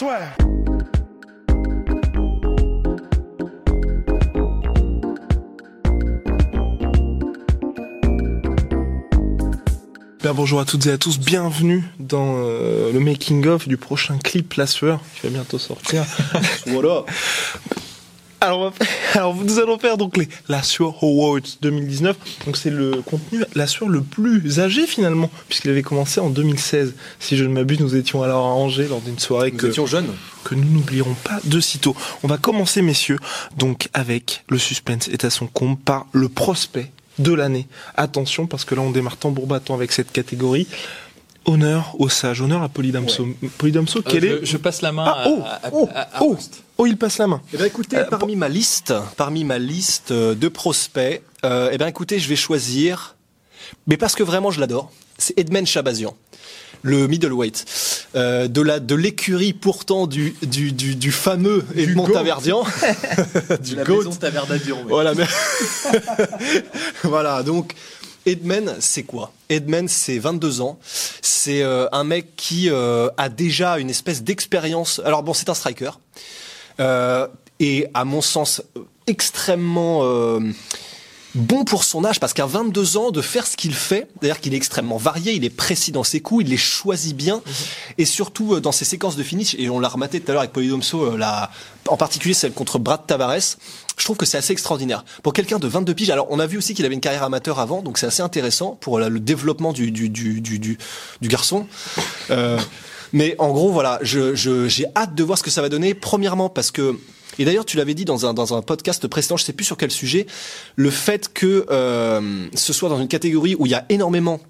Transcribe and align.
Bien, 0.00 0.06
bonjour 10.34 10.60
à 10.60 10.64
toutes 10.64 10.86
et 10.86 10.92
à 10.92 10.98
tous, 10.98 11.18
bienvenue 11.18 11.82
dans 11.98 12.36
euh, 12.38 12.92
le 12.92 13.00
making 13.00 13.44
of 13.48 13.66
du 13.66 13.76
prochain 13.76 14.18
clip 14.18 14.54
La 14.54 14.68
Sueur 14.68 15.00
qui 15.16 15.22
va 15.26 15.30
bientôt 15.30 15.58
sortir. 15.58 16.04
Voilà. 16.66 17.04
Alors, 19.14 19.34
nous 19.34 19.58
allons 19.58 19.78
faire 19.78 19.96
donc 19.96 20.16
les 20.16 20.28
La 20.48 20.62
Sueur 20.62 20.94
Awards 21.02 21.40
2019. 21.60 22.16
Donc 22.46 22.56
c'est 22.56 22.70
le 22.70 23.02
contenu 23.02 23.42
La 23.54 23.66
Sueur 23.66 23.88
le 23.88 24.00
plus 24.02 24.60
âgé 24.60 24.86
finalement 24.86 25.30
puisqu'il 25.48 25.70
avait 25.70 25.82
commencé 25.82 26.20
en 26.20 26.30
2016. 26.30 26.94
Si 27.18 27.36
je 27.36 27.44
ne 27.44 27.52
m'abuse, 27.52 27.80
nous 27.80 27.96
étions 27.96 28.22
alors 28.22 28.46
à 28.46 28.50
Angers 28.50 28.88
lors 28.88 29.00
d'une 29.00 29.18
soirée 29.18 29.50
Nous 29.50 29.58
que 29.58 29.66
étions 29.66 29.86
jeunes. 29.86 30.08
que 30.44 30.54
nous 30.54 30.68
n'oublierons 30.70 31.16
pas 31.24 31.40
de 31.44 31.60
sitôt. 31.60 31.96
On 32.22 32.28
va 32.28 32.38
commencer, 32.38 32.82
messieurs, 32.82 33.18
donc 33.56 33.88
avec 33.92 34.44
le 34.48 34.58
suspense 34.58 35.08
est 35.08 35.24
à 35.24 35.30
son 35.30 35.46
comble 35.46 35.78
par 35.78 36.06
le 36.12 36.28
prospect 36.28 36.92
de 37.18 37.32
l'année. 37.32 37.66
Attention, 37.96 38.46
parce 38.46 38.64
que 38.64 38.74
là, 38.74 38.82
on 38.82 38.90
démarre 38.90 39.16
tambour 39.16 39.46
battant 39.46 39.74
avec 39.74 39.92
cette 39.92 40.12
catégorie. 40.12 40.66
Honneur 41.48 41.94
au 41.98 42.08
sage, 42.10 42.42
honneur 42.42 42.62
à 42.62 42.68
Polydamso. 42.68 43.26
Polydamso, 43.56 44.02
quel 44.02 44.24
Euh, 44.24 44.36
est... 44.42 44.46
je, 44.46 44.52
je 44.52 44.56
passe 44.58 44.82
la 44.82 44.92
main 44.92 45.04
Ah, 45.06 45.22
à, 45.22 45.28
oh, 45.28 45.42
à- 45.44 45.54
à- 45.66 45.70
oh, 45.72 45.88
à- 45.94 46.00
à 46.18 46.22
oh, 46.22 46.36
oh, 46.76 46.86
il 46.86 46.96
passe 46.98 47.16
la 47.18 47.26
main. 47.26 47.40
Eh 47.54 47.56
bien, 47.56 47.66
écoutez, 47.66 47.96
Euh, 47.96 48.04
parmi 48.04 48.36
ma 48.36 48.48
liste, 48.48 48.92
parmi 49.16 49.44
ma 49.44 49.58
liste 49.58 50.10
euh, 50.10 50.34
de 50.34 50.48
prospects, 50.48 51.22
euh, 51.46 51.70
eh 51.72 51.78
bien, 51.78 51.86
écoutez, 51.86 52.18
je 52.18 52.28
vais 52.28 52.36
choisir, 52.36 53.16
mais 53.86 53.96
parce 53.96 54.14
que 54.14 54.22
vraiment 54.22 54.50
je 54.50 54.60
l'adore, 54.60 54.92
c'est 55.16 55.38
Edmond 55.38 55.64
Chabazian, 55.64 56.14
le 56.82 57.08
middleweight, 57.08 57.64
euh, 58.14 58.46
de 58.46 58.60
la 58.60 58.78
de 58.78 58.94
l'écurie 58.94 59.52
pourtant 59.54 60.06
du 60.06 60.34
du 60.42 60.70
du, 60.72 60.94
du 60.96 61.10
fameux 61.12 61.64
Edmond. 61.74 62.06
Taverdian, 62.08 62.62
du 63.64 63.74
La 63.74 63.84
goat. 63.84 63.96
maison 63.98 64.10
Tavernadion. 64.10 64.76
ouais. 64.76 64.84
Voilà, 64.90 65.14
mais 65.14 65.24
voilà. 67.04 67.42
Donc, 67.42 67.72
Edman, 68.28 68.76
c'est 68.80 69.04
quoi? 69.04 69.32
Edman, 69.48 69.88
c'est 69.88 70.18
22 70.18 70.60
ans. 70.60 70.78
C'est 71.22 71.62
euh, 71.62 71.88
un 71.92 72.04
mec 72.04 72.36
qui 72.36 72.68
euh, 72.68 73.08
a 73.16 73.30
déjà 73.30 73.78
une 73.78 73.88
espèce 73.88 74.22
d'expérience. 74.22 75.00
Alors 75.02 75.22
bon, 75.22 75.32
c'est 75.32 75.48
un 75.48 75.54
striker. 75.54 75.92
Euh, 76.78 77.26
et 77.58 77.86
à 77.94 78.04
mon 78.04 78.20
sens, 78.20 78.62
extrêmement 79.06 80.02
bon 81.34 81.64
pour 81.64 81.84
son 81.84 82.04
âge, 82.04 82.20
parce 82.20 82.34
qu'à 82.34 82.46
22 82.46 82.98
ans, 82.98 83.10
de 83.10 83.22
faire 83.22 83.46
ce 83.46 83.56
qu'il 83.56 83.74
fait, 83.74 84.08
d'ailleurs 84.20 84.40
qu'il 84.40 84.52
est 84.52 84.58
extrêmement 84.58 84.98
varié, 84.98 85.32
il 85.32 85.44
est 85.44 85.50
précis 85.50 85.90
dans 85.90 86.04
ses 86.04 86.20
coups, 86.20 86.44
il 86.44 86.50
les 86.50 86.56
choisit 86.58 87.16
bien, 87.16 87.42
et 87.96 88.04
surtout 88.04 88.60
dans 88.60 88.72
ses 88.72 88.84
séquences 88.84 89.16
de 89.16 89.22
finish, 89.22 89.56
et 89.58 89.70
on 89.70 89.80
l'a 89.80 89.88
rematé 89.88 90.20
tout 90.20 90.30
à 90.30 90.34
l'heure 90.34 90.42
avec 90.42 90.52
Polydomso, 90.52 91.16
la, 91.16 91.50
en 91.88 91.96
particulier 91.96 92.34
celle 92.34 92.52
contre 92.52 92.78
Brad 92.78 93.06
Tavares, 93.06 93.56
je 93.98 94.04
trouve 94.04 94.16
que 94.16 94.26
c'est 94.26 94.38
assez 94.38 94.52
extraordinaire. 94.52 95.04
Pour 95.22 95.32
quelqu'un 95.32 95.58
de 95.58 95.66
22 95.66 95.94
piges, 95.94 96.10
alors 96.10 96.26
on 96.30 96.38
a 96.38 96.46
vu 96.46 96.58
aussi 96.58 96.74
qu'il 96.74 96.84
avait 96.84 96.94
une 96.94 97.00
carrière 97.00 97.22
amateur 97.22 97.58
avant, 97.58 97.82
donc 97.82 97.98
c'est 97.98 98.06
assez 98.06 98.22
intéressant 98.22 98.76
pour 98.80 98.98
le 98.98 99.20
développement 99.20 99.72
du, 99.72 99.90
du, 99.90 100.08
du, 100.08 100.40
du, 100.40 100.58
du, 100.58 101.28
garçon. 101.28 101.66
Euh, 102.30 102.58
mais 103.12 103.34
en 103.38 103.50
gros, 103.52 103.70
voilà, 103.70 103.98
je, 104.02 104.34
je, 104.34 104.68
j'ai 104.68 104.86
hâte 104.96 105.14
de 105.14 105.22
voir 105.24 105.38
ce 105.38 105.42
que 105.42 105.50
ça 105.50 105.62
va 105.62 105.68
donner. 105.68 105.94
Premièrement, 105.94 106.48
parce 106.48 106.70
que 106.70 106.98
et 107.38 107.44
d'ailleurs, 107.44 107.64
tu 107.64 107.76
l'avais 107.76 107.94
dit 107.94 108.04
dans 108.04 108.26
un, 108.26 108.34
dans 108.34 108.54
un 108.54 108.62
podcast 108.62 109.06
précédent, 109.06 109.36
je 109.36 109.44
sais 109.44 109.52
plus 109.52 109.64
sur 109.64 109.76
quel 109.76 109.90
sujet, 109.90 110.26
le 110.76 110.90
fait 110.90 111.32
que 111.32 111.66
euh, 111.70 112.48
ce 112.54 112.72
soit 112.72 112.88
dans 112.88 113.00
une 113.00 113.08
catégorie 113.08 113.54
où 113.58 113.66
il 113.66 113.70
y 113.70 113.74
a 113.74 113.86
énormément 113.88 114.40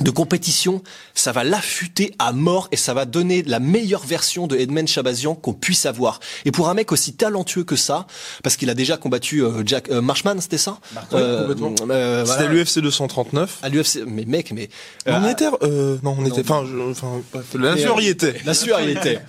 de 0.00 0.10
compétition, 0.10 0.82
ça 1.14 1.30
va 1.30 1.44
l'affûter 1.44 2.14
à 2.18 2.32
mort 2.32 2.66
et 2.72 2.76
ça 2.76 2.94
va 2.94 3.04
donner 3.04 3.42
la 3.44 3.60
meilleure 3.60 4.04
version 4.04 4.46
de 4.48 4.56
Edmond 4.56 4.86
Chabazian 4.88 5.34
qu'on 5.36 5.52
puisse 5.52 5.86
avoir. 5.86 6.18
Et 6.44 6.50
pour 6.50 6.68
un 6.68 6.74
mec 6.74 6.90
aussi 6.90 7.14
talentueux 7.14 7.62
que 7.62 7.76
ça, 7.76 8.06
parce 8.42 8.56
qu'il 8.56 8.70
a 8.70 8.74
déjà 8.74 8.96
combattu 8.96 9.42
euh, 9.44 9.62
Jack 9.64 9.88
euh, 9.90 10.00
Marshman, 10.00 10.40
c'était 10.40 10.58
ça? 10.58 10.78
Ouais, 10.96 11.20
complètement. 11.38 11.74
euh, 11.90 12.24
C'était 12.26 12.38
voilà. 12.48 12.52
l'UFC 12.54 12.78
239. 12.80 13.58
à 13.62 13.68
l'UFC. 13.68 14.00
Mais 14.06 14.24
mec, 14.24 14.50
mais 14.52 14.68
on 15.06 15.12
euh, 15.22 15.30
était... 15.30 15.46
euh, 15.62 15.96
non, 16.02 16.16
on 16.18 16.26
était... 16.26 16.40
Enfin, 16.40 16.64
je- 16.68 16.90
enfin, 16.90 17.20
bref, 17.32 17.44
la 17.54 17.76
sueur 17.76 17.98
euh, 17.98 18.02
y 18.02 18.08
était. 18.08 18.34
La 18.44 18.54
sueur, 18.54 18.80
il 18.80 18.90
était. 18.90 19.20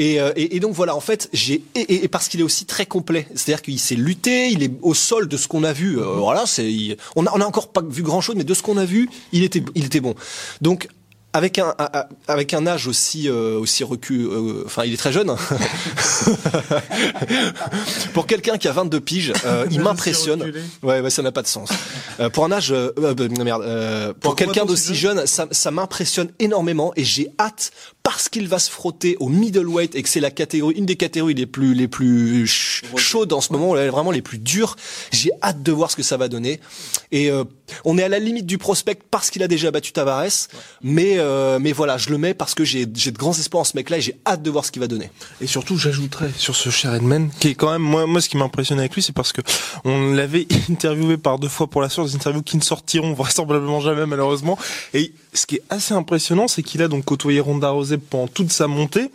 Et, 0.00 0.20
euh, 0.20 0.32
et, 0.36 0.56
et 0.56 0.60
donc 0.60 0.74
voilà, 0.74 0.94
en 0.96 1.00
fait, 1.00 1.28
j'ai 1.32 1.62
et, 1.74 1.80
et- 1.80 2.04
et 2.04 2.08
parce 2.08 2.28
qu'il 2.28 2.40
est 2.40 2.44
aussi 2.44 2.66
très 2.66 2.86
complet, 2.86 3.26
c'est-à-dire 3.34 3.62
qu'il 3.62 3.78
sait 3.80 3.94
lutter, 3.96 4.48
il 4.48 4.62
est 4.62 4.70
au 4.82 4.94
sol 4.94 5.28
de 5.28 5.36
ce 5.36 5.48
qu'on 5.48 5.64
a 5.64 5.72
vu. 5.72 5.98
Euh, 5.98 6.04
voilà, 6.16 6.46
c'est 6.46 6.96
on 7.16 7.26
a 7.26 7.30
on 7.34 7.40
a 7.40 7.44
encore 7.44 7.68
pas 7.72 7.82
vu 7.88 8.02
grand 8.02 8.20
chose, 8.20 8.36
mais 8.36 8.44
de 8.44 8.54
ce 8.54 8.62
qu'on 8.62 8.76
a 8.76 8.84
vu, 8.84 9.08
il 9.32 9.42
était 9.44 9.62
il 9.74 9.84
était 9.86 10.00
bon. 10.00 10.07
Donc 10.60 10.88
avec 11.34 11.58
un, 11.58 11.74
avec 12.26 12.54
un 12.54 12.66
âge 12.66 12.86
aussi 12.86 13.28
euh, 13.28 13.58
aussi 13.58 13.84
recu, 13.84 14.24
euh, 14.24 14.62
enfin 14.64 14.84
il 14.84 14.94
est 14.94 14.96
très 14.96 15.12
jeune. 15.12 15.30
pour 18.14 18.26
quelqu'un 18.26 18.56
qui 18.56 18.66
a 18.66 18.72
22 18.72 19.00
piges, 19.00 19.32
euh, 19.44 19.66
il 19.70 19.80
m'impressionne. 19.80 20.52
Ouais, 20.82 21.00
ouais, 21.00 21.10
ça 21.10 21.22
n'a 21.22 21.30
pas 21.30 21.42
de 21.42 21.46
sens. 21.46 21.68
Euh, 22.18 22.30
pour 22.30 22.44
un 22.46 22.52
âge, 22.52 22.72
merde, 22.72 24.14
pour 24.20 24.36
quelqu'un 24.36 24.64
d'aussi 24.64 24.94
jeune, 24.94 25.26
ça, 25.26 25.46
ça 25.50 25.70
m'impressionne 25.70 26.30
énormément 26.38 26.92
et 26.96 27.04
j'ai 27.04 27.28
hâte 27.38 27.72
parce 28.08 28.30
qu'il 28.30 28.48
va 28.48 28.58
se 28.58 28.70
frotter 28.70 29.18
au 29.20 29.28
middleweight 29.28 29.94
et 29.94 30.02
que 30.02 30.08
c'est 30.08 30.18
la 30.18 30.30
catégorie, 30.30 30.74
une 30.76 30.86
des 30.86 30.96
catégories 30.96 31.34
les 31.34 31.44
plus 31.44 31.74
les 31.74 31.88
plus 31.88 32.46
ch- 32.46 32.82
chaudes 32.96 33.34
en 33.34 33.42
ce 33.42 33.52
moment, 33.52 33.74
vraiment 33.74 34.10
les 34.10 34.22
plus 34.22 34.38
dures. 34.38 34.76
J'ai 35.12 35.28
hâte 35.42 35.62
de 35.62 35.72
voir 35.72 35.90
ce 35.90 35.96
que 35.96 36.02
ça 36.02 36.16
va 36.16 36.28
donner. 36.28 36.58
Et 37.12 37.30
euh, 37.30 37.44
on 37.84 37.98
est 37.98 38.02
à 38.02 38.08
la 38.08 38.18
limite 38.18 38.46
du 38.46 38.56
prospect 38.56 38.98
parce 39.10 39.28
qu'il 39.28 39.42
a 39.42 39.46
déjà 39.46 39.70
battu 39.70 39.92
Tavares, 39.92 40.48
mais 40.82 41.16
euh, 41.18 41.58
mais 41.60 41.72
voilà, 41.72 41.98
je 41.98 42.08
le 42.08 42.16
mets 42.16 42.32
parce 42.32 42.54
que 42.54 42.64
j'ai 42.64 42.86
j'ai 42.94 43.10
de 43.10 43.18
grands 43.18 43.34
espoirs 43.34 43.60
en 43.60 43.64
ce 43.64 43.76
mec-là 43.76 43.98
et 43.98 44.00
j'ai 44.00 44.16
hâte 44.26 44.42
de 44.42 44.48
voir 44.50 44.64
ce 44.64 44.72
qu'il 44.72 44.80
va 44.80 44.88
donner. 44.88 45.10
Et 45.42 45.46
surtout, 45.46 45.76
j'ajouterais 45.76 46.30
sur 46.34 46.56
ce 46.56 46.70
cher 46.70 46.94
Edman, 46.94 47.28
qui 47.38 47.48
est 47.48 47.54
quand 47.56 47.70
même 47.70 47.82
moi, 47.82 48.06
moi, 48.06 48.22
ce 48.22 48.30
qui 48.30 48.38
m'impressionne 48.38 48.78
avec 48.78 48.94
lui, 48.94 49.02
c'est 49.02 49.12
parce 49.12 49.34
que 49.34 49.42
on 49.84 50.14
l'avait 50.14 50.46
interviewé 50.70 51.18
par 51.18 51.38
deux 51.38 51.48
fois 51.48 51.66
pour 51.66 51.82
la 51.82 51.90
source, 51.90 52.12
des 52.12 52.16
interviews 52.16 52.42
qui 52.42 52.56
ne 52.56 52.62
sortiront 52.62 53.12
vraisemblablement 53.22 53.82
jamais 53.82 54.06
malheureusement. 54.06 54.58
Et 54.94 55.12
ce 55.32 55.46
qui 55.46 55.56
est 55.56 55.62
assez 55.70 55.94
impressionnant, 55.94 56.48
c'est 56.48 56.62
qu'il 56.62 56.82
a 56.82 56.88
donc 56.88 57.04
côtoyé 57.04 57.40
Ronda 57.40 57.70
Rousey 57.70 57.98
pendant 57.98 58.28
toute 58.28 58.50
sa 58.50 58.66
montée, 58.66 59.10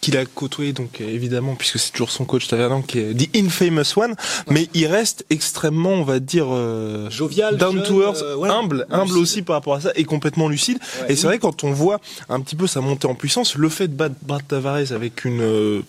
qu'il 0.00 0.16
a 0.16 0.24
côtoyé 0.24 0.72
donc 0.72 1.00
évidemment 1.00 1.54
puisque 1.54 1.78
c'est 1.78 1.90
toujours 1.92 2.10
son 2.10 2.24
coach 2.24 2.46
Tavernan 2.48 2.82
qui 2.82 2.98
est 3.00 3.14
the 3.14 3.36
infamous 3.36 3.96
one, 3.96 4.14
mais 4.48 4.68
il 4.74 4.86
reste 4.86 5.24
extrêmement, 5.30 5.90
on 5.90 6.04
va 6.04 6.20
dire, 6.20 6.46
euh, 6.50 7.10
Jovial, 7.10 7.56
down 7.56 7.76
jeune, 7.76 7.82
to 7.84 8.02
earth, 8.02 8.22
euh, 8.22 8.42
humble, 8.44 8.86
humble 8.90 9.04
Lucide. 9.08 9.22
aussi 9.22 9.42
par 9.42 9.56
rapport 9.56 9.74
à 9.74 9.80
ça, 9.80 9.92
et 9.96 10.04
complètement 10.04 10.48
lucide. 10.48 10.78
Ouais. 11.02 11.12
et 11.12 11.16
c'est 11.16 11.26
vrai 11.26 11.38
quand 11.38 11.64
on 11.64 11.72
voit 11.72 12.00
un 12.28 12.40
petit 12.40 12.56
peu 12.56 12.66
sa 12.66 12.80
montée 12.80 13.06
en 13.06 13.14
puissance, 13.14 13.56
le 13.56 13.68
fait 13.68 13.88
de 13.88 13.94
battre 13.94 14.14
Brad 14.22 14.46
Tavares 14.46 14.92
avec 14.92 15.24
une 15.24 15.40
euh, 15.40 15.82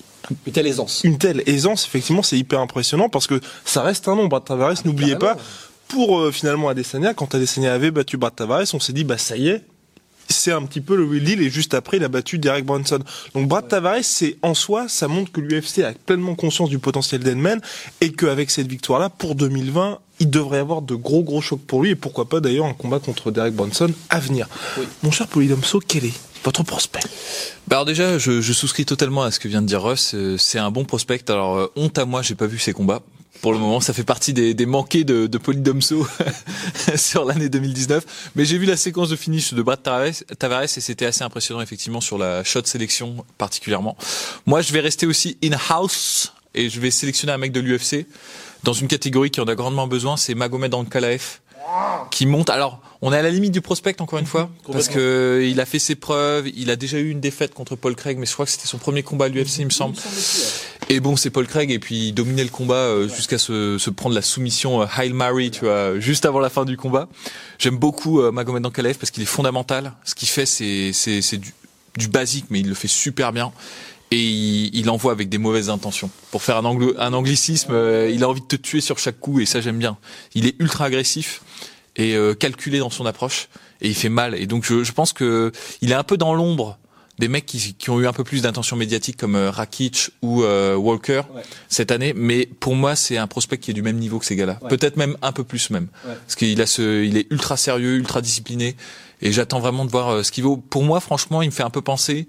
Une 0.46 0.54
telle 0.54 0.68
aisance. 0.68 1.02
une 1.04 1.18
telle 1.18 1.44
aisance, 1.46 1.86
effectivement, 1.86 2.24
c'est 2.24 2.38
hyper 2.38 2.60
impressionnant 2.60 3.10
parce 3.10 3.28
que 3.28 3.40
ça 3.64 3.82
reste 3.82 4.08
un 4.08 4.16
nom, 4.16 4.26
Brad 4.28 4.44
Tavares. 4.44 4.74
N'oubliez 4.86 5.16
pas. 5.16 5.38
Pour 5.88 6.20
euh, 6.20 6.32
finalement 6.32 6.70
Adesanya, 6.70 7.14
quand 7.14 7.34
Adesanya 7.36 7.74
avait 7.74 7.92
battu 7.92 8.18
Brad 8.18 8.36
Tavares, 8.36 8.66
on 8.74 8.80
s'est 8.80 8.94
dit, 8.94 9.04
bah 9.04 9.18
ça 9.18 9.38
y 9.38 9.50
est, 9.50 9.64
c'est 10.30 10.52
un 10.52 10.64
petit 10.64 10.82
peu 10.82 10.96
le 10.98 11.20
deal 11.22 11.42
et 11.42 11.50
juste 11.50 11.74
après 11.74 11.98
il 11.98 12.04
a 12.04 12.10
battu 12.10 12.38
Derek 12.38 12.66
Brunson. 12.66 13.00
Donc 13.34 13.48
Brad 13.48 13.68
Tavares, 13.68 14.04
c'est 14.04 14.36
en 14.42 14.54
soi, 14.54 14.88
ça 14.90 15.08
montre 15.08 15.32
que 15.32 15.40
l'UFC 15.40 15.80
a 15.80 15.94
pleinement 15.94 16.36
conscience 16.36 16.70
du 16.70 16.80
potentiel 16.80 17.22
d'Edman 17.24 17.62
et 18.02 18.12
qu'avec 18.12 18.52
cette 18.52 18.68
victoire-là, 18.68 19.10
pour 19.10 19.36
2020, 19.36 20.00
il 20.20 20.30
devrait 20.30 20.58
y 20.58 20.60
avoir 20.62 20.82
de 20.82 20.96
gros 20.96 21.24
gros 21.24 21.40
chocs 21.42 21.62
pour 21.62 21.82
lui 21.84 21.92
et 21.92 21.96
pourquoi 21.96 22.28
pas 22.28 22.40
d'ailleurs 22.42 22.66
un 22.66 22.74
combat 22.74 23.00
contre 23.00 23.32
Derek 23.32 23.54
Brunson 23.54 23.90
à 24.10 24.20
venir. 24.20 24.48
Mon 25.04 25.12
cher 25.12 25.28
Polydomso, 25.28 25.80
quel 25.88 26.06
est 26.06 26.14
votre 26.44 26.64
prospect? 26.64 27.00
Bah 27.68 27.78
alors 27.78 27.86
déjà, 27.86 28.18
je, 28.18 28.42
je 28.42 28.54
souscris 28.54 28.86
totalement 28.86 29.24
à 29.24 29.32
ce 29.32 29.40
que 29.40 29.48
vient 29.48 29.62
de 29.62 29.68
dire 29.68 29.82
Russ. 29.84 30.12
euh, 30.14 30.38
C'est 30.38 30.60
un 30.60 30.72
bon 30.72 30.84
prospect. 30.86 31.30
Alors 31.30 31.56
euh, 31.58 31.72
honte 31.76 31.98
à 31.98 32.06
moi, 32.06 32.22
j'ai 32.22 32.36
pas 32.36 32.48
vu 32.48 32.58
ses 32.60 32.74
combats. 32.74 33.02
Pour 33.42 33.54
le 33.54 33.60
moment, 33.60 33.80
ça 33.80 33.94
fait 33.94 34.04
partie 34.04 34.34
des, 34.34 34.54
des 34.54 34.66
manqués 34.66 35.04
de, 35.04 35.28
de 35.28 35.38
Polydomso 35.38 36.08
sur 36.96 37.26
l'année 37.26 37.50
2019. 37.50 38.32
Mais 38.36 38.46
j'ai 38.46 38.58
vu 38.58 38.66
la 38.66 38.78
séquence 38.78 39.10
de 39.10 39.16
finish 39.16 39.54
de 39.54 39.62
Brad 39.62 39.82
Tavares, 39.84 40.64
et 40.64 40.68
c'était 40.68 41.06
assez 41.06 41.24
impressionnant 41.24 41.62
effectivement 41.62 42.02
sur 42.02 42.18
la 42.18 42.44
shot 42.44 42.66
sélection 42.66 43.26
particulièrement. 43.38 43.98
Moi, 44.46 44.62
je 44.62 44.74
vais 44.74 44.80
rester 44.80 45.06
aussi 45.06 45.38
in-house 45.44 46.34
et 46.56 46.70
je 46.70 46.80
vais 46.80 46.92
sélectionner 46.92 47.34
un 47.34 47.38
mec 47.38 47.52
de 47.52 47.60
l'UFC 47.60 48.06
dans 48.64 48.74
une 48.74 48.88
catégorie 48.88 49.32
qui 49.32 49.40
en 49.40 49.46
a 49.46 49.56
grandement 49.56 49.88
besoin, 49.88 50.18
c'est 50.18 50.36
Magomed 50.36 50.74
Ankalaev. 50.74 51.40
Qui 52.12 52.26
monte. 52.26 52.50
Alors, 52.50 52.80
on 53.02 53.14
est 53.14 53.18
à 53.18 53.22
la 53.22 53.30
limite 53.30 53.52
du 53.52 53.62
prospect 53.62 54.02
encore 54.02 54.20
une 54.20 54.26
fois, 54.26 54.50
parce 54.72 54.88
que 54.88 55.46
il 55.48 55.60
a 55.60 55.66
fait 55.66 55.80
ses 55.80 55.96
preuves. 55.96 56.48
Il 56.56 56.70
a 56.70 56.76
déjà 56.76 56.98
eu 56.98 57.10
une 57.10 57.20
défaite 57.20 57.54
contre 57.54 57.76
Paul 57.76 57.96
Craig, 57.96 58.18
mais 58.18 58.26
je 58.26 58.34
crois 58.34 58.46
que 58.46 58.52
c'était 58.52 58.68
son 58.68 58.78
premier 58.78 59.04
combat 59.04 59.26
à 59.26 59.28
l'UFC, 59.28 59.60
il 59.60 59.66
me 59.66 59.72
semble. 59.72 59.96
Et 60.90 61.00
bon, 61.00 61.18
c'est 61.18 61.30
Paul 61.30 61.48
Craig, 61.48 61.70
et 61.70 61.80
puis 61.80 62.08
il 62.08 62.14
dominait 62.14 62.44
le 62.44 62.50
combat 62.50 62.76
euh, 62.76 63.10
jusqu'à 63.10 63.38
se, 63.38 63.78
se 63.78 63.90
prendre 63.90 64.16
la 64.16 64.22
soumission 64.22 64.82
euh, 64.82 64.86
Hail 64.96 65.12
Mary, 65.12 65.52
tu 65.52 65.66
vois, 65.66 66.00
juste 66.00 66.26
avant 66.26 66.40
la 66.40 66.50
fin 66.50 66.64
du 66.64 66.78
combat. 66.78 67.10
J'aime 67.60 67.78
beaucoup 67.78 68.22
euh, 68.22 68.32
Magomed 68.32 68.66
Ankalaev 68.66 68.98
parce 68.98 69.12
qu'il 69.12 69.22
est 69.22 69.28
fondamental. 69.28 69.94
Ce 70.06 70.16
qu'il 70.16 70.30
fait, 70.30 70.46
c'est 70.46 71.38
du, 71.38 71.54
du 71.98 72.08
basique, 72.08 72.46
mais 72.50 72.62
il 72.62 72.70
le 72.70 72.76
fait 72.76 72.88
super 72.88 73.34
bien. 73.34 73.52
Et 74.12 74.22
il, 74.24 74.74
il 74.76 74.90
envoie 74.90 75.12
avec 75.12 75.28
des 75.30 75.38
mauvaises 75.38 75.70
intentions. 75.70 76.10
Pour 76.32 76.42
faire 76.42 76.58
un, 76.58 76.66
anglo, 76.66 76.94
un 76.98 77.12
anglicisme, 77.14 77.74
euh, 77.74 78.10
il 78.10 78.24
a 78.24 78.30
envie 78.30 78.42
de 78.42 78.46
te 78.48 78.56
tuer 78.56 78.80
sur 78.82 78.98
chaque 79.00 79.20
coup, 79.20 79.40
et 79.42 79.46
ça 79.46 79.60
j'aime 79.60 79.78
bien. 79.78 79.98
Il 80.34 80.46
est 80.48 80.56
ultra 80.60 80.86
agressif 80.86 81.42
et 81.98 82.16
euh, 82.16 82.34
calculé 82.34 82.80
dans 82.80 82.90
son 82.90 83.06
approche, 83.06 83.50
et 83.82 83.90
il 83.90 83.96
fait 83.96 84.08
mal. 84.10 84.36
Et 84.36 84.46
donc 84.48 84.64
je, 84.66 84.84
je 84.84 84.92
pense 84.94 85.12
que 85.12 85.52
il 85.82 85.92
est 85.92 85.96
un 85.96 86.04
peu 86.04 86.16
dans 86.16 86.34
l'ombre 86.34 86.78
des 87.20 87.28
mecs 87.28 87.48
qui, 87.48 87.74
qui 87.74 87.90
ont 87.90 88.00
eu 88.00 88.06
un 88.08 88.14
peu 88.14 88.24
plus 88.24 88.44
d'attention 88.44 88.76
médiatique 88.78 89.18
comme 89.18 89.36
euh, 89.36 89.50
Rakic 89.50 90.12
ou 90.22 90.44
euh, 90.44 90.76
Walker 90.76 91.24
Ouais. 91.36 91.42
cette 91.68 91.90
année, 91.92 92.14
mais 92.16 92.46
pour 92.46 92.76
moi 92.76 92.96
c'est 92.96 93.18
un 93.18 93.26
prospect 93.28 93.58
qui 93.58 93.72
est 93.72 93.74
du 93.74 93.82
même 93.82 93.98
niveau 93.98 94.20
que 94.20 94.26
ces 94.26 94.36
gars-là, 94.36 94.60
Ouais. 94.62 94.70
peut-être 94.70 94.96
même 94.98 95.18
un 95.24 95.32
peu 95.32 95.44
plus 95.44 95.70
même, 95.72 95.88
Ouais. 96.08 96.14
parce 96.14 96.36
qu'il 96.36 96.62
a 96.62 96.68
ce, 96.68 97.04
il 97.04 97.18
est 97.18 97.26
ultra 97.32 97.58
sérieux, 97.58 97.96
ultra 97.98 98.22
discipliné, 98.22 98.76
et 99.24 99.32
j'attends 99.32 99.60
vraiment 99.60 99.84
de 99.84 99.90
voir 99.90 100.10
euh, 100.10 100.24
ce 100.24 100.32
qu'il 100.32 100.44
vaut. 100.44 100.58
Pour 100.58 100.84
moi, 100.84 101.00
franchement, 101.00 101.42
il 101.42 101.48
me 101.48 101.52
fait 101.52 101.64
un 101.64 101.72
peu 101.72 101.82
penser 101.82 102.28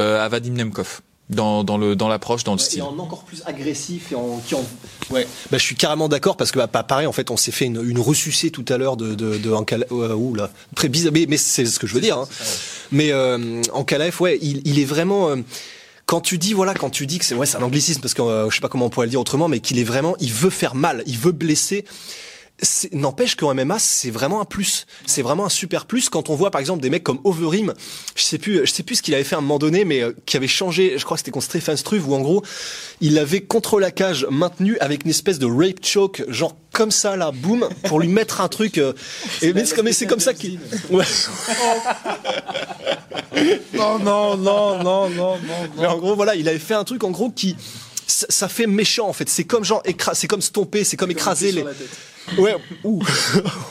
euh, 0.00 0.24
à 0.24 0.28
Vadim 0.30 0.54
Nemkov 0.54 1.02
dans 1.30 1.64
dans 1.64 1.78
le 1.78 1.96
dans 1.96 2.08
l'approche, 2.08 2.44
dans 2.44 2.54
le 2.54 2.60
Et 2.60 2.64
style. 2.64 2.82
en 2.82 2.98
encore 2.98 3.22
plus 3.22 3.42
agressif 3.46 4.12
et 4.12 4.14
en 4.14 4.42
qui 4.44 4.54
en 4.54 4.64
ouais 5.10 5.26
bah 5.50 5.58
je 5.58 5.62
suis 5.62 5.76
carrément 5.76 6.08
d'accord 6.08 6.36
parce 6.36 6.50
que 6.52 6.58
bah, 6.58 6.66
pas 6.66 6.82
pareil 6.82 7.06
en 7.06 7.12
fait 7.12 7.30
on 7.30 7.36
s'est 7.36 7.52
fait 7.52 7.66
une, 7.66 7.80
une 7.84 7.98
ressucée 8.00 8.50
tout 8.50 8.64
à 8.68 8.76
l'heure 8.76 8.96
de 8.96 9.14
de, 9.14 9.38
de 9.38 9.50
Ankala- 9.50 9.86
euh, 9.92 10.14
ouh 10.14 10.34
là 10.34 10.50
très 10.74 10.88
bizarre 10.88 11.12
mais, 11.12 11.26
mais 11.28 11.36
c'est 11.36 11.64
ce 11.64 11.78
que 11.78 11.86
je 11.86 11.94
veux 11.94 12.00
dire 12.00 12.18
hein. 12.18 12.28
mais 12.90 13.12
euh, 13.12 13.62
Ankalaev 13.72 14.16
ouais 14.20 14.38
il, 14.42 14.60
il 14.64 14.78
est 14.78 14.84
vraiment 14.84 15.30
euh, 15.30 15.36
quand 16.06 16.20
tu 16.20 16.36
dis 16.38 16.52
voilà 16.52 16.74
quand 16.74 16.90
tu 16.90 17.06
dis 17.06 17.18
que 17.18 17.24
c'est 17.24 17.34
ouais 17.36 17.46
c'est 17.46 17.56
un 17.58 17.62
anglicisme 17.62 18.00
parce 18.00 18.14
que 18.14 18.22
euh, 18.22 18.50
je 18.50 18.54
sais 18.56 18.60
pas 18.60 18.68
comment 18.68 18.86
on 18.86 18.90
pourrait 18.90 19.06
le 19.06 19.10
dire 19.10 19.20
autrement 19.20 19.46
mais 19.48 19.60
qu'il 19.60 19.78
est 19.78 19.84
vraiment 19.84 20.16
il 20.20 20.32
veut 20.32 20.50
faire 20.50 20.74
mal 20.74 21.02
il 21.06 21.16
veut 21.18 21.32
blesser 21.32 21.84
N'empêche 22.92 23.36
qu'en 23.36 23.54
MMA, 23.54 23.78
c'est 23.78 24.10
vraiment 24.10 24.40
un 24.40 24.44
plus. 24.44 24.86
C'est 25.06 25.22
vraiment 25.22 25.46
un 25.46 25.48
super 25.48 25.86
plus 25.86 26.08
quand 26.10 26.28
on 26.30 26.34
voit 26.34 26.50
par 26.50 26.60
exemple 26.60 26.82
des 26.82 26.90
mecs 26.90 27.02
comme 27.04 27.18
Overeem. 27.24 27.72
Je 28.14 28.22
sais 28.22 28.38
plus, 28.38 28.66
je 28.66 28.70
sais 28.72 28.82
plus 28.82 28.96
ce 28.96 29.02
qu'il 29.02 29.14
avait 29.14 29.24
fait 29.24 29.34
à 29.34 29.38
un 29.38 29.40
moment 29.40 29.58
donné, 29.58 29.84
mais 29.84 30.02
euh, 30.02 30.12
qui 30.26 30.36
avait 30.36 30.46
changé. 30.48 30.98
Je 30.98 31.04
crois 31.04 31.16
que 31.16 31.20
c'était 31.20 31.30
contre 31.30 31.46
Stefan 31.46 31.76
Struve 31.76 32.08
où 32.08 32.14
en 32.14 32.20
gros, 32.20 32.42
il 33.00 33.18
avait 33.18 33.40
contre 33.40 33.80
la 33.80 33.90
cage 33.90 34.26
maintenu 34.30 34.76
avec 34.80 35.04
une 35.04 35.10
espèce 35.10 35.38
de 35.38 35.46
rape 35.46 35.84
choke, 35.84 36.22
genre 36.28 36.54
comme 36.72 36.90
ça 36.90 37.16
là, 37.16 37.32
boum, 37.32 37.68
pour 37.84 37.98
lui 38.00 38.08
mettre 38.08 38.40
un 38.40 38.48
truc. 38.48 38.78
euh, 38.78 38.92
et 39.42 39.52
mais 39.52 39.64
c'est 39.92 40.06
comme, 40.06 40.20
ça 40.20 40.34
qu'il. 40.34 40.58
Ouais. 40.90 41.04
Non, 43.74 43.98
non, 43.98 44.36
non, 44.36 44.82
non, 44.82 45.08
non, 45.08 45.36
non. 45.38 45.68
Mais 45.78 45.86
en 45.86 45.98
gros, 45.98 46.14
voilà, 46.14 46.34
il 46.34 46.48
avait 46.48 46.58
fait 46.58 46.74
un 46.74 46.84
truc 46.84 47.04
en 47.04 47.10
gros 47.10 47.30
qui 47.30 47.56
ça, 48.06 48.26
ça 48.28 48.48
fait 48.48 48.66
méchant 48.66 49.08
en 49.08 49.12
fait. 49.12 49.28
C'est 49.28 49.44
comme 49.44 49.64
genre 49.64 49.82
écra- 49.84 50.14
c'est 50.14 50.26
comme 50.26 50.42
stomper, 50.42 50.84
c'est 50.84 50.96
comme 50.96 51.10
écraser 51.10 51.52
les. 51.52 51.64
Ouais, 52.38 52.56
ouh. 52.84 53.02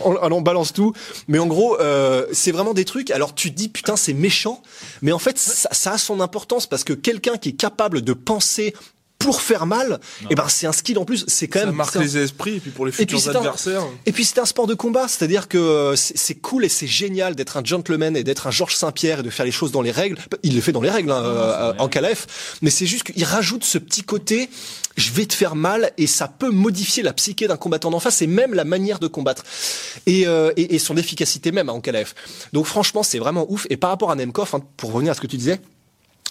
on, 0.00 0.16
on- 0.16 0.32
on 0.32 0.40
balance 0.40 0.72
tout. 0.72 0.92
Mais 1.28 1.38
en 1.38 1.46
gros, 1.46 1.78
euh, 1.80 2.26
c'est 2.32 2.52
vraiment 2.52 2.74
des 2.74 2.84
trucs. 2.84 3.10
Alors 3.10 3.34
tu 3.34 3.50
dis 3.50 3.68
putain, 3.68 3.96
c'est 3.96 4.12
méchant, 4.14 4.62
mais 5.02 5.12
en 5.12 5.18
fait, 5.18 5.38
ça, 5.38 5.68
ça 5.72 5.92
a 5.92 5.98
son 5.98 6.20
importance 6.20 6.66
parce 6.66 6.84
que 6.84 6.92
quelqu'un 6.92 7.36
qui 7.36 7.50
est 7.50 7.56
capable 7.56 8.02
de 8.02 8.12
penser 8.12 8.74
pour 9.20 9.42
faire 9.42 9.66
mal, 9.66 10.00
et 10.30 10.34
ben 10.34 10.48
c'est 10.48 10.66
un 10.66 10.72
skill 10.72 10.98
en 10.98 11.04
plus. 11.04 11.24
C'est 11.28 11.46
quand 11.46 11.60
Ça 11.60 11.66
même 11.66 11.74
marque 11.76 11.94
un- 11.94 12.00
les 12.00 12.16
esprits 12.16 12.56
et 12.56 12.60
puis 12.60 12.70
pour 12.70 12.86
les 12.86 12.90
futurs 12.90 13.18
adversaires. 13.36 13.82
et 14.06 14.12
puis 14.12 14.24
c'est 14.24 14.38
un 14.40 14.44
sport 14.46 14.66
de 14.66 14.74
combat, 14.74 15.06
c'est-à-dire 15.08 15.46
que 15.46 15.58
euh, 15.58 15.94
c'est 15.94 16.34
cool 16.36 16.64
et 16.64 16.68
c'est 16.70 16.86
génial 16.86 17.34
d'être 17.36 17.56
un 17.58 17.62
gentleman 17.62 18.16
et 18.16 18.24
d'être 18.24 18.46
un 18.46 18.50
Georges 18.50 18.74
Saint-Pierre 18.74 19.20
et 19.20 19.22
de 19.22 19.30
faire 19.30 19.44
les 19.44 19.52
choses 19.52 19.72
dans 19.72 19.82
les 19.82 19.90
règles. 19.90 20.16
Il 20.42 20.54
le 20.56 20.60
fait 20.62 20.72
dans 20.72 20.80
les 20.80 20.90
règles 20.90 21.12
hein, 21.12 21.22
euh, 21.22 21.74
en 21.78 21.86
Calef, 21.88 22.58
mais 22.62 22.70
c'est 22.70 22.86
juste 22.86 23.12
qu'il 23.12 23.22
rajoute 23.24 23.62
ce 23.62 23.76
petit 23.78 24.02
côté. 24.02 24.48
Je 24.96 25.10
vais 25.12 25.26
te 25.26 25.34
faire 25.34 25.54
mal 25.54 25.92
et 25.98 26.06
ça 26.06 26.26
peut 26.26 26.50
modifier 26.50 27.02
la 27.02 27.12
psyché 27.12 27.46
d'un 27.46 27.56
combattant 27.58 27.90
d'en 27.90 28.00
face 28.00 28.22
et 28.22 28.26
même 28.26 28.54
la 28.54 28.64
manière 28.64 28.98
de 28.98 29.06
combattre 29.06 29.44
et, 30.06 30.26
euh, 30.26 30.50
et, 30.56 30.74
et 30.74 30.78
son 30.78 30.96
efficacité 30.96 31.52
même 31.52 31.68
hein, 31.68 31.74
en 31.74 31.80
Calef. 31.80 32.14
Donc 32.54 32.64
franchement 32.66 33.02
c'est 33.02 33.18
vraiment 33.18 33.44
ouf. 33.50 33.66
Et 33.70 33.76
par 33.76 33.90
rapport 33.90 34.10
à 34.10 34.14
Nemkov, 34.16 34.48
hein, 34.54 34.60
pour 34.78 34.92
revenir 34.92 35.12
à 35.12 35.14
ce 35.14 35.20
que 35.20 35.26
tu 35.26 35.36
disais. 35.36 35.60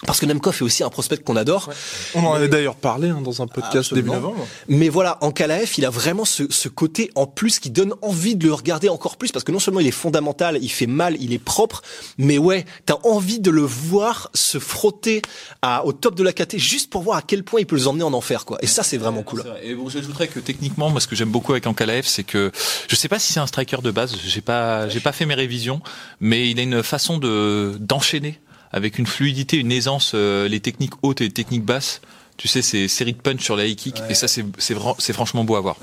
Parce 0.06 0.18
que 0.18 0.26
Nemkov 0.26 0.56
est 0.58 0.62
aussi 0.62 0.82
un 0.82 0.88
prospect 0.88 1.18
qu'on 1.18 1.36
adore. 1.36 1.70
On 2.14 2.24
en 2.24 2.32
avait 2.32 2.48
d'ailleurs 2.48 2.76
parlé 2.76 3.10
hein, 3.10 3.20
dans 3.20 3.42
un 3.42 3.46
podcast 3.46 3.92
début 3.92 4.10
novembre. 4.10 4.46
Mais 4.68 4.88
voilà, 4.88 5.18
en 5.20 5.30
il 5.78 5.84
a 5.84 5.90
vraiment 5.90 6.24
ce, 6.24 6.44
ce 6.50 6.68
côté 6.68 7.10
en 7.14 7.26
plus 7.26 7.58
qui 7.58 7.70
donne 7.70 7.94
envie 8.02 8.36
de 8.36 8.46
le 8.46 8.54
regarder 8.54 8.88
encore 8.88 9.16
plus 9.16 9.32
parce 9.32 9.44
que 9.44 9.52
non 9.52 9.58
seulement 9.58 9.80
il 9.80 9.86
est 9.86 9.92
fondamental, 9.92 10.58
il 10.60 10.68
fait 10.68 10.86
mal, 10.86 11.16
il 11.20 11.32
est 11.32 11.38
propre, 11.38 11.82
mais 12.18 12.38
ouais, 12.38 12.64
t'as 12.86 12.96
envie 13.04 13.40
de 13.40 13.50
le 13.50 13.62
voir 13.62 14.30
se 14.34 14.58
frotter 14.58 15.22
à, 15.62 15.84
au 15.84 15.92
top 15.92 16.14
de 16.14 16.22
la 16.22 16.32
caté 16.32 16.58
juste 16.58 16.90
pour 16.90 17.02
voir 17.02 17.18
à 17.18 17.22
quel 17.22 17.44
point 17.44 17.60
il 17.60 17.66
peut 17.66 17.76
les 17.76 17.86
emmener 17.86 18.04
en 18.04 18.12
enfer, 18.12 18.44
quoi. 18.44 18.58
Et 18.62 18.66
ça, 18.66 18.82
c'est 18.82 18.98
vraiment 18.98 19.22
cool. 19.22 19.40
Vrai. 19.40 19.60
Et 19.64 19.74
bon, 19.74 19.88
j'ajouterais 19.88 20.28
que 20.28 20.40
techniquement, 20.40 20.90
moi, 20.90 21.00
ce 21.00 21.06
que 21.06 21.16
j'aime 21.16 21.30
beaucoup 21.30 21.52
avec 21.52 21.66
Ankalaev, 21.66 22.06
c'est 22.06 22.24
que 22.24 22.50
je 22.88 22.96
sais 22.96 23.08
pas 23.08 23.18
si 23.18 23.32
c'est 23.32 23.40
un 23.40 23.46
striker 23.46 23.78
de 23.82 23.90
base. 23.90 24.14
J'ai 24.24 24.40
pas, 24.40 24.88
j'ai 24.88 25.00
pas 25.00 25.12
fait 25.12 25.26
mes 25.26 25.34
révisions, 25.34 25.80
mais 26.20 26.50
il 26.50 26.58
a 26.58 26.62
une 26.62 26.82
façon 26.82 27.18
de 27.18 27.76
d'enchaîner 27.80 28.40
avec 28.72 28.98
une 28.98 29.06
fluidité, 29.06 29.56
une 29.56 29.72
aisance, 29.72 30.12
euh, 30.14 30.48
les 30.48 30.60
techniques 30.60 30.92
hautes 31.02 31.20
et 31.20 31.24
les 31.24 31.30
techniques 31.32 31.64
basses. 31.64 32.00
Tu 32.36 32.48
sais, 32.48 32.62
c'est 32.62 32.88
série 32.88 33.12
de 33.12 33.18
punch 33.20 33.42
sur 33.42 33.56
la 33.56 33.66
high 33.66 33.76
kick, 33.76 33.96
et 34.08 34.14
ça, 34.14 34.26
c'est 34.28 34.44
c'est 34.58 34.74
vra- 34.74 34.94
c'est 34.98 35.12
franchement 35.12 35.44
beau 35.44 35.56
à 35.56 35.60
voir. 35.60 35.76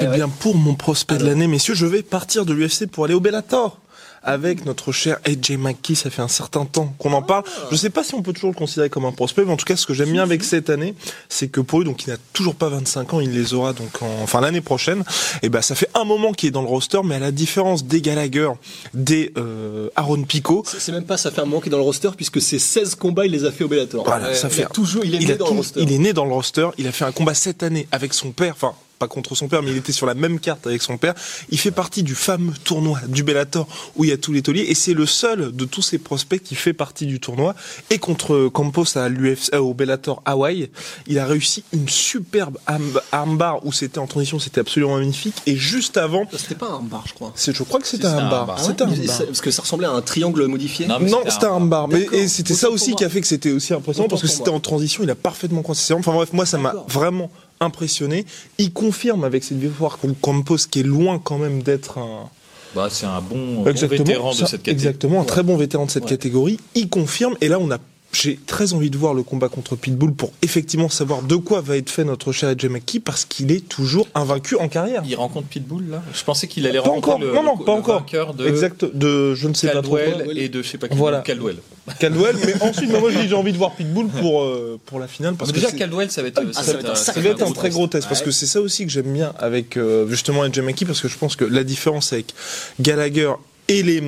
Eh 0.00 0.06
bien, 0.16 0.28
pour 0.28 0.56
mon 0.56 0.74
prospect 0.74 1.18
de 1.18 1.24
l'année, 1.26 1.48
messieurs, 1.48 1.74
je 1.74 1.86
vais 1.86 2.02
partir 2.02 2.46
de 2.46 2.52
l'UFC 2.52 2.86
pour 2.86 3.04
aller 3.04 3.14
au 3.14 3.20
Bellator. 3.20 3.78
Avec 4.24 4.64
notre 4.66 4.92
cher 4.92 5.18
AJ 5.24 5.56
McKee, 5.58 5.96
ça 5.96 6.08
fait 6.10 6.22
un 6.22 6.28
certain 6.28 6.64
temps 6.64 6.94
qu'on 6.98 7.12
en 7.12 7.22
parle. 7.22 7.42
Je 7.70 7.76
sais 7.76 7.90
pas 7.90 8.04
si 8.04 8.14
on 8.14 8.22
peut 8.22 8.32
toujours 8.32 8.50
le 8.50 8.56
considérer 8.56 8.88
comme 8.88 9.04
un 9.04 9.10
prospect, 9.12 9.44
mais 9.44 9.52
en 9.52 9.56
tout 9.56 9.64
cas, 9.64 9.76
ce 9.76 9.84
que 9.86 9.94
j'aime 9.94 10.12
bien 10.12 10.22
avec 10.22 10.44
cette 10.44 10.70
année, 10.70 10.94
c'est 11.28 11.48
que 11.48 11.60
pour 11.60 11.80
lui, 11.80 11.86
donc 11.86 12.04
il 12.06 12.10
n'a 12.10 12.16
toujours 12.32 12.54
pas 12.54 12.68
25 12.68 13.14
ans, 13.14 13.20
il 13.20 13.32
les 13.32 13.52
aura 13.54 13.72
donc 13.72 14.00
en, 14.00 14.22
enfin 14.22 14.40
l'année 14.40 14.60
prochaine. 14.60 15.02
Et 15.42 15.48
ben, 15.48 15.60
ça 15.60 15.74
fait 15.74 15.88
un 15.94 16.04
moment 16.04 16.32
qu'il 16.32 16.48
est 16.48 16.52
dans 16.52 16.62
le 16.62 16.68
roster, 16.68 17.00
mais 17.04 17.16
à 17.16 17.18
la 17.18 17.32
différence 17.32 17.84
des 17.84 18.00
Gallagher, 18.00 18.50
des 18.94 19.32
euh, 19.36 19.88
Aaron 19.96 20.22
Pico, 20.22 20.62
C'est 20.66 20.92
même 20.92 21.04
pas, 21.04 21.16
ça 21.16 21.30
fait 21.30 21.40
un 21.40 21.44
moment 21.44 21.60
qu'il 21.60 21.68
est 21.68 21.72
dans 21.72 21.78
le 21.78 21.82
roster 21.84 22.10
puisque 22.16 22.40
ses 22.40 22.58
16 22.60 22.94
combats, 22.94 23.26
il 23.26 23.32
les 23.32 23.44
a 23.44 23.50
fait 23.52 23.64
au 23.64 23.68
Bellator. 23.68 24.04
Voilà, 24.04 24.34
ça 24.34 24.48
il 24.48 24.54
fait 24.54 24.64
a 24.64 24.68
toujours, 24.68 25.04
il 25.04 25.14
est 25.14 25.18
il, 25.18 25.26
né 25.28 25.34
dans 25.34 25.46
tout- 25.46 25.52
le 25.52 25.58
roster. 25.58 25.80
il 25.82 25.92
est 25.92 25.98
né 25.98 26.12
dans 26.12 26.24
le 26.24 26.32
roster. 26.32 26.68
Il 26.78 26.86
a 26.86 26.92
fait 26.92 27.04
un 27.04 27.12
combat 27.12 27.34
cette 27.34 27.62
année 27.62 27.88
avec 27.90 28.14
son 28.14 28.30
père. 28.30 28.52
Enfin, 28.54 28.72
pas 29.02 29.08
contre 29.08 29.34
son 29.34 29.48
père, 29.48 29.62
mais 29.64 29.72
il 29.72 29.76
était 29.76 29.90
sur 29.92 30.06
la 30.06 30.14
même 30.14 30.38
carte 30.38 30.64
avec 30.66 30.80
son 30.80 30.96
père. 30.96 31.14
Il 31.50 31.58
fait 31.58 31.72
partie 31.72 32.04
du 32.04 32.14
fameux 32.14 32.52
tournoi 32.62 33.00
du 33.08 33.24
Bellator 33.24 33.66
où 33.96 34.04
il 34.04 34.10
y 34.10 34.12
a 34.12 34.16
tous 34.16 34.32
les 34.32 34.42
tauliers 34.42 34.66
et 34.68 34.74
c'est 34.76 34.94
le 34.94 35.06
seul 35.06 35.50
de 35.50 35.64
tous 35.64 35.82
ces 35.82 35.98
prospects 35.98 36.40
qui 36.40 36.54
fait 36.54 36.72
partie 36.72 37.06
du 37.06 37.18
tournoi. 37.18 37.54
Et 37.90 37.98
contre 37.98 38.48
Campos 38.48 38.96
à 38.96 39.08
l'UFC, 39.08 39.52
euh, 39.54 39.58
au 39.58 39.74
Bellator 39.74 40.22
Hawaii, 40.24 40.70
il 41.08 41.18
a 41.18 41.26
réussi 41.26 41.64
une 41.72 41.88
superbe 41.88 42.58
arm- 42.66 43.00
armbar 43.10 43.66
où 43.66 43.72
c'était 43.72 43.98
en 43.98 44.06
transition, 44.06 44.38
c'était 44.38 44.60
absolument 44.60 44.96
magnifique. 44.98 45.34
Et 45.46 45.56
juste 45.56 45.96
avant, 45.96 46.26
C'était 46.36 46.54
pas 46.54 46.70
un 46.70 46.80
bar, 46.82 47.02
je 47.08 47.14
crois. 47.14 47.32
c'est, 47.34 47.56
je 47.56 47.62
crois 47.64 47.80
que 47.80 47.88
c'était 47.88 48.06
Si, 48.06 48.06
un 48.06 48.10
c'était 48.12 48.22
un 48.22 48.24
armbar. 48.26 48.40
armbar. 48.50 48.60
C'était 48.64 48.82
un 48.84 48.88
armbar. 48.90 49.18
Parce 49.26 49.40
que 49.40 49.50
ça 49.50 49.62
ressemblait 49.62 49.86
à 49.88 49.92
un 49.92 50.02
triangle 50.02 50.46
modifié. 50.46 50.86
Non, 50.86 50.98
c'était 51.28 51.46
un- 51.46 51.54
un 51.54 51.60
bar. 51.60 51.88
Mais 51.88 52.06
et 52.12 52.28
c'était 52.28 52.54
ça 52.54 52.70
aussi 52.70 52.94
qui 52.94 53.04
a 53.04 53.08
fait 53.08 53.20
que 53.20 53.26
c'était 53.26 53.50
aussi 53.50 53.74
impressionnant 53.74 54.08
parce 54.08 54.22
que 54.22 54.28
c'était 54.28 54.50
en 54.50 54.60
transition, 54.60 55.02
il 55.02 55.10
a 55.10 55.14
parfaitement 55.16 55.62
coincé 55.62 55.82
ses. 55.82 55.94
Enfin 55.94 56.12
bref, 56.12 56.32
moi 56.32 56.46
ça 56.46 56.58
m'a 56.58 56.74
vraiment 56.88 57.30
impressionné. 57.62 58.24
Il 58.58 58.72
confirme 58.72 59.24
avec 59.24 59.44
cette 59.44 59.58
victoire 59.58 59.98
contre 59.98 60.20
Campos 60.20 60.56
qui 60.70 60.80
est 60.80 60.84
loin 60.84 61.18
quand 61.22 61.38
même 61.38 61.62
d'être 61.62 61.98
un 61.98 62.28
Bah, 62.74 62.88
c'est 62.90 63.06
un 63.06 63.20
bon, 63.20 63.62
bon 63.62 63.72
vétéran 63.72 64.30
de 64.30 64.36
cette 64.36 64.62
catégorie. 64.62 64.70
exactement 64.72 65.20
un 65.20 65.24
très 65.24 65.42
bon 65.42 65.56
vétéran 65.56 65.86
de 65.86 65.90
cette 65.90 66.04
Ouais. 66.04 66.10
catégorie. 66.10 66.58
Il 66.74 66.88
confirme 66.88 67.36
et 67.40 67.48
là 67.48 67.58
on 67.60 67.70
a 67.70 67.78
j'ai 68.12 68.38
très 68.46 68.74
envie 68.74 68.90
de 68.90 68.96
voir 68.98 69.14
le 69.14 69.22
combat 69.22 69.48
contre 69.48 69.74
Pitbull 69.74 70.12
pour 70.12 70.32
effectivement 70.42 70.88
savoir 70.88 71.22
de 71.22 71.36
quoi 71.36 71.60
va 71.62 71.76
être 71.76 71.88
fait 71.90 72.04
notre 72.04 72.30
cher 72.32 72.50
AJ 72.50 72.66
McKee 72.66 73.00
parce 73.00 73.24
qu'il 73.24 73.50
est 73.50 73.66
toujours 73.68 74.06
invaincu 74.14 74.56
en 74.56 74.68
carrière. 74.68 75.02
Il 75.06 75.14
rencontre 75.16 75.48
Pitbull 75.48 75.88
là. 75.90 76.02
Je 76.14 76.22
pensais 76.22 76.46
qu'il 76.46 76.66
allait 76.66 76.78
Pas 76.80 76.90
rencontrer 76.90 77.12
encore. 77.12 77.20
le, 77.26 77.32
Non, 77.34 77.42
non, 77.42 77.56
le- 77.58 77.64
pas 77.64 77.72
le 77.72 77.78
encore. 77.78 77.98
vainqueur 78.00 78.34
de 78.34 78.46
Exact 78.46 78.84
de 78.84 79.34
je 79.34 79.48
ne 79.48 79.54
sais 79.54 79.68
pas 79.70 79.82
trop 79.82 79.92
quoi. 79.96 80.00
Caldwell 80.04 80.38
et 80.38 80.48
de 80.48 80.62
je 80.62 80.68
sais 80.68 80.78
pas 80.78 80.88
qui. 80.88 80.96
Voilà. 80.96 81.20
Caldwell. 81.20 81.56
Caldwell, 81.98 82.36
mais 82.46 82.54
ensuite 82.62 82.90
moi 82.90 83.10
je 83.10 83.18
dis 83.18 83.28
j'ai 83.28 83.34
envie 83.34 83.52
de 83.52 83.58
voir 83.58 83.74
Pitbull 83.74 84.06
pour 84.08 84.42
euh, 84.42 84.78
pour 84.86 85.00
la 85.00 85.08
finale 85.08 85.34
parce 85.34 85.50
Parce 85.50 85.62
que 85.62 85.66
déjà 85.68 85.78
Caldwell, 85.78 86.10
ça 86.10 86.22
va 86.22 86.28
être. 86.28 86.42
Ah, 86.54 86.62
ça 86.62 86.72
va 86.74 86.78
être 86.80 86.90
un 86.90 86.94
Ça 86.94 87.12
va 87.18 87.28
être 87.30 87.42
un 87.42 87.52
très 87.52 87.70
gros 87.70 87.86
test 87.86 88.08
parce 88.08 88.22
que 88.22 88.30
c'est 88.30 88.46
ça 88.46 88.60
aussi 88.60 88.84
que 88.84 88.92
j'aime 88.92 89.12
bien 89.12 89.32
avec 89.38 89.76
euh, 89.76 90.06
justement 90.08 90.42
AJ 90.42 90.58
McKee 90.60 90.84
parce 90.84 91.00
que 91.00 91.08
je 91.08 91.16
pense 91.16 91.34
que 91.34 91.44
la 91.44 91.64
différence 91.64 92.12
avec 92.12 92.34
Gallagher 92.80 93.32
et 93.68 93.82
les 93.82 94.02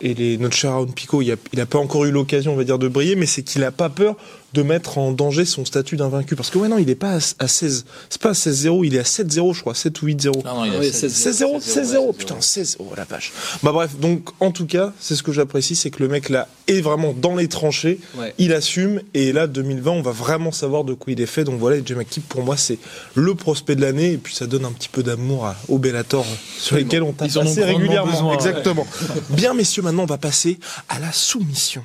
et 0.00 0.14
les 0.14 0.38
notre 0.38 0.56
cher 0.56 0.72
Aaron 0.72 0.86
Pico, 0.86 1.22
il 1.22 1.32
a, 1.32 1.36
il 1.52 1.60
a 1.60 1.66
pas 1.66 1.78
encore 1.78 2.04
eu 2.04 2.10
l'occasion 2.10 2.56
de 2.56 2.88
briller 2.88 3.16
mais 3.16 3.26
c'est 3.26 3.42
qu'il 3.42 3.64
a 3.64 3.70
pas 3.70 3.88
peur 3.88 4.16
de 4.54 4.62
mettre 4.62 4.98
en 4.98 5.12
danger 5.12 5.44
son 5.44 5.64
statut 5.64 5.96
d'invaincu 5.96 6.36
Parce 6.36 6.50
que 6.50 6.58
ouais 6.58 6.68
non, 6.68 6.78
il 6.78 6.90
est 6.90 6.94
pas 6.94 7.18
à, 7.38 7.48
16, 7.48 7.84
c'est 8.10 8.20
pas 8.20 8.30
à 8.30 8.32
16-0, 8.32 8.84
il 8.84 8.94
est 8.96 8.98
à 8.98 9.02
7-0 9.02 9.54
je 9.54 9.60
crois, 9.60 9.74
7 9.74 10.02
ou 10.02 10.06
8-0. 10.08 10.44
Non, 10.44 10.54
non, 10.54 10.64
il 10.64 10.72
Ah 10.74 10.78
oui, 10.80 10.86
a 10.86 10.90
16-0, 10.90 11.60
16-0, 11.60 12.14
putain, 12.14 12.36
16, 12.40 12.76
oh 12.80 12.92
la 12.96 13.04
vache. 13.04 13.32
Bah 13.62 13.72
bref, 13.72 13.96
donc 13.98 14.28
en 14.40 14.50
tout 14.50 14.66
cas, 14.66 14.92
c'est 15.00 15.16
ce 15.16 15.22
que 15.22 15.32
j'apprécie, 15.32 15.74
c'est 15.76 15.90
que 15.90 16.02
le 16.02 16.08
mec 16.08 16.28
là 16.28 16.48
est 16.68 16.80
vraiment 16.80 17.12
dans 17.12 17.34
les 17.36 17.48
tranchées, 17.48 17.98
Ouais. 18.18 18.34
il 18.38 18.52
assume, 18.52 19.00
et 19.14 19.32
là 19.32 19.46
2020, 19.46 19.90
on 19.90 20.02
va 20.02 20.12
vraiment 20.12 20.52
savoir 20.52 20.84
de 20.84 20.94
quoi 20.94 21.12
il 21.12 21.20
est 21.20 21.26
fait. 21.26 21.44
Donc 21.44 21.58
voilà, 21.58 21.82
Jay 21.84 21.94
McKee, 21.94 22.20
pour 22.20 22.42
moi, 22.44 22.56
c'est 22.56 22.78
le 23.14 23.34
prospect 23.34 23.74
de 23.76 23.80
l'année, 23.80 24.12
et 24.12 24.18
puis 24.18 24.34
ça 24.34 24.46
donne 24.46 24.64
un 24.64 24.72
petit 24.72 24.88
peu 24.88 25.02
d'amour 25.02 25.46
à- 25.46 25.56
au 25.68 25.78
Bellator, 25.78 26.26
sur 26.58 26.76
lesquels 26.76 27.02
on 27.02 27.12
tape 27.12 27.28
assez 27.36 27.64
régulièrement. 27.64 28.10
besoin, 28.10 28.28
ouais. 28.30 28.34
Exactement. 28.34 28.86
Bien 29.30 29.54
messieurs, 29.54 29.82
maintenant 29.82 30.02
on 30.02 30.06
va 30.06 30.18
passer 30.18 30.58
à 30.88 30.98
la 30.98 31.10
soumission 31.12 31.84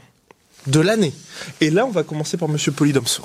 de 0.68 0.80
l'année. 0.80 1.14
Et 1.62 1.70
là, 1.70 1.86
on 1.86 1.92
va 1.92 2.04
commencer 2.04 2.38
par 2.38 2.50
Monsieur 2.50 2.72
Polydomso. 2.72 3.24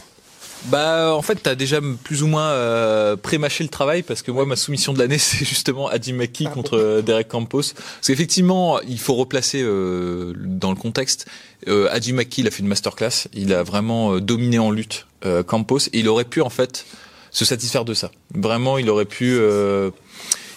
Bah 0.66 1.12
en 1.12 1.22
fait 1.22 1.36
t'as 1.42 1.56
déjà 1.56 1.80
plus 2.04 2.22
ou 2.22 2.28
moins 2.28 2.50
euh, 2.50 3.16
pré-mâché 3.16 3.64
le 3.64 3.68
travail 3.68 4.02
parce 4.02 4.22
que 4.22 4.30
moi 4.30 4.46
ma 4.46 4.54
soumission 4.54 4.92
de 4.92 4.98
l'année 4.98 5.18
c'est 5.18 5.44
justement 5.44 5.88
Adi 5.88 6.12
Maki 6.12 6.44
contre 6.44 6.78
euh, 6.78 7.02
Derek 7.02 7.28
Campos. 7.28 7.62
Parce 7.74 8.06
qu'effectivement 8.06 8.80
il 8.82 8.98
faut 8.98 9.14
replacer 9.14 9.60
euh, 9.62 10.34
dans 10.36 10.70
le 10.70 10.76
contexte. 10.76 11.26
Euh, 11.68 11.88
Adi 11.90 12.12
Maki 12.12 12.42
il 12.42 12.46
a 12.46 12.50
fait 12.50 12.60
une 12.60 12.68
masterclass. 12.68 13.26
Il 13.32 13.52
a 13.52 13.62
vraiment 13.62 14.14
euh, 14.14 14.20
dominé 14.20 14.58
en 14.60 14.70
lutte 14.70 15.06
euh, 15.26 15.42
Campos. 15.42 15.88
Et 15.92 15.98
il 15.98 16.08
aurait 16.08 16.24
pu 16.24 16.40
en 16.40 16.50
fait 16.50 16.86
se 17.32 17.44
satisfaire 17.44 17.84
de 17.84 17.94
ça. 17.94 18.12
Vraiment 18.32 18.78
il 18.78 18.88
aurait 18.88 19.04
pu 19.04 19.34
euh, 19.34 19.90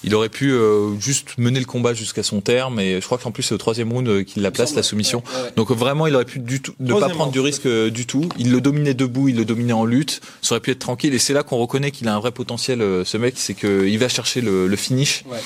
il 0.06 0.16
aurait 0.16 0.30
pu 0.30 0.52
euh, 0.52 0.98
juste 1.00 1.38
mener 1.38 1.60
le 1.60 1.66
combat 1.66 1.94
jusqu'à 1.94 2.24
son 2.24 2.40
terme 2.40 2.80
et 2.80 3.02
je 3.02 3.06
crois 3.06 3.18
qu'en 3.18 3.32
plus 3.32 3.44
c'est 3.44 3.54
au 3.54 3.58
troisième 3.58 3.92
round 3.92 4.08
euh, 4.08 4.24
qu'il 4.24 4.42
la 4.44 4.52
place 4.52 4.74
la 4.76 4.84
soumission 4.84 5.22
donc 5.58 5.72
vraiment, 5.72 6.08
il 6.08 6.16
aurait 6.16 6.24
pu 6.26 6.40
du 6.40 6.62
tout 6.62 6.74
ne 6.80 6.94
pas 6.94 7.10
prendre 7.10 7.32
du 7.32 7.40
risque 7.40 7.66
euh, 7.66 7.90
du 7.90 8.06
tout. 8.06 8.30
Il 8.38 8.52
le 8.52 8.62
dominait 8.62 8.94
debout, 8.94 9.30
il 9.30 9.36
le 9.36 9.46
dominait 9.46 9.74
en 9.74 9.86
lutte. 9.86 10.22
Ça 10.42 10.54
aurait 10.56 10.62
pu 10.62 10.72
être 10.72 10.80
tranquille. 10.80 11.14
Et 11.14 11.20
c'est 11.20 11.34
là 11.34 11.44
qu'on 11.44 11.58
reconnaît 11.58 11.92
qu'il 11.92 12.08
a 12.08 12.16
un 12.16 12.20
vrai 12.20 12.32
potentiel. 12.32 12.82
euh, 12.82 13.04
Ce 13.04 13.18
mec, 13.18 13.34
c'est 13.38 13.54
qu'il 13.54 13.98
va 13.98 14.08
chercher 14.10 14.42
le, 14.42 14.68
le 14.68 14.76
finish. 14.76 15.24
Ouais. 15.30 15.38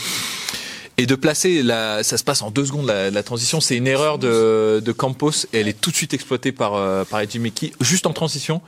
Et 0.97 1.05
de 1.05 1.15
placer, 1.15 1.63
la, 1.63 2.03
ça 2.03 2.17
se 2.17 2.23
passe 2.25 2.41
en 2.41 2.51
deux 2.51 2.65
secondes 2.65 2.87
la, 2.87 3.09
la 3.09 3.23
transition. 3.23 3.61
C'est 3.61 3.77
une 3.77 3.87
erreur 3.87 4.17
de, 4.17 4.81
de 4.83 4.91
Campos 4.91 5.31
et 5.53 5.59
elle 5.61 5.67
est 5.69 5.79
tout 5.79 5.91
de 5.91 5.95
suite 5.95 6.13
exploitée 6.13 6.51
par 6.51 7.05
par 7.05 7.21
Eddie 7.21 7.39
Meki 7.39 7.71
juste 7.79 8.05
en 8.05 8.11
transition. 8.13 8.61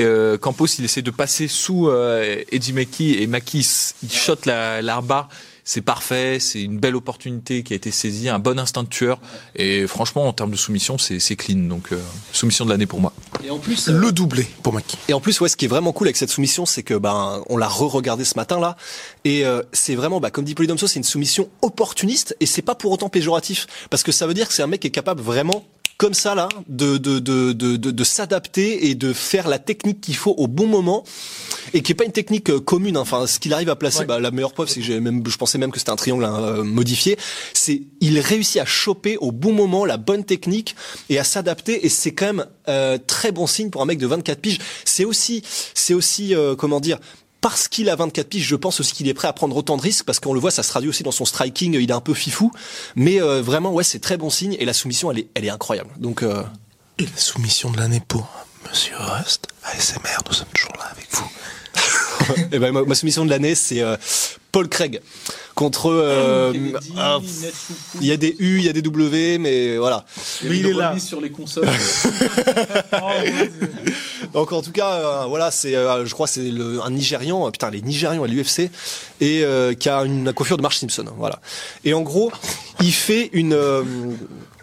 Euh, 0.00 0.38
Campos, 0.38 0.66
il 0.78 0.84
essaie 0.84 1.02
de 1.02 1.10
passer 1.10 1.48
sous 1.48 1.88
euh, 1.88 2.42
Eddie 2.52 2.70
et 2.70 3.26
Maki, 3.26 3.62
il, 4.02 4.12
shot 4.12 4.36
la, 4.46 4.82
la 4.82 5.00
barre. 5.00 5.28
C'est 5.68 5.82
parfait, 5.82 6.38
c'est 6.40 6.62
une 6.62 6.78
belle 6.78 6.96
opportunité 6.96 7.62
qui 7.62 7.74
a 7.74 7.76
été 7.76 7.90
saisie, 7.90 8.30
un 8.30 8.38
bon 8.38 8.58
instinct 8.58 8.84
de 8.84 8.88
tueur. 8.88 9.20
Et 9.54 9.86
franchement, 9.86 10.26
en 10.26 10.32
termes 10.32 10.50
de 10.50 10.56
soumission, 10.56 10.96
c'est 10.96 11.18
c'est 11.18 11.36
clean. 11.36 11.68
Donc, 11.68 11.92
euh, 11.92 12.00
soumission 12.32 12.64
de 12.64 12.70
l'année 12.70 12.86
pour 12.86 13.02
moi. 13.02 13.12
Et 13.44 13.50
en 13.50 13.58
plus, 13.58 13.86
Le 13.88 14.10
doublé 14.10 14.46
pour 14.62 14.72
Maki. 14.72 14.96
Et 15.08 15.12
en 15.12 15.20
plus, 15.20 15.38
ouais, 15.42 15.50
ce 15.50 15.58
qui 15.58 15.66
est 15.66 15.68
vraiment 15.68 15.92
cool 15.92 16.06
avec 16.06 16.16
cette 16.16 16.30
soumission, 16.30 16.64
c'est 16.64 16.82
que 16.82 16.94
ben 16.94 17.42
on 17.50 17.58
l'a 17.58 17.68
re-regardé 17.68 18.24
ce 18.24 18.36
matin 18.36 18.58
là, 18.58 18.78
et 19.26 19.44
euh, 19.44 19.60
c'est 19.74 19.94
vraiment, 19.94 20.20
bah, 20.20 20.30
comme 20.30 20.46
dit 20.46 20.54
Polydomso, 20.54 20.86
c'est 20.86 21.00
une 21.00 21.04
soumission 21.04 21.50
opportuniste, 21.60 22.34
et 22.40 22.46
c'est 22.46 22.62
pas 22.62 22.74
pour 22.74 22.90
autant 22.90 23.10
péjoratif, 23.10 23.66
parce 23.90 24.02
que 24.02 24.10
ça 24.10 24.26
veut 24.26 24.32
dire 24.32 24.48
que 24.48 24.54
c'est 24.54 24.62
un 24.62 24.68
mec 24.68 24.80
qui 24.80 24.86
est 24.86 24.90
capable 24.90 25.20
vraiment 25.20 25.66
comme 25.98 26.14
ça 26.14 26.36
là 26.36 26.48
de 26.68 26.96
de 26.96 27.18
de 27.18 27.52
de, 27.52 27.76
de, 27.76 27.90
de 27.90 28.04
s'adapter 28.04 28.88
et 28.88 28.94
de 28.94 29.12
faire 29.12 29.48
la 29.48 29.58
technique 29.58 30.00
qu'il 30.00 30.14
faut 30.14 30.30
au 30.38 30.46
bon 30.46 30.68
moment 30.68 31.04
et 31.74 31.82
qui 31.82 31.90
est 31.92 31.94
pas 31.96 32.04
une 32.04 32.12
technique 32.12 32.50
euh, 32.50 32.60
commune 32.60 32.96
hein. 32.96 33.00
enfin 33.00 33.26
ce 33.26 33.40
qu'il 33.40 33.52
arrive 33.52 33.68
à 33.68 33.74
placer 33.74 34.04
bah, 34.04 34.20
la 34.20 34.30
meilleure 34.30 34.52
preuve 34.52 34.68
c'est 34.68 34.78
que 34.78 34.86
j'ai 34.86 35.00
même 35.00 35.24
je 35.26 35.36
pensais 35.36 35.58
même 35.58 35.72
que 35.72 35.78
c'était 35.80 35.90
un 35.90 35.96
triangle 35.96 36.24
hein, 36.24 36.40
euh, 36.40 36.62
modifié 36.62 37.18
c'est 37.52 37.82
il 38.00 38.20
réussit 38.20 38.62
à 38.62 38.64
choper 38.64 39.16
au 39.16 39.32
bon 39.32 39.52
moment 39.52 39.84
la 39.84 39.96
bonne 39.96 40.24
technique 40.24 40.76
et 41.10 41.18
à 41.18 41.24
s'adapter 41.24 41.84
et 41.84 41.88
c'est 41.88 42.12
quand 42.12 42.26
même 42.26 42.46
euh, 42.68 42.96
très 43.04 43.32
bon 43.32 43.48
signe 43.48 43.70
pour 43.70 43.82
un 43.82 43.86
mec 43.86 43.98
de 43.98 44.06
24 44.06 44.40
piges 44.40 44.58
c'est 44.84 45.04
aussi 45.04 45.42
c'est 45.74 45.94
aussi 45.94 46.32
euh, 46.34 46.54
comment 46.54 46.78
dire 46.78 46.98
parce 47.40 47.68
qu'il 47.68 47.88
a 47.88 47.96
24 47.96 48.28
piges, 48.28 48.46
je 48.46 48.56
pense 48.56 48.80
aussi 48.80 48.92
qu'il 48.92 49.08
est 49.08 49.14
prêt 49.14 49.28
à 49.28 49.32
prendre 49.32 49.56
autant 49.56 49.76
de 49.76 49.82
risques 49.82 50.04
parce 50.04 50.20
qu'on 50.20 50.34
le 50.34 50.40
voit, 50.40 50.50
ça 50.50 50.62
se 50.62 50.70
traduit 50.70 50.88
aussi 50.90 51.02
dans 51.02 51.12
son 51.12 51.24
striking. 51.24 51.74
Il 51.74 51.90
est 51.90 51.92
un 51.94 52.00
peu 52.00 52.14
fifou, 52.14 52.50
mais 52.96 53.20
euh, 53.22 53.40
vraiment, 53.42 53.72
ouais, 53.72 53.84
c'est 53.84 54.00
très 54.00 54.16
bon 54.16 54.30
signe 54.30 54.56
et 54.58 54.64
la 54.64 54.72
soumission, 54.72 55.10
elle 55.10 55.20
est, 55.20 55.28
elle 55.34 55.44
est 55.44 55.50
incroyable. 55.50 55.90
Donc, 55.98 56.22
euh, 56.22 56.42
Et 56.98 57.04
la 57.04 57.16
soumission 57.16 57.70
de 57.70 57.76
l'année 57.78 58.02
pour 58.06 58.28
Monsieur 58.68 58.96
Rust, 58.98 59.46
ASMR, 59.64 60.18
nous 60.26 60.34
sommes 60.34 60.46
toujours 60.54 60.72
là 60.78 60.90
avec 60.92 61.06
vous. 61.12 61.30
eh 62.52 62.58
ben, 62.58 62.72
ma, 62.72 62.82
ma 62.82 62.94
soumission 62.94 63.24
de 63.24 63.30
l'année, 63.30 63.54
c'est 63.54 63.80
euh, 63.82 63.96
Paul 64.50 64.68
Craig 64.68 65.00
contre. 65.54 65.90
euh, 65.90 66.52
il 68.00 68.06
y 68.06 68.12
a 68.12 68.16
des 68.16 68.34
U, 68.38 68.58
il 68.58 68.64
y 68.64 68.68
a 68.68 68.72
des 68.72 68.82
W, 68.82 69.38
mais 69.38 69.76
voilà. 69.76 70.04
Mais 70.42 70.58
il 70.58 70.66
est 70.66 70.72
là. 70.72 70.98
sur 70.98 71.20
les 71.20 71.30
consoles. 71.30 71.68
Donc 74.38 74.52
en 74.52 74.62
tout 74.62 74.70
cas, 74.70 74.92
euh, 74.92 75.24
voilà, 75.26 75.50
c'est, 75.50 75.74
euh, 75.74 76.06
je 76.06 76.14
crois, 76.14 76.28
c'est 76.28 76.48
le, 76.52 76.80
un 76.80 76.90
Nigérian, 76.90 77.48
euh, 77.48 77.50
putain, 77.50 77.70
les 77.70 77.82
Nigérians 77.82 78.22
à 78.22 78.28
l'UFC, 78.28 78.70
et 79.20 79.42
euh, 79.42 79.74
qui 79.74 79.88
a 79.88 80.02
une 80.04 80.26
la 80.26 80.32
coiffure 80.32 80.56
de 80.56 80.62
Marge 80.62 80.76
Simpson, 80.76 81.04
voilà. 81.16 81.40
Et 81.84 81.92
en 81.92 82.02
gros, 82.02 82.30
il 82.80 82.92
fait 82.92 83.30
une. 83.32 83.52
euh, 83.52 83.82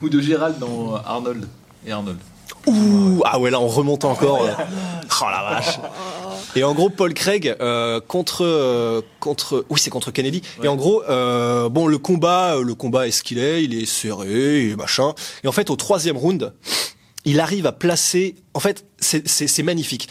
Ou 0.02 0.08
de 0.08 0.22
Gérald 0.22 0.60
dans 0.60 0.96
Arnold 0.96 1.46
et 1.86 1.92
Arnold. 1.92 2.18
Ouh, 2.68 3.22
ah 3.26 3.38
ouais, 3.38 3.52
là 3.52 3.60
on 3.60 3.68
remonte 3.68 4.06
encore. 4.06 4.48
Oh 5.22 5.26
la 5.30 5.50
vache. 5.50 5.78
Et 6.58 6.64
en 6.64 6.74
gros, 6.74 6.90
Paul 6.90 7.14
Craig 7.14 7.56
euh, 7.62 8.02
contre 8.06 8.44
euh, 8.44 9.02
contre 9.22 9.66
oui 9.70 9.80
c'est 9.80 9.90
contre 9.90 10.12
Kennedy. 10.12 10.42
Et 10.64 10.68
en 10.68 10.76
gros, 10.76 11.04
euh, 11.10 11.70
bon 11.70 11.88
le 11.88 11.98
combat, 11.98 12.56
le 12.62 12.76
combat 12.76 13.08
est 13.08 13.12
ce 13.12 13.24
qu'il 13.24 13.38
est, 13.40 13.64
il 13.64 13.74
est 13.82 13.86
serré 13.86 14.70
et 14.70 14.76
machin. 14.76 15.14
Et 15.44 15.48
en 15.48 15.52
fait, 15.54 15.70
au 15.70 15.76
troisième 15.78 16.18
round, 16.18 16.54
il 17.26 17.40
arrive 17.40 17.66
à 17.66 17.72
placer. 17.72 18.36
En 18.54 18.60
fait, 18.60 18.86
c'est 19.00 19.64
magnifique. 19.64 20.08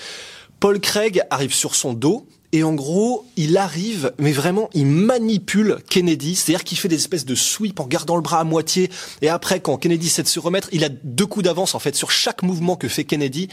Paul 0.61 0.81
Craig 0.81 1.23
arrive 1.31 1.55
sur 1.55 1.75
son 1.75 1.95
dos. 1.95 2.27
Et 2.53 2.63
en 2.63 2.73
gros, 2.73 3.27
il 3.35 3.57
arrive, 3.57 4.13
mais 4.17 4.31
vraiment, 4.31 4.71
il 4.75 4.87
manipule 4.87 5.79
Kennedy, 5.91 6.37
c'est-à-dire 6.37 6.63
qu'il 6.63 6.79
fait 6.79 6.87
des 6.87 6.95
espèces 6.95 7.25
de 7.25 7.35
sweep 7.35 7.81
en 7.81 7.87
gardant 7.89 8.15
le 8.15 8.23
bras 8.23 8.39
à 8.39 8.45
moitié. 8.45 8.91
Et 9.23 9.29
après, 9.29 9.59
quand 9.59 9.77
Kennedy 9.77 10.07
essaie 10.07 10.23
de 10.23 10.29
se 10.29 10.39
remettre, 10.39 10.69
il 10.71 10.85
a 10.85 10.89
deux 10.89 11.27
coups 11.27 11.45
d'avance 11.45 11.75
en 11.75 11.81
fait 11.81 11.97
sur 11.97 12.13
chaque 12.13 12.45
mouvement 12.45 12.77
que 12.77 12.87
fait 12.87 13.03
Kennedy. 13.03 13.49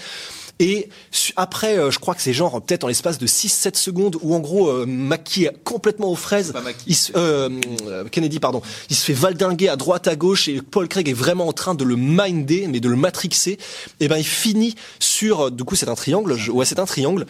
Et 0.64 0.90
après, 1.38 1.78
euh, 1.80 1.90
je 1.90 1.98
crois 1.98 2.14
que 2.14 2.22
c'est 2.22 2.34
genre 2.34 2.62
peut-être 2.62 2.84
en 2.84 2.88
l'espace 2.88 3.18
de 3.18 3.26
6-7 3.26 3.76
secondes 3.76 4.18
où 4.22 4.36
en 4.36 4.40
gros, 4.40 4.70
euh, 4.70 4.86
Mackie 4.86 5.48
complètement 5.64 6.12
aux 6.12 6.16
fraises. 6.16 6.52
Pas 6.54 6.62
Mackie. 6.62 6.84
Il 6.86 6.96
se- 6.96 7.12
euh, 7.16 7.50
euh, 7.88 8.04
Kennedy, 8.10 8.40
pardon. 8.40 8.62
Il 8.92 8.96
se 8.96 9.04
fait 9.04 9.14
valdinguer 9.14 9.70
à 9.70 9.76
droite, 9.76 10.08
à 10.08 10.16
gauche 10.16 10.48
et 10.48 10.62
Paul 10.62 10.88
Craig 10.88 11.10
est 11.10 11.14
vraiment 11.14 11.48
en 11.48 11.52
train 11.54 11.74
de 11.74 11.84
le 11.84 11.96
minder, 11.96 12.68
mais 12.70 12.80
de 12.80 12.88
le 12.90 12.96
matrixer. 12.96 13.58
Et 14.00 14.08
ben, 14.08 14.18
il 14.18 14.24
finit 14.24 14.76
sur, 15.00 15.48
euh, 15.48 15.50
du 15.50 15.64
coup, 15.64 15.76
c'est 15.76 15.90
un 15.90 15.96
triangle. 15.96 16.36
je- 16.38 16.52
ouais, 16.52 16.66
c'est 16.66 16.78
un 16.80 16.86
triangle. 16.86 17.26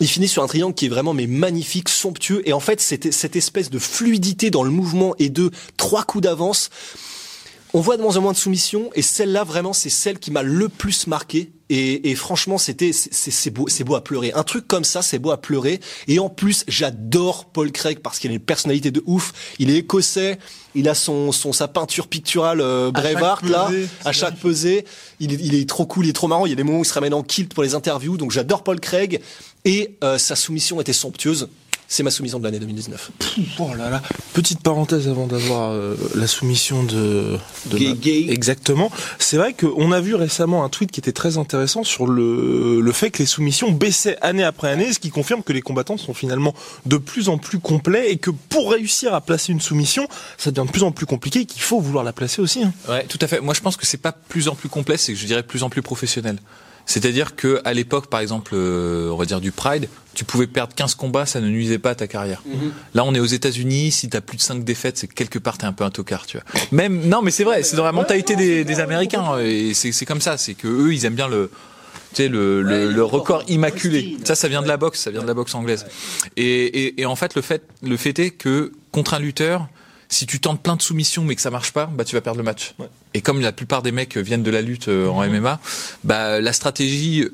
Il 0.00 0.08
finit 0.08 0.26
sur 0.26 0.42
un 0.42 0.48
triangle 0.48 0.74
qui 0.74 0.86
est 0.86 0.90
vraiment 0.90 1.14
mais 1.14 1.28
magnifique, 1.28 1.88
somptueux. 1.88 2.42
Et 2.48 2.52
en 2.52 2.60
fait, 2.60 2.80
c'était 2.80 3.12
cette 3.12 3.36
espèce 3.36 3.70
de 3.70 3.78
fluidité 3.78 4.50
dans 4.50 4.64
le 4.64 4.70
mouvement 4.70 5.14
et 5.20 5.28
de 5.30 5.52
trois 5.76 6.02
coups 6.02 6.24
d'avance. 6.24 6.68
On 7.74 7.80
voit 7.80 7.96
de 7.96 8.02
moins 8.02 8.16
en 8.16 8.20
moins 8.20 8.32
de 8.32 8.36
soumissions 8.36 8.90
et 8.94 9.00
celle-là 9.00 9.44
vraiment 9.44 9.72
c'est 9.72 9.88
celle 9.88 10.18
qui 10.18 10.30
m'a 10.30 10.42
le 10.42 10.68
plus 10.68 11.06
marqué 11.06 11.52
et, 11.74 12.10
et 12.10 12.14
franchement 12.14 12.58
c'était 12.58 12.92
c'est- 12.92 13.50
beau 13.50 13.66
c'est 13.68 13.82
beau 13.84 13.94
à 13.94 14.04
pleurer. 14.04 14.32
Un 14.34 14.42
truc 14.42 14.68
comme 14.68 14.84
ça 14.84 15.00
c'est 15.00 15.18
beau 15.18 15.30
à 15.30 15.40
pleurer. 15.40 15.80
Et 16.06 16.18
en 16.18 16.28
plus 16.28 16.64
j'adore 16.68 17.46
Paul 17.46 17.72
Craig 17.72 18.00
parce 18.00 18.18
qu'il 18.18 18.30
a 18.30 18.34
une 18.34 18.40
personnalité 18.40 18.90
de 18.90 19.02
ouf. 19.06 19.32
Il 19.58 19.70
est 19.70 19.76
écossais. 19.78 20.38
Il 20.74 20.88
a 20.88 20.94
son 20.94 21.32
son 21.32 21.52
sa 21.52 21.68
peinture 21.68 22.08
picturale 22.08 22.60
euh, 22.60 22.90
À 22.94 23.02
chaque 23.02 23.12
Braveheart 23.14 23.48
là 23.48 23.66
pesée, 23.66 23.88
à 24.04 24.12
chaque 24.12 24.36
pesée. 24.36 24.84
Il 25.20 25.32
est, 25.32 25.38
il 25.40 25.54
est 25.54 25.68
trop 25.68 25.86
cool 25.86 26.06
il 26.06 26.10
est 26.10 26.12
trop 26.14 26.28
marrant. 26.28 26.44
Il 26.46 26.50
y 26.50 26.52
a 26.52 26.56
des 26.56 26.62
moments 26.62 26.80
où 26.80 26.82
il 26.84 26.86
se 26.86 26.94
ramène 26.94 27.14
en 27.14 27.22
kilt 27.22 27.52
pour 27.54 27.62
les 27.62 27.74
interviews. 27.74 28.16
Donc 28.18 28.30
j'adore 28.32 28.62
Paul 28.64 28.78
Craig. 28.78 29.20
Et 29.64 29.96
euh, 30.04 30.18
sa 30.18 30.34
soumission 30.36 30.80
était 30.80 30.92
somptueuse 30.92 31.48
c'est 31.92 32.02
ma 32.02 32.10
soumission 32.10 32.38
de 32.38 32.44
l'année 32.44 32.58
2019 32.58 33.10
Oh 33.58 33.70
là 33.76 33.90
là. 33.90 34.02
Petite 34.32 34.60
parenthèse 34.60 35.08
avant 35.08 35.26
d'avoir 35.26 35.70
euh, 35.72 35.94
la 36.14 36.26
soumission 36.26 36.82
de, 36.84 37.36
de 37.66 37.78
Gay, 37.78 37.88
ma- 37.88 37.94
gay. 37.94 38.26
Exactement. 38.30 38.90
C'est 39.18 39.36
vrai 39.36 39.52
qu'on 39.54 39.92
a 39.92 40.00
vu 40.00 40.14
récemment 40.14 40.64
un 40.64 40.68
tweet 40.68 40.90
qui 40.90 41.00
était 41.00 41.12
très 41.12 41.36
intéressant 41.38 41.84
sur 41.84 42.06
le, 42.06 42.80
le 42.80 42.92
fait 42.92 43.10
que 43.10 43.18
les 43.18 43.26
soumissions 43.26 43.70
baissaient 43.70 44.16
année 44.22 44.42
après 44.44 44.70
année, 44.70 44.92
ce 44.92 44.98
qui 44.98 45.10
confirme 45.10 45.42
que 45.42 45.52
les 45.52 45.60
combattants 45.62 45.96
sont 45.98 46.14
finalement 46.14 46.54
de 46.86 46.96
plus 46.96 47.28
en 47.28 47.36
plus 47.38 47.58
complets 47.58 48.10
et 48.10 48.16
que 48.16 48.30
pour 48.30 48.70
réussir 48.72 49.14
à 49.14 49.20
placer 49.20 49.52
une 49.52 49.60
soumission, 49.60 50.08
ça 50.38 50.50
devient 50.50 50.66
de 50.66 50.72
plus 50.72 50.82
en 50.82 50.92
plus 50.92 51.06
compliqué 51.06 51.40
et 51.40 51.46
qu'il 51.46 51.62
faut 51.62 51.80
vouloir 51.80 52.04
la 52.04 52.12
placer 52.12 52.40
aussi. 52.40 52.62
hein. 52.62 52.72
Ouais, 52.88 53.04
tout 53.06 53.18
à 53.20 53.26
fait. 53.26 53.40
Moi, 53.40 53.54
je 53.54 53.60
pense 53.60 53.76
que 53.76 53.86
c'est 53.86 53.98
pas 53.98 54.12
plus 54.12 54.48
en 54.48 54.54
plus 54.54 54.68
complexe, 54.68 55.02
c'est 55.04 55.12
que 55.12 55.18
je 55.18 55.26
dirais 55.26 55.42
plus 55.42 55.62
en 55.62 55.68
plus 55.70 55.82
professionnel. 55.82 56.38
C'est-à-dire 56.86 57.36
que 57.36 57.60
à 57.64 57.74
l'époque, 57.74 58.08
par 58.08 58.20
exemple, 58.20 58.52
euh, 58.54 59.10
on 59.10 59.16
va 59.16 59.24
dire 59.24 59.40
du 59.40 59.52
Pride, 59.52 59.88
tu 60.14 60.24
pouvais 60.24 60.46
perdre 60.46 60.74
15 60.74 60.94
combats, 60.94 61.26
ça 61.26 61.40
ne 61.40 61.48
nuisait 61.48 61.78
pas 61.78 61.90
à 61.90 61.94
ta 61.94 62.06
carrière. 62.06 62.42
Là, 62.94 63.04
on 63.04 63.14
est 63.14 63.20
aux 63.20 63.24
États-Unis, 63.24 63.92
si 63.92 64.08
t'as 64.08 64.20
plus 64.20 64.36
de 64.36 64.42
5 64.42 64.64
défaites, 64.64 64.98
c'est 64.98 65.06
que 65.06 65.14
quelque 65.14 65.38
part 65.38 65.58
t'es 65.58 65.64
un 65.64 65.72
peu 65.72 65.84
un 65.84 65.90
tocard, 65.90 66.26
tu 66.26 66.36
vois. 66.38 66.44
Même 66.70 67.08
non, 67.08 67.22
mais 67.22 67.30
c'est 67.30 67.44
vrai, 67.44 67.62
c'est 67.62 67.76
dans 67.76 67.84
la 67.84 67.92
mentalité 67.92 68.36
des, 68.36 68.64
des 68.64 68.80
Américains 68.80 69.38
et 69.38 69.74
c'est 69.74 69.92
c'est 69.92 70.04
comme 70.06 70.20
ça, 70.20 70.36
c'est 70.36 70.54
que 70.54 70.68
eux, 70.68 70.92
ils 70.92 71.04
aiment 71.04 71.14
bien 71.14 71.28
le 71.28 71.50
tu 72.10 72.16
sais, 72.16 72.28
le, 72.28 72.60
le, 72.60 72.92
le 72.92 73.04
record 73.04 73.42
immaculé. 73.48 74.18
Ça, 74.24 74.34
ça 74.34 74.46
vient 74.48 74.60
de 74.60 74.68
la 74.68 74.76
boxe, 74.76 75.00
ça 75.00 75.10
vient 75.10 75.22
de 75.22 75.26
la 75.26 75.32
boxe 75.32 75.54
anglaise. 75.54 75.86
Et, 76.36 76.44
et, 76.44 77.00
et 77.00 77.06
en 77.06 77.16
fait, 77.16 77.34
le 77.34 77.40
fait, 77.40 77.62
le 77.82 77.96
fait 77.96 78.18
est 78.18 78.30
que 78.30 78.72
contre 78.90 79.14
un 79.14 79.18
lutteur, 79.18 79.68
si 80.12 80.26
tu 80.26 80.40
tentes 80.40 80.62
plein 80.62 80.76
de 80.76 80.82
soumissions 80.82 81.24
mais 81.24 81.34
que 81.34 81.42
ça 81.42 81.50
marche 81.50 81.72
pas, 81.72 81.86
bah 81.86 82.04
tu 82.04 82.14
vas 82.14 82.20
perdre 82.20 82.38
le 82.38 82.44
match. 82.44 82.74
Et 83.14 83.20
comme 83.20 83.40
la 83.40 83.52
plupart 83.52 83.82
des 83.82 83.92
mecs 83.92 84.16
viennent 84.16 84.42
de 84.42 84.50
la 84.50 84.62
lutte 84.62 84.88
euh, 84.88 85.08
en 85.08 85.26
MMA, 85.26 85.60
bah 86.04 86.40
la 86.40 86.52
stratégie 86.52 87.24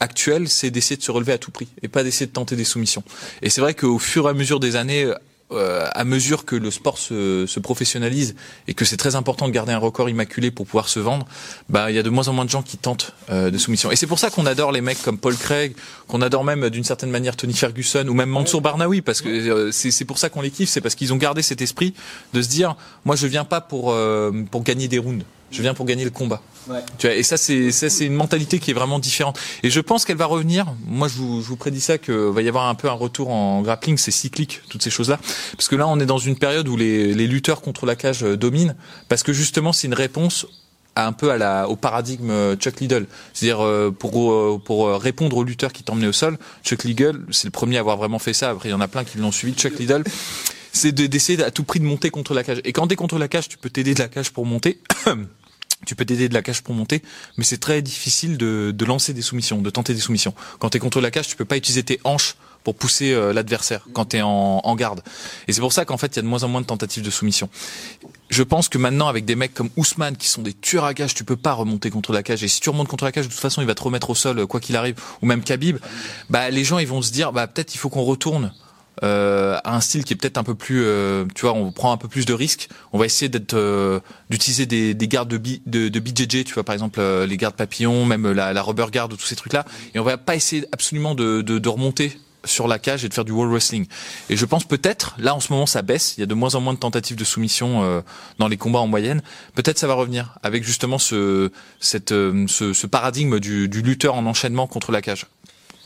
actuel, 0.00 0.48
c'est 0.48 0.70
d'essayer 0.70 0.96
de 0.96 1.02
se 1.02 1.10
relever 1.10 1.32
à 1.32 1.38
tout 1.38 1.50
prix 1.50 1.68
et 1.82 1.88
pas 1.88 2.04
d'essayer 2.04 2.26
de 2.26 2.32
tenter 2.32 2.54
des 2.54 2.64
soumissions. 2.64 3.02
Et 3.42 3.50
c'est 3.50 3.60
vrai 3.60 3.74
qu'au 3.74 3.98
fur 3.98 4.26
et 4.26 4.30
à 4.30 4.32
mesure 4.32 4.60
des 4.60 4.76
années, 4.76 5.12
euh, 5.50 5.86
à 5.94 6.04
mesure 6.04 6.44
que 6.44 6.56
le 6.56 6.70
sport 6.70 6.98
se, 6.98 7.46
se 7.46 7.60
professionnalise 7.60 8.34
et 8.66 8.74
que 8.74 8.84
c'est 8.84 8.96
très 8.96 9.16
important 9.16 9.48
de 9.48 9.52
garder 9.52 9.72
un 9.72 9.78
record 9.78 10.10
immaculé 10.10 10.50
pour 10.50 10.66
pouvoir 10.66 10.88
se 10.88 11.00
vendre, 11.00 11.26
bah 11.68 11.90
il 11.90 11.96
y 11.96 11.98
a 11.98 12.02
de 12.02 12.10
moins 12.10 12.28
en 12.28 12.32
moins 12.32 12.44
de 12.44 12.50
gens 12.50 12.62
qui 12.62 12.76
tentent 12.76 13.14
euh, 13.30 13.50
de 13.50 13.58
soumission. 13.58 13.90
Et 13.90 13.96
c'est 13.96 14.06
pour 14.06 14.18
ça 14.18 14.30
qu'on 14.30 14.46
adore 14.46 14.72
les 14.72 14.80
mecs 14.80 15.00
comme 15.02 15.18
Paul 15.18 15.36
Craig, 15.36 15.74
qu'on 16.06 16.20
adore 16.20 16.44
même 16.44 16.68
d'une 16.70 16.84
certaine 16.84 17.10
manière 17.10 17.36
Tony 17.36 17.54
Ferguson 17.54 18.06
ou 18.08 18.14
même 18.14 18.28
Mansour 18.28 18.60
Barnaoui 18.60 19.00
parce 19.00 19.22
que 19.22 19.28
euh, 19.28 19.72
c'est 19.72 19.90
c'est 19.90 20.04
pour 20.04 20.18
ça 20.18 20.28
qu'on 20.28 20.42
les 20.42 20.50
kiffe, 20.50 20.68
c'est 20.68 20.80
parce 20.80 20.94
qu'ils 20.94 21.12
ont 21.12 21.16
gardé 21.16 21.42
cet 21.42 21.62
esprit 21.62 21.94
de 22.34 22.42
se 22.42 22.48
dire 22.48 22.76
moi 23.04 23.16
je 23.16 23.26
viens 23.26 23.44
pas 23.44 23.60
pour 23.60 23.92
euh, 23.92 24.30
pour 24.50 24.62
gagner 24.62 24.88
des 24.88 24.98
rounds, 24.98 25.24
je 25.50 25.62
viens 25.62 25.74
pour 25.74 25.86
gagner 25.86 26.04
le 26.04 26.10
combat. 26.10 26.42
Tu 26.98 27.06
vois, 27.06 27.16
et 27.16 27.22
ça 27.22 27.36
c'est 27.38 27.70
ça 27.72 27.88
c'est 27.88 28.04
une 28.04 28.14
mentalité 28.14 28.58
qui 28.58 28.70
est 28.70 28.74
vraiment 28.74 28.98
différente. 28.98 29.38
Et 29.62 29.70
je 29.70 29.80
pense 29.80 30.04
qu'elle 30.04 30.18
va 30.18 30.26
revenir. 30.26 30.66
Moi 30.86 31.08
je 31.08 31.14
vous, 31.14 31.40
je 31.40 31.46
vous 31.48 31.56
prédis 31.56 31.80
ça 31.80 31.96
que 31.96 32.12
va 32.12 32.42
y 32.42 32.48
avoir 32.48 32.66
un 32.66 32.74
peu 32.74 32.88
un 32.88 32.92
retour 32.92 33.30
en 33.30 33.62
grappling, 33.62 33.96
c'est 33.96 34.10
cyclique 34.10 34.60
toutes 34.68 34.82
ces 34.82 34.90
choses 34.90 35.08
là. 35.08 35.18
Parce 35.56 35.68
que 35.68 35.76
là 35.76 35.88
on 35.88 35.98
est 36.00 36.06
dans 36.06 36.18
une 36.18 36.36
période 36.36 36.68
où 36.68 36.76
les, 36.76 37.14
les 37.14 37.26
lutteurs 37.26 37.62
contre 37.62 37.86
la 37.86 37.96
cage 37.96 38.22
euh, 38.22 38.36
dominent 38.36 38.76
parce 39.08 39.22
que 39.22 39.32
justement 39.32 39.72
c'est 39.72 39.86
une 39.86 39.94
réponse 39.94 40.46
à 40.94 41.06
un 41.06 41.12
peu 41.12 41.30
à 41.30 41.38
la, 41.38 41.68
au 41.68 41.76
paradigme 41.76 42.30
euh, 42.30 42.56
Chuck 42.56 42.80
Liddell. 42.80 43.06
C'est-à-dire 43.32 43.64
euh, 43.64 43.90
pour 43.90 44.62
pour 44.62 44.90
répondre 45.00 45.36
aux 45.38 45.44
lutteurs 45.44 45.72
qui 45.72 45.84
t'emmenaient 45.84 46.08
au 46.08 46.12
sol, 46.12 46.36
Chuck 46.64 46.84
Liddell 46.84 47.16
c'est 47.30 47.46
le 47.46 47.50
premier 47.52 47.78
à 47.78 47.80
avoir 47.80 47.96
vraiment 47.96 48.18
fait 48.18 48.34
ça. 48.34 48.50
Après 48.50 48.68
il 48.68 48.72
y 48.72 48.74
en 48.74 48.80
a 48.82 48.88
plein 48.88 49.04
qui 49.04 49.16
l'ont 49.16 49.32
suivi. 49.32 49.54
Chuck 49.54 49.78
Liddell 49.78 50.04
c'est 50.72 50.92
de- 50.92 51.06
d'essayer 51.06 51.42
à 51.42 51.50
tout 51.50 51.64
prix 51.64 51.80
de 51.80 51.84
monter 51.86 52.10
contre 52.10 52.34
la 52.34 52.44
cage. 52.44 52.60
Et 52.64 52.72
quand 52.72 52.86
t'es 52.88 52.94
contre 52.96 53.18
la 53.18 53.26
cage, 53.28 53.48
tu 53.48 53.56
peux 53.56 53.70
t'aider 53.70 53.94
de 53.94 54.00
la 54.00 54.08
cage 54.08 54.30
pour 54.32 54.44
monter. 54.44 54.80
tu 55.86 55.94
peux 55.94 56.04
t'aider 56.04 56.28
de 56.28 56.34
la 56.34 56.42
cage 56.42 56.62
pour 56.62 56.74
monter, 56.74 57.02
mais 57.36 57.44
c'est 57.44 57.58
très 57.58 57.82
difficile 57.82 58.36
de, 58.36 58.72
de 58.76 58.84
lancer 58.84 59.12
des 59.14 59.22
soumissions, 59.22 59.60
de 59.60 59.70
tenter 59.70 59.94
des 59.94 60.00
soumissions. 60.00 60.34
Quand 60.58 60.70
t'es 60.70 60.78
contre 60.78 61.00
la 61.00 61.10
cage, 61.10 61.28
tu 61.28 61.36
peux 61.36 61.44
pas 61.44 61.56
utiliser 61.56 61.82
tes 61.82 62.00
hanches 62.04 62.36
pour 62.64 62.74
pousser 62.74 63.12
euh, 63.12 63.32
l'adversaire 63.32 63.86
quand 63.94 64.06
t'es 64.06 64.20
en, 64.20 64.60
en 64.62 64.76
garde. 64.76 65.02
Et 65.46 65.52
c'est 65.52 65.60
pour 65.60 65.72
ça 65.72 65.84
qu'en 65.84 65.96
fait, 65.96 66.08
il 66.08 66.16
y 66.16 66.18
a 66.18 66.22
de 66.22 66.26
moins 66.26 66.42
en 66.42 66.48
moins 66.48 66.60
de 66.60 66.66
tentatives 66.66 67.02
de 67.02 67.10
soumission. 67.10 67.48
Je 68.28 68.42
pense 68.42 68.68
que 68.68 68.76
maintenant, 68.76 69.08
avec 69.08 69.24
des 69.24 69.36
mecs 69.36 69.54
comme 69.54 69.70
Ousmane, 69.76 70.16
qui 70.16 70.28
sont 70.28 70.42
des 70.42 70.52
tueurs 70.52 70.84
à 70.84 70.92
cage, 70.92 71.14
tu 71.14 71.24
peux 71.24 71.36
pas 71.36 71.52
remonter 71.52 71.90
contre 71.90 72.12
la 72.12 72.22
cage. 72.22 72.42
Et 72.42 72.48
si 72.48 72.60
tu 72.60 72.68
remontes 72.68 72.88
contre 72.88 73.04
la 73.04 73.12
cage, 73.12 73.26
de 73.26 73.30
toute 73.30 73.40
façon, 73.40 73.62
il 73.62 73.66
va 73.66 73.74
te 73.74 73.82
remettre 73.82 74.10
au 74.10 74.14
sol, 74.14 74.40
euh, 74.40 74.46
quoi 74.46 74.60
qu'il 74.60 74.76
arrive. 74.76 74.96
Ou 75.22 75.26
même 75.26 75.42
Khabib, 75.42 75.78
bah, 76.28 76.50
les 76.50 76.64
gens, 76.64 76.78
ils 76.78 76.88
vont 76.88 77.00
se 77.00 77.12
dire, 77.12 77.32
bah, 77.32 77.46
peut-être 77.46 77.74
il 77.74 77.78
faut 77.78 77.88
qu'on 77.88 78.04
retourne 78.04 78.52
euh, 79.02 79.58
à 79.64 79.76
un 79.76 79.80
style 79.80 80.04
qui 80.04 80.12
est 80.12 80.16
peut-être 80.16 80.38
un 80.38 80.44
peu 80.44 80.54
plus, 80.54 80.82
euh, 80.84 81.24
tu 81.34 81.42
vois, 81.42 81.54
on 81.54 81.70
prend 81.72 81.92
un 81.92 81.96
peu 81.96 82.08
plus 82.08 82.24
de 82.24 82.32
risques. 82.32 82.68
On 82.92 82.98
va 82.98 83.06
essayer 83.06 83.28
d'être, 83.28 83.54
euh, 83.54 84.00
d'utiliser 84.30 84.66
des, 84.66 84.94
des 84.94 85.08
gardes 85.08 85.28
de, 85.28 85.38
B, 85.38 85.58
de, 85.66 86.00
BJJ, 86.00 86.44
tu 86.44 86.54
vois, 86.54 86.64
par 86.64 86.72
exemple 86.72 87.00
euh, 87.00 87.26
les 87.26 87.36
gardes 87.36 87.54
papillons, 87.54 88.04
même 88.04 88.30
la, 88.30 88.62
rubber 88.62 88.86
guard, 88.92 89.08
tous 89.08 89.26
ces 89.26 89.36
trucs-là. 89.36 89.64
Et 89.94 89.98
on 89.98 90.04
va 90.04 90.16
pas 90.16 90.36
essayer 90.36 90.66
absolument 90.72 91.14
de, 91.14 91.68
remonter 91.68 92.18
sur 92.44 92.66
la 92.66 92.78
cage 92.78 93.04
et 93.04 93.08
de 93.08 93.14
faire 93.14 93.24
du 93.24 93.32
wall 93.32 93.48
wrestling. 93.50 93.86
Et 94.30 94.36
je 94.36 94.44
pense 94.46 94.64
peut-être, 94.64 95.14
là 95.18 95.34
en 95.34 95.40
ce 95.40 95.52
moment 95.52 95.66
ça 95.66 95.82
baisse, 95.82 96.16
il 96.16 96.20
y 96.20 96.22
a 96.22 96.26
de 96.26 96.34
moins 96.34 96.54
en 96.54 96.60
moins 96.60 96.72
de 96.72 96.78
tentatives 96.78 97.16
de 97.16 97.24
soumission 97.24 97.82
euh, 97.82 98.00
dans 98.38 98.48
les 98.48 98.56
combats 98.56 98.78
en 98.78 98.86
moyenne. 98.86 99.22
Peut-être 99.54 99.78
ça 99.78 99.86
va 99.86 99.94
revenir 99.94 100.38
avec 100.42 100.64
justement 100.64 100.96
euh, 101.12 101.50
ce 101.80 102.86
paradigme 102.86 103.38
du, 103.38 103.68
du 103.68 103.82
lutteur 103.82 104.14
en 104.14 104.24
enchaînement 104.24 104.66
contre 104.66 104.92
la 104.92 105.02
cage. 105.02 105.26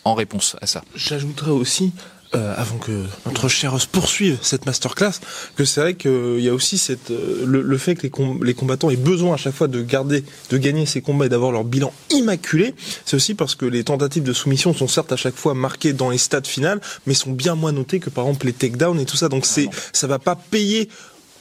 En 0.04 0.14
réponse 0.14 0.56
à 0.60 0.66
ça. 0.66 0.82
J'ajouterais 0.96 1.52
aussi, 1.52 1.92
euh, 2.34 2.54
avant 2.56 2.76
que 2.78 3.04
notre 3.26 3.48
cher 3.48 3.72
Ross 3.72 3.86
poursuive 3.86 4.38
cette 4.42 4.66
masterclass, 4.66 5.20
que 5.56 5.64
c'est 5.64 5.80
vrai 5.80 5.94
qu'il 5.94 6.40
y 6.40 6.48
a 6.48 6.54
aussi 6.54 6.78
cette, 6.78 7.10
euh, 7.10 7.44
le, 7.46 7.62
le 7.62 7.78
fait 7.78 7.94
que 7.94 8.02
les, 8.02 8.10
com- 8.10 8.42
les 8.42 8.54
combattants 8.54 8.90
aient 8.90 8.96
besoin 8.96 9.34
à 9.34 9.36
chaque 9.36 9.54
fois 9.54 9.68
de 9.68 9.82
garder, 9.82 10.24
de 10.50 10.56
gagner 10.58 10.86
ces 10.86 11.00
combats 11.02 11.26
et 11.26 11.28
d'avoir 11.28 11.52
leur 11.52 11.64
bilan 11.64 11.92
immaculé. 12.10 12.74
C'est 13.04 13.16
aussi 13.16 13.34
parce 13.34 13.54
que 13.54 13.66
les 13.66 13.84
tentatives 13.84 14.22
de 14.22 14.32
soumission 14.32 14.72
sont 14.74 14.88
certes 14.88 15.12
à 15.12 15.16
chaque 15.16 15.36
fois 15.36 15.54
marquées 15.54 15.92
dans 15.92 16.10
les 16.10 16.18
stades 16.18 16.46
finales, 16.46 16.80
mais 17.06 17.14
sont 17.14 17.32
bien 17.32 17.54
moins 17.54 17.72
notées 17.72 18.00
que 18.00 18.10
par 18.10 18.24
exemple 18.24 18.46
les 18.46 18.52
takedowns 18.52 19.00
et 19.00 19.04
tout 19.04 19.16
ça. 19.16 19.28
Donc 19.28 19.46
c'est, 19.46 19.68
ça 19.92 20.06
va 20.06 20.18
pas 20.18 20.36
payer 20.36 20.88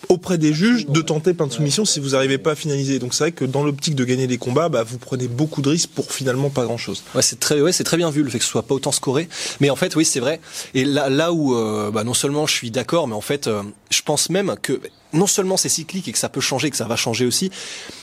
auprès 0.09 0.37
des 0.37 0.53
juges 0.53 0.87
de 0.87 1.01
tenter 1.01 1.33
plein 1.33 1.47
de 1.47 1.53
soumissions 1.53 1.85
si 1.85 1.99
vous 1.99 2.09
n'arrivez 2.09 2.37
pas 2.37 2.51
à 2.51 2.55
finaliser. 2.55 2.99
Donc 2.99 3.13
c'est 3.13 3.23
vrai 3.23 3.31
que 3.31 3.45
dans 3.45 3.63
l'optique 3.63 3.95
de 3.95 4.03
gagner 4.03 4.27
les 4.27 4.37
combats, 4.37 4.69
bah, 4.69 4.83
vous 4.83 4.97
prenez 4.97 5.27
beaucoup 5.27 5.61
de 5.61 5.69
risques 5.69 5.89
pour 5.89 6.11
finalement 6.11 6.49
pas 6.49 6.65
grand 6.65 6.77
chose. 6.77 7.03
Ouais, 7.15 7.21
c'est 7.21 7.39
très, 7.39 7.61
ouais, 7.61 7.71
c'est 7.71 7.83
très 7.83 7.97
bien 7.97 8.09
vu 8.09 8.23
le 8.23 8.29
fait 8.29 8.39
que 8.39 8.45
ce 8.45 8.51
soit 8.51 8.63
pas 8.63 8.75
autant 8.75 8.91
scoré. 8.91 9.27
Mais 9.59 9.69
en 9.69 9.75
fait, 9.75 9.95
oui, 9.95 10.05
c'est 10.05 10.19
vrai. 10.19 10.39
Et 10.73 10.85
là, 10.85 11.09
là 11.09 11.33
où, 11.33 11.55
euh, 11.55 11.91
bah, 11.91 12.03
non 12.03 12.13
seulement 12.13 12.47
je 12.47 12.53
suis 12.53 12.71
d'accord, 12.71 13.07
mais 13.07 13.15
en 13.15 13.21
fait, 13.21 13.47
euh, 13.47 13.63
je 13.89 14.01
pense 14.01 14.29
même 14.29 14.55
que 14.61 14.79
non 15.13 15.27
seulement 15.27 15.57
c'est 15.57 15.69
cyclique 15.69 16.07
et 16.07 16.11
que 16.11 16.17
ça 16.17 16.29
peut 16.29 16.41
changer, 16.41 16.69
que 16.69 16.77
ça 16.77 16.85
va 16.87 16.95
changer 16.95 17.25
aussi, 17.25 17.51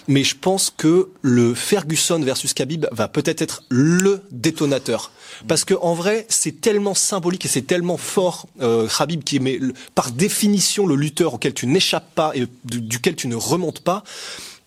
mais 0.06 0.24
je 0.24 0.36
pense 0.36 0.72
que 0.76 1.08
le 1.22 1.54
Ferguson 1.54 2.20
versus 2.20 2.52
Khabib 2.54 2.86
va 2.92 3.08
peut-être 3.08 3.42
être 3.42 3.62
le 3.68 4.22
détonateur. 4.30 5.10
Parce 5.46 5.64
que 5.64 5.74
en 5.80 5.94
vrai, 5.94 6.26
c'est 6.28 6.60
tellement 6.60 6.94
symbolique 6.94 7.44
et 7.44 7.48
c'est 7.48 7.62
tellement 7.62 7.96
fort, 7.96 8.46
euh, 8.60 8.88
Khabib 8.88 9.22
qui 9.24 9.36
est 9.36 9.60
par 9.94 10.10
définition 10.10 10.86
le 10.86 10.96
lutteur 10.96 11.34
auquel 11.34 11.54
tu 11.54 11.66
n'échappes 11.66 12.12
pas 12.14 12.32
et 12.34 12.46
du- 12.64 12.80
duquel 12.80 13.14
tu 13.14 13.28
ne 13.28 13.36
remontes 13.36 13.80
pas. 13.80 14.02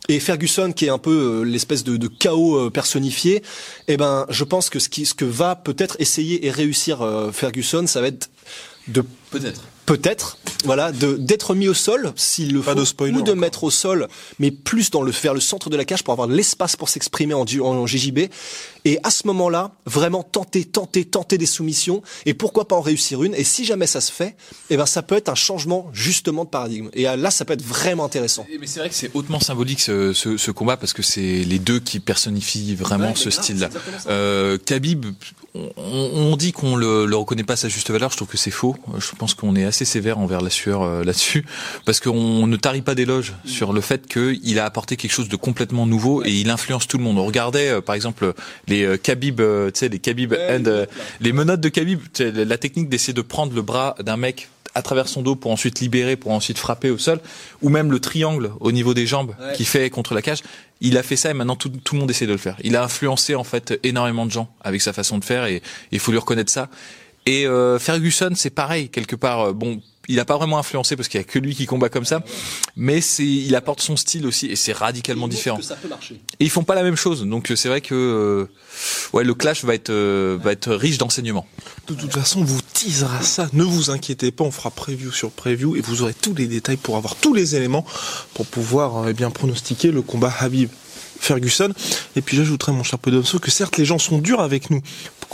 Et 0.10 0.20
Ferguson, 0.20 0.72
qui 0.76 0.86
est 0.86 0.90
un 0.90 0.98
peu 0.98 1.12
euh, 1.12 1.44
l'espèce 1.44 1.84
de, 1.84 1.96
de 1.96 2.08
chaos 2.08 2.56
euh, 2.58 2.70
personnifié, 2.72 3.44
eh 3.88 3.98
ben, 3.98 4.26
je 4.30 4.44
pense 4.44 4.70
que 4.70 4.80
ce, 4.80 4.90
qui, 4.90 5.06
ce 5.06 5.14
que 5.14 5.26
va 5.26 5.56
peut-être 5.56 5.96
essayer 6.00 6.46
et 6.46 6.52
réussir 6.52 7.02
euh, 7.04 7.32
Ferguson, 7.32 7.86
ça 7.86 8.02
va 8.02 8.08
être 8.08 8.30
de 8.88 9.04
Peut-être. 9.30 9.62
Peut-être, 9.86 10.38
voilà, 10.64 10.92
de 10.92 11.14
d'être 11.18 11.56
mis 11.56 11.68
au 11.68 11.74
sol 11.74 12.14
s'il 12.16 12.54
le 12.54 12.62
Pas 12.62 12.74
faut, 12.74 12.80
de 12.80 12.86
spoiler 12.86 13.14
ou 13.14 13.18
de 13.18 13.32
encore. 13.32 13.36
mettre 13.36 13.64
au 13.64 13.72
sol, 13.72 14.08
mais 14.40 14.52
plus 14.52 14.90
dans 14.92 15.02
le 15.02 15.12
vers 15.12 15.34
le 15.34 15.40
centre 15.40 15.70
de 15.70 15.78
la 15.78 15.86
cage 15.86 16.04
pour 16.04 16.12
avoir 16.14 16.28
de 16.28 16.34
l'espace 16.36 16.76
pour 16.76 16.90
s'exprimer 16.90 17.34
en, 17.34 17.46
en 17.62 17.88
JJB. 17.88 18.20
Et 18.86 19.00
à 19.04 19.12
ce 19.12 19.28
moment-là, 19.28 19.72
vraiment 19.86 20.24
tenter, 20.24 20.66
tenter, 20.66 21.06
tenter 21.06 21.38
des 21.38 21.46
soumissions 21.46 22.02
et 22.26 22.34
pourquoi 22.34 22.68
pas 22.68 22.76
en 22.76 22.82
réussir 22.82 23.24
une. 23.24 23.36
Et 23.36 23.44
si 23.44 23.64
jamais 23.66 23.86
ça 23.88 24.02
se 24.02 24.12
fait, 24.12 24.36
eh 24.70 24.78
ben 24.78 24.86
ça 24.88 25.04
peut 25.04 25.16
être 25.16 25.30
un 25.30 25.36
changement 25.36 25.90
justement 25.94 26.46
de 26.46 26.50
paradigme. 26.50 26.90
Et 26.94 27.04
là, 27.04 27.30
ça 27.32 27.46
peut 27.46 27.54
être 27.54 27.62
vraiment 27.64 28.06
intéressant. 28.06 28.46
Mais 28.60 28.66
c'est 28.68 28.80
vrai 28.80 28.90
que 28.90 28.96
c'est 28.96 29.12
hautement 29.14 29.40
symbolique 29.40 29.82
ce, 29.82 30.14
ce, 30.14 30.38
ce 30.38 30.52
combat 30.52 30.78
parce 30.78 30.94
que 30.94 31.04
c'est 31.04 31.44
les 31.44 31.60
deux 31.60 31.80
qui 31.80 32.00
personnifient 32.00 32.76
vraiment 32.76 33.10
Ouais, 33.10 33.16
ce 33.16 33.30
style-là. 33.30 33.70
Euh, 34.08 34.58
Khabib, 34.58 35.06
on, 35.56 35.72
on 35.78 36.36
dit 36.38 36.52
qu'on 36.52 36.76
le, 36.76 37.06
le 37.06 37.16
reconnaît 37.16 37.44
pas 37.44 37.54
à 37.54 37.58
sa 37.58 37.70
juste 37.70 37.92
valeur. 37.92 38.12
Je 38.12 38.16
trouve 38.16 38.28
que 38.28 38.38
c'est 38.38 38.52
faux. 38.52 38.76
Je 38.98 39.16
pense 39.18 39.34
qu'on 39.34 39.56
est 39.56 39.66
assez 39.66 39.86
sévère 39.86 40.18
envers 40.20 40.42
la 40.42 40.50
sueur 40.50 40.84
euh, 40.84 41.04
là-dessus 41.04 41.46
parce 41.86 42.00
qu'on 42.00 42.48
ne 42.48 42.56
tarit 42.58 42.82
pas 42.82 42.96
d'éloges 42.96 43.34
sur 43.46 43.74
le 43.74 43.82
fait 43.82 44.08
qu'il 44.08 44.60
a 44.60 44.66
apporté 44.66 44.96
quelque 44.96 45.12
chose 45.12 45.30
de 45.30 45.36
complètement 45.36 45.86
nouveau 45.86 46.24
et 46.24 46.32
il 46.32 46.50
influence 46.50 46.88
tout 46.88 46.98
le 46.98 47.04
monde. 47.04 47.18
On 47.18 47.26
regardait 47.26 47.70
euh, 47.70 47.82
par 47.82 47.96
exemple 47.96 48.34
les 48.68 48.84
euh, 48.84 48.98
Khabib, 48.98 49.42
euh, 49.42 49.72
tu 49.72 49.80
sais 49.80 49.90
les 49.90 50.00
Khabib 50.00 50.34
and, 50.34 50.66
euh, 50.68 50.86
les 51.20 51.34
menottes 51.34 51.62
de 51.62 51.70
Khabib, 51.70 52.00
la 52.20 52.58
technique 52.58 52.90
d'essayer 52.90 53.14
de 53.14 53.22
prendre 53.22 53.54
le 53.54 53.62
bras 53.62 53.96
d'un 54.00 54.18
mec 54.18 54.50
à 54.76 54.82
travers 54.82 55.08
son 55.08 55.22
dos 55.22 55.36
pour 55.36 55.52
ensuite 55.52 55.80
libérer, 55.80 56.16
pour 56.16 56.32
ensuite 56.32 56.58
frapper 56.58 56.90
au 56.90 56.98
sol, 56.98 57.20
ou 57.62 57.70
même 57.70 57.92
le 57.92 58.00
triangle 58.00 58.52
au 58.60 58.72
niveau 58.72 58.94
des 58.94 59.06
jambes 59.08 59.36
Ouais. 59.40 59.54
qui 59.56 59.66
fait 59.66 59.90
contre 59.90 60.14
la 60.14 60.22
cage. 60.22 60.40
Il 60.80 60.98
a 60.98 61.04
fait 61.04 61.16
ça 61.16 61.30
et 61.30 61.34
maintenant 61.34 61.56
tout, 61.56 61.70
tout 61.70 61.96
le 61.96 62.00
monde 62.02 62.10
essaie 62.10 62.26
de 62.28 62.32
le 62.32 62.38
faire. 62.38 62.56
Il 62.64 62.76
a 62.76 62.84
influencé 62.84 63.36
en 63.36 63.44
fait 63.44 63.80
énormément 63.84 64.26
de 64.26 64.32
gens 64.32 64.50
avec 64.62 64.82
sa 64.82 64.94
façon 64.94 65.18
de 65.18 65.26
faire 65.26 65.46
et 65.46 65.62
il 65.92 66.00
faut 66.00 66.12
lui 66.12 66.18
reconnaître 66.20 66.52
ça. 66.52 66.70
Et 67.26 67.46
euh, 67.46 67.78
Ferguson, 67.78 68.32
c'est 68.36 68.50
pareil 68.50 68.90
quelque 68.90 69.16
part. 69.16 69.42
euh, 69.50 69.54
Bon, 69.54 69.80
il 70.08 70.20
a 70.20 70.26
pas 70.26 70.38
vraiment 70.38 70.58
influencé 70.58 70.96
parce 70.96 71.08
qu'il 71.08 71.20
y 71.20 71.22
a 71.22 71.24
que 71.24 71.40
lui 71.40 71.56
qui 71.56 71.66
combat 71.66 71.90
comme 71.90 72.06
ça, 72.06 72.24
mais 72.76 73.02
c'est 73.02 73.26
il 73.26 73.56
apporte 73.56 73.82
son 73.82 73.96
style 73.96 74.26
aussi 74.26 74.48
et 74.48 74.56
c'est 74.56 74.74
radicalement 74.74 75.28
différent. 75.28 75.58
Que 75.58 75.64
ça 75.64 75.76
peut 75.76 75.88
marcher. 75.88 76.16
Et 76.40 76.46
ils 76.46 76.50
font 76.50 76.64
pas 76.64 76.76
la 76.76 76.84
même 76.84 76.96
chose, 76.96 77.26
donc 77.26 77.52
euh, 77.52 77.56
c'est 77.56 77.70
vrai 77.70 77.82
que 77.82 77.94
euh, 77.96 78.46
ouais 79.14 79.24
le 79.24 79.34
clash 79.34 79.64
va 79.64 79.76
être 79.76 79.90
euh, 79.90 80.38
va 80.42 80.52
être 80.52 80.74
riche 80.74 80.98
d'enseignements. 80.98 81.48
De 81.88 81.94
toute 81.94 82.14
façon, 82.14 82.42
on 82.42 82.44
vous 82.44 82.62
teasera 82.74 83.22
ça. 83.22 83.50
Ne 83.54 83.64
vous 83.64 83.92
inquiétez 83.92 84.32
pas, 84.32 84.44
on 84.44 84.52
fera 84.52 84.72
preview 84.72 85.12
sur 85.12 85.32
preview 85.32 85.76
et 85.76 85.82
vous 85.82 86.02
aurez 86.02 86.14
tous 86.14 86.34
les 86.34 86.48
détails 86.48 86.78
pour 86.78 86.98
avoir 86.98 87.16
tous 87.16 87.34
les 87.34 87.56
éléments 87.56 87.86
pour 88.34 88.46
pouvoir 88.46 89.08
eh 89.08 89.14
bien 89.14 89.30
pronostiquer 89.30 89.92
le 89.92 90.02
combat 90.02 90.34
Habib. 90.40 90.70
Ferguson. 91.22 91.72
Et 92.16 92.22
puis 92.22 92.36
j'ajouterais, 92.36 92.72
mon 92.72 92.82
cher 92.82 92.98
Podomso, 92.98 93.38
que 93.38 93.52
certes 93.52 93.78
les 93.78 93.86
gens 93.86 94.00
sont 94.00 94.18
durs 94.18 94.42
avec 94.42 94.72
nous 94.72 94.82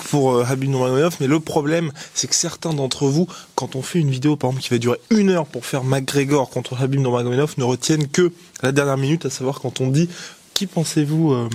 pour 0.10 0.34
euh, 0.34 0.46
Habib 0.48 0.70
Nurmagomedov, 0.70 1.18
mais 1.20 1.28
le 1.28 1.40
problème, 1.40 1.92
c'est 2.14 2.28
que 2.28 2.36
certains 2.36 2.74
d'entre 2.74 3.08
vous, 3.08 3.28
quand 3.56 3.76
on 3.76 3.82
fait 3.82 4.00
une 4.00 4.10
vidéo, 4.10 4.36
par 4.36 4.50
exemple, 4.50 4.64
qui 4.64 4.70
va 4.70 4.78
durer 4.78 5.00
une 5.10 5.30
heure 5.30 5.46
pour 5.46 5.66
faire 5.66 5.84
McGregor 5.84 6.50
contre 6.50 6.82
Habib 6.82 7.00
Nurmagomedov, 7.00 7.56
ne 7.58 7.64
retiennent 7.64 8.08
que 8.08 8.32
la 8.64 8.72
dernière 8.72 8.98
minute, 8.98 9.26
à 9.26 9.30
savoir 9.30 9.60
quand 9.60 9.82
on 9.82 9.88
dit 9.88 10.10
qui 10.58 10.66
pensez-vous 10.66 11.34
euh, 11.34 11.50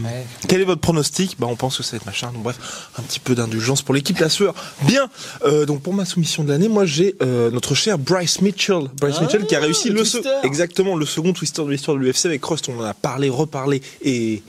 Quel 0.46 0.60
est 0.60 0.64
votre 0.64 0.80
pronostic? 0.80 1.34
Bah 1.36 1.48
on 1.50 1.56
pense 1.56 1.76
que 1.76 1.82
ça 1.82 1.90
va 1.92 1.96
être 1.96 2.06
machin. 2.06 2.30
Donc 2.32 2.44
bref, 2.44 2.88
un 2.96 3.02
petit 3.02 3.18
peu 3.18 3.34
d'indulgence 3.34 3.82
pour 3.82 3.96
l'équipe 3.96 4.16
La 4.20 4.28
Sueur. 4.28 4.54
Bien. 4.82 5.10
Euh, 5.44 5.66
donc 5.66 5.82
pour 5.82 5.92
ma 5.92 6.04
soumission 6.04 6.44
de 6.44 6.50
l'année, 6.50 6.68
moi 6.68 6.86
j'ai 6.86 7.16
euh, 7.20 7.50
notre 7.50 7.74
cher 7.74 7.98
Bryce 7.98 8.40
Mitchell. 8.42 8.84
Bryce 9.00 9.16
Ah, 9.18 9.22
Mitchell 9.22 9.44
qui 9.46 9.56
a 9.56 9.60
réussi 9.60 9.90
le 9.90 10.04
exactement 10.44 10.94
le 10.94 11.04
second 11.04 11.32
twister 11.32 11.64
de 11.64 11.70
l'histoire 11.70 11.96
de 11.96 12.02
l'UFC 12.02 12.26
avec 12.26 12.44
Rust. 12.44 12.68
On 12.68 12.78
en 12.78 12.84
a 12.84 12.94
parlé, 12.94 13.28
reparlé 13.28 13.82
et 14.04 14.44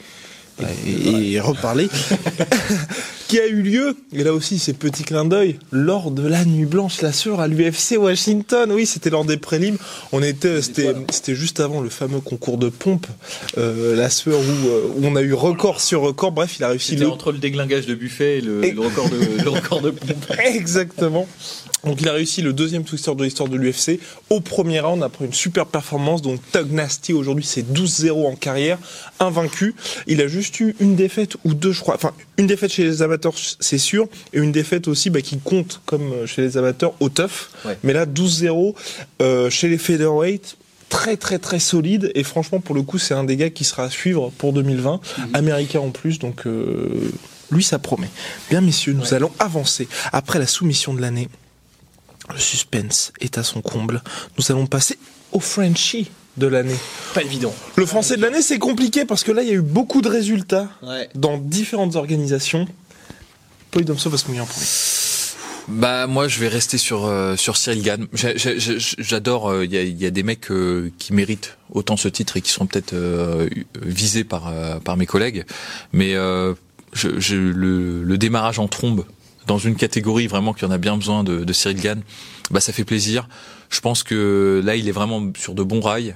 et, 0.86 1.34
et 1.34 1.40
reparlé. 1.40 1.90
qui 3.28 3.40
a 3.40 3.48
eu 3.48 3.64
lieu, 3.64 3.96
et 4.14 4.24
là 4.24 4.32
aussi 4.32 4.60
c'est 4.60 4.74
petit 4.74 5.04
clin 5.04 5.26
d'œil, 5.26 5.58
lors 5.72 6.12
de 6.12 6.28
la 6.28 6.46
nuit 6.46 6.66
blanche, 6.66 7.02
la 7.02 7.12
sueur 7.12 7.40
à 7.40 7.48
l'UFC 7.48 7.96
Washington. 7.98 8.72
Oui, 8.72 8.86
c'était 8.86 9.10
lors 9.10 9.26
des 9.26 9.38
prélims. 9.38 9.78
On 10.12 10.22
était, 10.22 10.62
c'était, 10.62 10.94
c'était 11.10 11.34
juste 11.34 11.60
avant 11.60 11.82
le 11.82 11.90
fameux 11.90 12.20
concours 12.20 12.60
de 12.60 12.70
pompe, 12.70 13.08
euh, 13.58 13.96
la 13.96 14.12
sueur 14.12 14.40
où, 14.40 14.68
euh, 14.68 14.82
où, 14.98 15.06
on 15.06 15.16
a 15.16 15.22
eu 15.24 15.34
record 15.34 15.82
sur 15.82 16.02
record. 16.02 16.32
Bref, 16.32 16.58
il 16.60 16.64
a 16.64 16.68
réussi. 16.70 16.92
C'était 16.92 17.06
le... 17.06 17.10
entre 17.10 17.32
le 17.32 17.40
déglingage 17.40 17.88
de 17.88 17.96
buffet 17.96 18.38
et 18.38 18.42
le, 18.42 18.64
et... 18.64 18.72
le 18.72 18.82
record 18.82 19.10
de 19.10 19.44
le 19.44 19.50
record 19.50 19.82
de 19.82 19.90
pompe. 19.90 20.26
Exactement. 20.46 21.28
Donc 21.84 22.02
il 22.02 22.08
a 22.08 22.14
réussi 22.14 22.42
le 22.42 22.54
deuxième 22.54 22.84
twister 22.84 23.14
de 23.16 23.24
l'histoire 23.24 23.50
de 23.50 23.58
l'UFC 23.58 24.00
au 24.30 24.40
premier 24.40 24.80
round 24.80 25.04
après 25.04 25.26
une 25.26 25.34
super 25.34 25.66
performance. 25.66 26.22
Donc 26.22 26.40
Tug 26.52 26.72
Nasty 26.72 27.14
aujourd'hui 27.14 27.46
c'est 27.46 27.62
12-0 27.62 28.26
en 28.26 28.36
carrière, 28.36 28.78
invaincu. 29.20 29.76
Il 30.08 30.22
a 30.22 30.28
juste 30.28 30.60
eu 30.60 30.76
une 30.80 30.96
défaite 30.96 31.36
ou 31.44 31.54
deux 31.54 31.72
je 31.72 31.82
crois. 31.82 31.96
Enfin 31.96 32.12
une 32.38 32.48
défaite 32.48 32.72
chez 32.72 32.84
les 32.84 33.02
amateurs 33.02 33.34
c'est 33.60 33.78
sûr 33.78 34.08
et 34.32 34.40
une 34.40 34.52
défaite 34.52 34.88
aussi 34.88 35.10
bah, 35.10 35.22
qui 35.22 35.40
compte 35.40 35.82
comme 35.86 36.26
chez 36.26 36.42
les 36.42 36.58
amateurs 36.58 36.94
au 37.00 37.10
tough. 37.10 37.50
Ouais. 37.66 37.78
Mais 37.84 37.94
là 37.94 38.06
12-0 38.06 38.76
euh, 39.22 39.50
chez 39.50 39.68
les 39.68 39.78
featherweight 39.78 40.58
très 40.90 41.18
très 41.18 41.40
très 41.40 41.60
solide 41.60 42.12
et 42.14 42.24
franchement 42.24 42.60
pour 42.60 42.76
le 42.76 42.84
coup 42.84 43.00
c'est 43.00 43.16
un 43.16 43.24
des 43.24 43.36
gars 43.36 43.50
qui 43.50 43.64
sera 43.64 43.86
à 43.86 43.90
suivre 43.90 44.32
pour 44.38 44.54
2020 44.54 44.94
mm 44.94 45.00
-hmm. 45.00 45.38
américain 45.38 45.80
en 45.80 45.90
plus 45.90 46.20
donc 46.20 46.46
euh, 46.46 47.12
lui 47.52 47.64
ça 47.64 47.80
promet 47.80 48.10
bien 48.52 48.62
messieurs 48.62 48.94
nous 48.94 49.02
ouais. 49.02 49.14
allons 49.16 49.32
avancer 49.40 49.88
après 50.12 50.38
la 50.38 50.46
soumission 50.46 50.94
de 50.94 51.02
l'année 51.02 51.30
le 52.32 52.40
suspense 52.40 53.12
est 53.20 53.38
à 53.38 53.44
son 53.44 53.62
comble. 53.62 54.02
Nous 54.38 54.52
allons 54.52 54.68
passer 54.68 54.98
au 55.32 55.40
Frenchie 55.40 56.10
de 56.38 56.48
l'année. 56.48 56.76
Pas 57.14 57.24
évident. 57.24 57.54
Le 57.76 57.86
français 57.86 58.18
de 58.18 58.22
l'année, 58.22 58.42
c'est 58.42 58.60
compliqué 58.60 59.06
parce 59.06 59.24
que 59.24 59.32
là, 59.32 59.44
il 59.44 59.50
y 59.50 59.52
a 59.52 59.56
eu 59.56 59.62
beaucoup 59.62 60.02
de 60.02 60.10
résultats 60.10 60.70
ouais. 60.82 61.10
dans 61.16 61.38
différentes 61.38 61.96
organisations. 61.96 62.68
Paul 63.72 63.86
Domso 63.86 64.10
va 64.10 64.18
se 64.18 64.28
mouiller 64.28 64.42
en 64.42 64.46
premier. 64.46 64.66
Bah 65.68 66.08
moi 66.08 66.28
je 66.28 66.40
vais 66.40 66.50
rester 66.50 66.78
sur 66.78 67.06
euh, 67.06 67.38
sur 67.38 67.56
Cyril 67.56 67.84
Gann. 67.84 68.08
J'adore. 68.14 69.54
Il 69.56 69.58
euh, 69.58 69.66
y, 69.66 69.78
a, 69.78 69.84
y, 69.84 70.06
a, 70.06 70.12
des 70.12 70.24
mecs 70.24 70.52
euh, 70.52 70.92
qui 70.98 71.14
méritent 71.14 71.58
autant 71.72 71.96
ce 71.96 72.10
titre 72.10 72.36
et 72.38 72.42
qui 72.42 72.52
sont 72.52 72.66
peut-être 72.66 72.94
euh, 72.94 73.48
visés 73.82 74.26
par 74.26 74.52
par 74.84 74.98
mes 74.98 75.06
collègues, 75.06 75.46
mais 75.94 76.14
je, 76.14 77.20
je, 77.20 77.36
le, 77.36 78.04
le 78.04 78.18
démarrage 78.18 78.60
en 78.60 78.68
trombe 78.68 79.06
dans 79.48 79.58
une 79.58 79.76
catégorie 79.76 80.28
vraiment 80.28 80.54
qui 80.54 80.66
en 80.66 80.72
a 80.72 80.78
bien 80.78 80.98
besoin 80.98 81.24
de, 81.24 81.44
de 81.44 81.54
Cyril 81.54 81.80
Gann, 81.80 82.02
bah 82.52 82.60
ça 82.60 82.74
fait 82.74 82.86
plaisir. 82.86 83.28
Je 83.70 83.80
pense 83.80 84.04
que 84.04 84.62
là 84.64 84.76
il 84.76 84.88
est 84.88 84.92
vraiment 84.94 85.32
sur 85.38 85.54
de 85.54 85.64
bons 85.64 85.82
rails. 85.82 86.16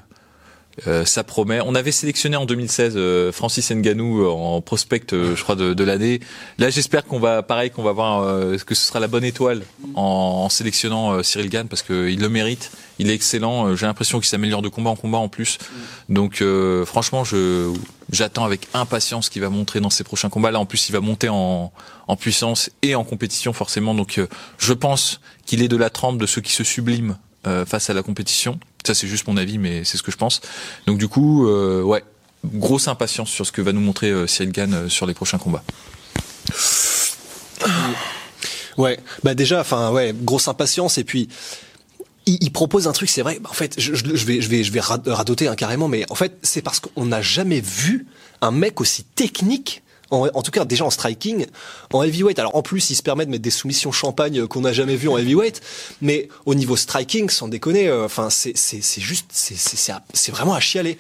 Euh, 0.86 1.06
ça 1.06 1.24
promet. 1.24 1.60
On 1.66 1.74
avait 1.74 1.92
sélectionné 1.92 2.38
en 2.38 2.46
2016 2.46 2.94
euh, 2.96 3.32
Francis 3.32 3.72
Nganou 3.72 4.22
euh, 4.22 4.30
en 4.30 4.62
prospect, 4.62 5.12
euh, 5.12 5.36
je 5.36 5.42
crois, 5.42 5.56
de, 5.56 5.74
de 5.74 5.84
l'année. 5.84 6.20
Là, 6.60 6.70
j'espère 6.70 7.04
qu'on 7.06 7.20
va, 7.20 7.42
pareil, 7.42 7.72
qu'on 7.72 7.82
va 7.82 7.94
voir 7.94 8.22
euh, 8.22 8.58
que 8.58 8.76
ce 8.76 8.86
sera 8.86 9.00
la 9.00 9.08
bonne 9.08 9.24
étoile 9.24 9.64
en, 9.96 10.44
en 10.46 10.50
sélectionnant 10.50 11.24
Cyril 11.24 11.50
Gann 11.50 11.68
parce 11.68 11.82
qu'il 11.82 12.20
le 12.20 12.30
mérite. 12.30 12.72
Il 13.00 13.10
est 13.10 13.14
excellent. 13.14 13.76
J'ai 13.76 13.88
l'impression 13.88 14.20
qu'il 14.20 14.28
s'améliore 14.28 14.62
de 14.62 14.70
combat 14.70 14.92
en 14.92 14.96
combat 14.96 15.18
en 15.20 15.30
plus. 15.30 15.58
Donc, 16.10 16.44
franchement, 16.86 17.24
je 17.24 17.72
j'attends 18.12 18.44
avec 18.44 18.68
impatience 18.74 19.26
ce 19.26 19.30
qu'il 19.30 19.44
va 19.44 19.50
montrer 19.50 19.80
dans 19.82 19.92
ses 19.92 20.04
prochains 20.04 20.30
combats. 20.30 20.50
Là, 20.50 20.60
en 20.60 20.66
plus, 20.66 20.90
il 20.90 20.94
va 20.94 21.00
monter 21.00 21.30
en, 21.30 21.72
en 22.08 22.16
puissance 22.16 22.72
et 22.82 22.96
en 22.96 23.04
compétition 23.04 23.54
forcément. 23.54 23.94
Donc, 23.94 24.20
je 24.58 24.74
pense 24.74 25.22
qu'il 25.46 25.62
est 25.62 25.68
de 25.68 25.78
la 25.78 25.92
trempe 25.92 26.18
de 26.18 26.26
ceux 26.26 26.42
qui 26.42 26.52
se 26.54 26.64
subliment 26.64 27.18
face 27.66 27.90
à 27.90 27.94
la 27.94 28.04
compétition. 28.04 28.60
Ça, 28.88 28.94
c'est 28.94 29.08
juste 29.08 29.28
mon 29.28 29.36
avis, 29.36 29.58
mais 29.58 29.84
c'est 29.84 29.98
ce 29.98 30.04
que 30.04 30.12
je 30.12 30.18
pense. 30.18 30.40
Donc 30.86 30.98
du 30.98 31.10
coup, 31.10 31.48
euh, 31.48 31.82
ouais, 31.82 32.04
grosse 32.46 32.88
impatience 32.88 33.30
sur 33.30 33.46
ce 33.46 33.52
que 33.52 33.62
va 33.62 33.74
nous 33.74 33.82
montrer 33.82 34.12
euh, 34.12 34.26
euh, 34.26 34.90
sur 34.90 35.06
les 35.06 35.14
prochains 35.14 35.38
combats. 35.38 35.64
Ouais, 38.78 39.00
bah 39.24 39.34
déjà, 39.34 39.60
enfin 39.60 39.92
ouais, 39.92 40.14
grosse 40.16 40.48
impatience 40.48 40.98
et 40.98 41.04
puis 41.04 41.28
il, 42.28 42.52
propose 42.52 42.88
un 42.88 42.92
truc, 42.92 43.10
c'est 43.10 43.24
vrai. 43.24 43.40
En 43.50 43.54
fait, 43.54 43.74
je, 43.78 43.96
je, 43.96 44.06
vais, 44.26 44.40
je 44.40 44.50
vais, 44.50 44.64
je 44.64 44.72
vais 44.72 44.80
radoter 44.80 45.48
hein, 45.48 45.56
carrément, 45.56 45.88
mais 45.88 46.06
en 46.10 46.16
fait, 46.16 46.38
c'est 46.44 46.62
parce 46.62 46.80
qu'on 46.80 47.06
n'a 47.06 47.22
jamais 47.22 47.60
vu 47.60 48.06
un 48.42 48.52
mec 48.52 48.80
aussi 48.80 49.04
technique 49.04 49.82
en, 50.12 50.28
en, 50.34 50.42
tout 50.42 50.52
cas, 50.52 50.66
déjà 50.66 50.86
en 50.86 50.90
striking, 50.90 51.46
en 51.94 52.04
heavyweight. 52.04 52.40
Alors 52.40 52.56
en 52.56 52.62
plus, 52.62 52.90
il 52.90 52.96
se 52.96 53.04
permet 53.04 53.26
de 53.26 53.32
mettre 53.32 53.44
des 53.44 53.52
soumissions 53.52 53.92
champagne 53.92 54.48
qu'on 54.48 54.62
n'a 54.62 54.74
jamais 54.74 54.96
vu 54.96 55.10
en 55.10 55.18
heavyweight. 55.18 55.62
Mais 56.02 56.30
au 56.46 56.56
niveau 56.56 56.76
striking, 56.76 57.30
sans 57.30 57.48
déconner, 57.48 57.92
enfin, 57.92 58.28
euh, 58.28 58.52
c'est 58.56 59.02
juste, 59.02 59.28
c'est 59.32 60.32
vraiment 60.32 60.54
à 60.54 60.60
chialer. 60.60 60.98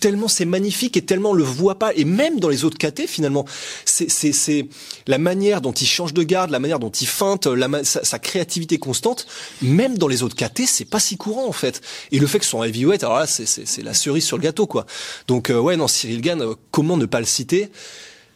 Tellement 0.00 0.26
c'est 0.26 0.46
magnifique 0.46 0.96
et 0.96 1.02
tellement 1.02 1.30
on 1.30 1.34
le 1.34 1.44
voit 1.44 1.78
pas. 1.78 1.94
Et 1.94 2.04
même 2.04 2.40
dans 2.40 2.48
les 2.48 2.64
autres 2.64 2.76
KT 2.76 3.06
finalement 3.06 3.44
c'est 3.84 4.08
c'est 4.08 4.66
la 5.06 5.18
manière 5.18 5.60
dont 5.60 5.70
il 5.70 5.86
change 5.86 6.12
de 6.12 6.24
garde 6.24 6.50
la 6.50 6.58
manière 6.58 6.80
dont 6.80 6.90
il 6.90 7.06
feinte 7.06 7.46
sa, 7.84 8.18
créativité 8.18 8.78
constante. 8.78 9.28
Même 9.60 9.96
dans 9.98 10.08
les 10.08 10.24
autres 10.24 10.34
KT 10.34 10.62
c'est 10.66 10.86
pas 10.86 10.98
si 10.98 11.16
courant 11.16 11.46
en 11.46 11.52
fait. 11.52 11.82
Et 12.10 12.18
le 12.18 12.26
fait 12.26 12.40
que 12.40 12.44
ce 12.44 12.50
soit 12.50 12.66
heavyweight 12.66 13.04
alors 13.04 13.20
là 13.20 13.28
c'est 13.28 13.82
la 13.84 13.94
cerise 13.94 14.24
sur 14.24 14.36
le 14.36 14.42
gâteau 14.42 14.66
quoi. 14.66 14.86
Donc 15.28 15.50
euh, 15.50 15.60
ouais 15.60 15.76
non 15.76 15.86
Cyril 15.86 16.20
Gann 16.20 16.42
euh, 16.42 16.54
comment 16.72 16.96
ne 16.96 17.06
pas 17.06 17.20
le 17.20 17.26
citer? 17.26 17.70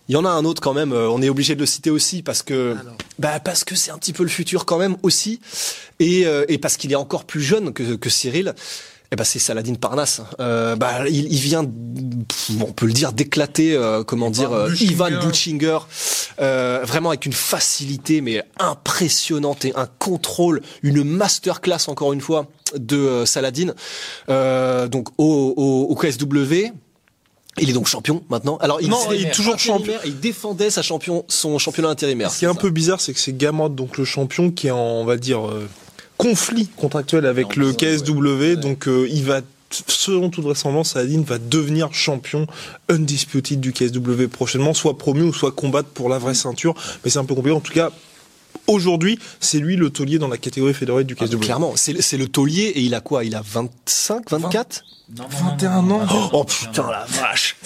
Il 0.09 0.13
y 0.13 0.17
en 0.17 0.25
a 0.25 0.31
un 0.31 0.45
autre 0.45 0.61
quand 0.63 0.75
même, 0.75 0.93
euh, 0.93 1.09
on 1.09 1.21
est 1.23 1.29
obligé 1.29 1.55
de 1.55 1.61
le 1.61 1.67
citer 1.67 1.91
aussi 1.91 2.23
parce 2.23 2.43
que 2.43 2.77
Alors. 2.79 2.97
bah 3.19 3.41
parce 3.41 3.65
que 3.65 3.75
c'est 3.75 3.91
un 3.91 3.99
petit 3.99 4.13
peu 4.13 4.23
le 4.23 4.29
futur 4.29 4.65
quand 4.65 4.79
même 4.79 4.97
aussi 5.03 5.41
et, 6.01 6.27
euh, 6.27 6.45
et 6.49 6.59
parce 6.59 6.77
qu'il 6.77 6.93
est 6.93 6.97
encore 6.97 7.25
plus 7.25 7.43
jeune 7.43 7.73
que, 7.73 7.95
que 7.97 8.09
Cyril. 8.11 8.55
Eh 9.13 9.17
ben 9.17 9.23
c'est 9.23 9.39
Saladin 9.39 9.75
Parnasse. 9.75 10.21
Euh, 10.41 10.75
bah 10.75 11.09
il, 11.09 11.33
il 11.33 11.39
vient, 11.39 11.65
on 12.61 12.73
peut 12.73 12.87
le 12.87 12.93
dire, 12.93 13.13
d'éclater, 13.13 13.73
euh, 13.75 14.03
comment 14.03 14.31
dire, 14.31 14.53
euh, 14.53 14.75
Ivan 14.81 15.11
Buchinger, 15.23 15.79
vraiment 16.39 17.11
avec 17.11 17.25
une 17.25 17.33
facilité 17.33 18.21
mais 18.21 18.43
impressionnante 18.59 19.65
et 19.65 19.73
un 19.77 19.87
contrôle, 19.87 20.61
une 20.83 21.05
masterclass 21.05 21.89
encore 21.89 22.13
une 22.13 22.21
fois 22.21 22.49
de 22.77 23.25
Saladin. 23.25 23.75
donc 24.29 25.09
au, 25.19 25.55
au, 25.57 25.87
au 25.89 25.95
KSW, 25.95 26.73
il 27.61 27.71
est 27.71 27.73
donc 27.73 27.87
champion 27.87 28.23
maintenant. 28.29 28.59
Alors 28.59 28.81
il, 28.81 28.89
non, 28.89 28.99
il 29.13 29.27
est 29.27 29.31
toujours 29.31 29.59
champion. 29.59 29.95
Il 30.05 30.21
défendait 30.21 30.71
sa 30.71 30.83
champion, 30.83 31.25
son 31.29 31.59
championnat 31.59 31.89
intérimaire. 31.89 32.31
Ce 32.31 32.41
qui 32.41 32.45
est, 32.45 32.49
un 32.49 32.55
peu 32.55 32.71
bizarre, 32.71 33.01
c'est 33.01 33.13
que 33.13 33.21
c'est 33.21 33.37
Gamot, 33.37 33.71
donc 33.71 33.99
le 33.99 34.05
champion, 34.05 34.51
qui 34.51 34.69
est 34.69 34.73
en, 34.73 34.79
on 34.79 35.05
va 35.05 35.17
dire, 35.17 35.49
euh, 35.49 35.69
conflit 36.19 36.69
contractuel 36.69 37.27
avec 37.27 37.57
non, 37.57 37.67
le 37.67 37.73
KSW. 37.73 38.19
Ouais. 38.21 38.57
Donc 38.57 38.89
euh, 38.89 39.09
il 39.11 39.25
va, 39.25 39.41
selon 39.71 40.29
toute 40.29 40.45
vraisemblance, 40.45 40.93
Saladin 40.93 41.23
va 41.27 41.39
devenir 41.39 41.93
champion 41.93 42.47
undisputed 42.89 43.61
du 43.61 43.73
KSW 43.73 44.27
prochainement, 44.31 44.75
soit 44.75 44.99
promu 44.99 45.23
ou 45.23 45.33
soit 45.33 45.53
combattre 45.53 45.89
pour 45.89 46.09
la 46.09 46.19
vraie 46.19 46.35
ceinture. 46.35 46.75
Mais 47.05 47.11
c'est 47.11 47.19
un 47.19 47.25
peu 47.25 47.35
compliqué. 47.35 47.57
En 47.57 47.61
tout 47.61 47.73
cas, 47.73 47.91
Aujourd'hui, 48.67 49.19
c'est 49.41 49.59
lui 49.59 49.77
le 49.77 49.91
taulier 49.91 50.19
dans 50.19 50.29
la 50.29 50.39
catégorie 50.39 50.75
fédérale 50.75 51.05
du 51.05 51.15
KSW. 51.15 51.35
Ah, 51.35 51.45
clairement, 51.45 51.73
c'est 51.77 52.17
le 52.17 52.29
taulier 52.29 52.65
et 52.75 52.81
il 52.81 52.95
a 52.95 53.01
quoi? 53.01 53.25
Il 53.25 53.35
a 53.35 53.43
25, 53.45 54.31
24 54.31 54.85
non, 55.17 55.25
21 55.29 55.83
non, 55.83 56.03
ans. 56.03 56.31
Oh, 56.33 56.45
putain 56.45 56.91
la 56.91 57.05
vache. 57.05 57.57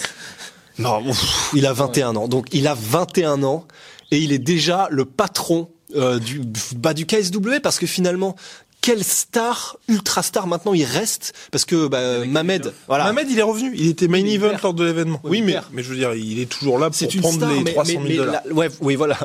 Non, 0.77 1.01
ouf, 1.07 1.51
il 1.53 1.65
a 1.65 1.73
21 1.73 2.15
ans. 2.15 2.27
Donc 2.27 2.47
il 2.51 2.67
a 2.67 2.75
21 2.75 3.43
ans 3.43 3.65
et 4.11 4.19
il 4.19 4.31
est 4.31 4.39
déjà 4.39 4.87
le 4.91 5.05
patron 5.05 5.69
euh, 5.95 6.19
du 6.19 6.41
bah, 6.75 6.93
du 6.93 7.05
KSW 7.05 7.59
parce 7.61 7.79
que 7.79 7.85
finalement 7.85 8.35
quelle 8.81 9.03
star, 9.03 9.77
ultra 9.87 10.23
star 10.23 10.47
maintenant 10.47 10.73
il 10.73 10.83
reste? 10.83 11.33
Parce 11.51 11.65
que 11.65 11.87
bah, 11.87 12.25
Mamed, 12.25 12.73
voilà. 12.87 13.05
Mamed 13.05 13.29
il 13.29 13.39
est 13.39 13.43
revenu, 13.43 13.71
il 13.75 13.87
était 13.87 14.07
main 14.07 14.17
il 14.17 14.33
event 14.33 14.57
lors 14.61 14.73
de 14.73 14.83
l'événement. 14.83 15.19
Oui, 15.23 15.29
oui 15.39 15.41
mais, 15.41 15.59
mais 15.71 15.83
je 15.83 15.89
veux 15.89 15.95
dire, 15.95 16.13
il 16.15 16.39
est 16.39 16.47
toujours 16.47 16.79
là 16.79 16.89
pour 16.89 17.07
prendre 17.07 17.35
star, 17.35 17.53
les 17.53 17.63
300 17.63 17.93
000 18.07 18.25
dollars. 18.25 18.41
Ouais, 18.51 18.69
oui, 18.81 18.95
voilà. 18.95 19.17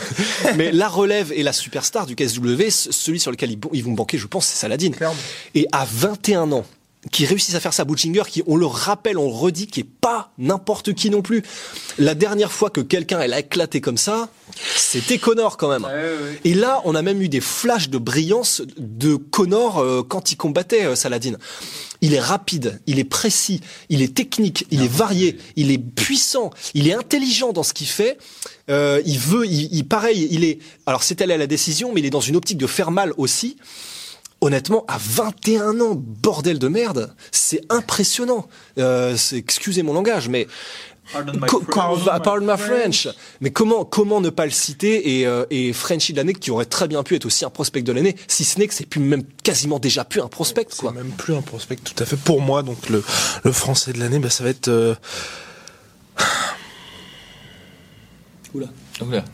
mais 0.56 0.72
la 0.72 0.88
relève 0.88 1.32
et 1.32 1.42
la 1.42 1.52
superstar 1.52 2.06
du 2.06 2.16
KSW, 2.16 2.70
celui 2.70 3.20
sur 3.20 3.30
lequel 3.30 3.52
ils, 3.52 3.58
ils 3.72 3.84
vont 3.84 3.92
banquer, 3.92 4.18
je 4.18 4.26
pense, 4.26 4.46
c'est 4.46 4.56
Saladin. 4.56 4.90
Clairement. 4.90 5.16
Et 5.54 5.66
à 5.72 5.86
21 5.90 6.50
ans, 6.52 6.64
qui 7.10 7.26
réussissent 7.26 7.54
à 7.54 7.60
faire 7.60 7.74
ça, 7.74 7.84
Butchinger, 7.84 8.22
qui, 8.28 8.42
on 8.46 8.56
le 8.56 8.66
rappelle, 8.66 9.18
on 9.18 9.26
le 9.26 9.34
redit, 9.34 9.66
qui 9.66 9.80
est 9.80 9.84
pas 9.84 10.32
n'importe 10.38 10.94
qui 10.94 11.10
non 11.10 11.22
plus. 11.22 11.42
La 11.98 12.14
dernière 12.14 12.52
fois 12.52 12.70
que 12.70 12.80
quelqu'un 12.80 13.20
elle 13.20 13.32
a 13.32 13.40
éclaté 13.40 13.80
comme 13.80 13.98
ça, 13.98 14.28
c'était 14.76 15.18
Connor 15.18 15.56
quand 15.56 15.68
même. 15.68 15.84
Ouais, 15.84 15.92
ouais. 15.92 16.40
Et 16.44 16.54
là, 16.54 16.80
on 16.84 16.94
a 16.94 17.02
même 17.02 17.20
eu 17.20 17.28
des 17.28 17.40
flashs 17.40 17.88
de 17.88 17.98
brillance 17.98 18.62
de 18.78 19.16
Connor 19.16 19.78
euh, 19.78 20.02
quand 20.02 20.32
il 20.32 20.36
combattait 20.36 20.84
euh, 20.84 20.94
Saladin. 20.94 21.34
Il 22.00 22.14
est 22.14 22.20
rapide, 22.20 22.80
il 22.86 22.98
est 22.98 23.04
précis, 23.04 23.60
il 23.88 24.02
est 24.02 24.14
technique, 24.14 24.66
il 24.70 24.82
est 24.82 24.92
varié, 24.92 25.38
il 25.56 25.70
est 25.70 25.78
puissant, 25.78 26.50
il 26.74 26.86
est 26.86 26.94
intelligent 26.94 27.52
dans 27.52 27.62
ce 27.62 27.72
qu'il 27.72 27.86
fait. 27.86 28.18
Euh, 28.68 29.00
il 29.06 29.18
veut, 29.18 29.46
il, 29.46 29.74
il, 29.74 29.86
pareil, 29.86 30.28
il 30.30 30.44
est. 30.44 30.58
Alors 30.86 31.02
c'est 31.02 31.22
allé 31.22 31.34
à 31.34 31.38
la 31.38 31.46
décision, 31.46 31.92
mais 31.92 32.00
il 32.00 32.06
est 32.06 32.10
dans 32.10 32.20
une 32.20 32.36
optique 32.36 32.58
de 32.58 32.66
faire 32.66 32.90
mal 32.90 33.12
aussi 33.16 33.56
honnêtement, 34.44 34.84
à 34.88 34.98
21 34.98 35.80
ans, 35.80 35.94
bordel 35.94 36.58
de 36.58 36.68
merde, 36.68 37.14
c'est 37.32 37.62
impressionnant. 37.70 38.46
Euh, 38.78 39.16
excusez 39.32 39.82
mon 39.82 39.94
langage, 39.94 40.28
mais 40.28 40.46
Pardon 41.12 41.32
my, 41.34 41.46
co 41.46 41.60
pardon 41.60 42.04
pardon 42.22 42.46
my 42.46 42.56
French. 42.56 43.08
Mais 43.42 43.50
comment 43.50 43.84
comment 43.84 44.22
ne 44.22 44.30
pas 44.30 44.46
le 44.46 44.50
citer 44.50 45.18
et, 45.20 45.26
euh, 45.26 45.44
et 45.50 45.74
Frenchy 45.74 46.12
de 46.12 46.16
l'année 46.16 46.32
qui 46.32 46.50
aurait 46.50 46.64
très 46.64 46.88
bien 46.88 47.02
pu 47.02 47.14
être 47.14 47.26
aussi 47.26 47.44
un 47.44 47.50
prospect 47.50 47.82
de 47.82 47.92
l'année, 47.92 48.16
si 48.26 48.42
ce 48.44 48.58
n'est 48.58 48.66
que 48.66 48.72
c'est 48.72 48.86
plus 48.86 49.00
même 49.00 49.22
quasiment 49.42 49.78
déjà 49.78 50.04
plus 50.04 50.22
un 50.22 50.28
prospect 50.28 50.64
quoi. 50.64 50.92
C'est 50.94 51.02
même 51.02 51.12
plus 51.12 51.34
un 51.34 51.42
prospect 51.42 51.76
tout 51.76 52.02
à 52.02 52.06
fait 52.06 52.16
pour 52.16 52.40
moi. 52.40 52.62
Donc 52.62 52.88
le 52.88 53.04
le 53.44 53.52
français 53.52 53.92
de 53.92 54.00
l'année, 54.00 54.18
bah, 54.18 54.30
ça 54.30 54.44
va 54.44 54.50
être. 54.50 54.68
Euh... 54.68 54.94
Oula. 58.54 58.68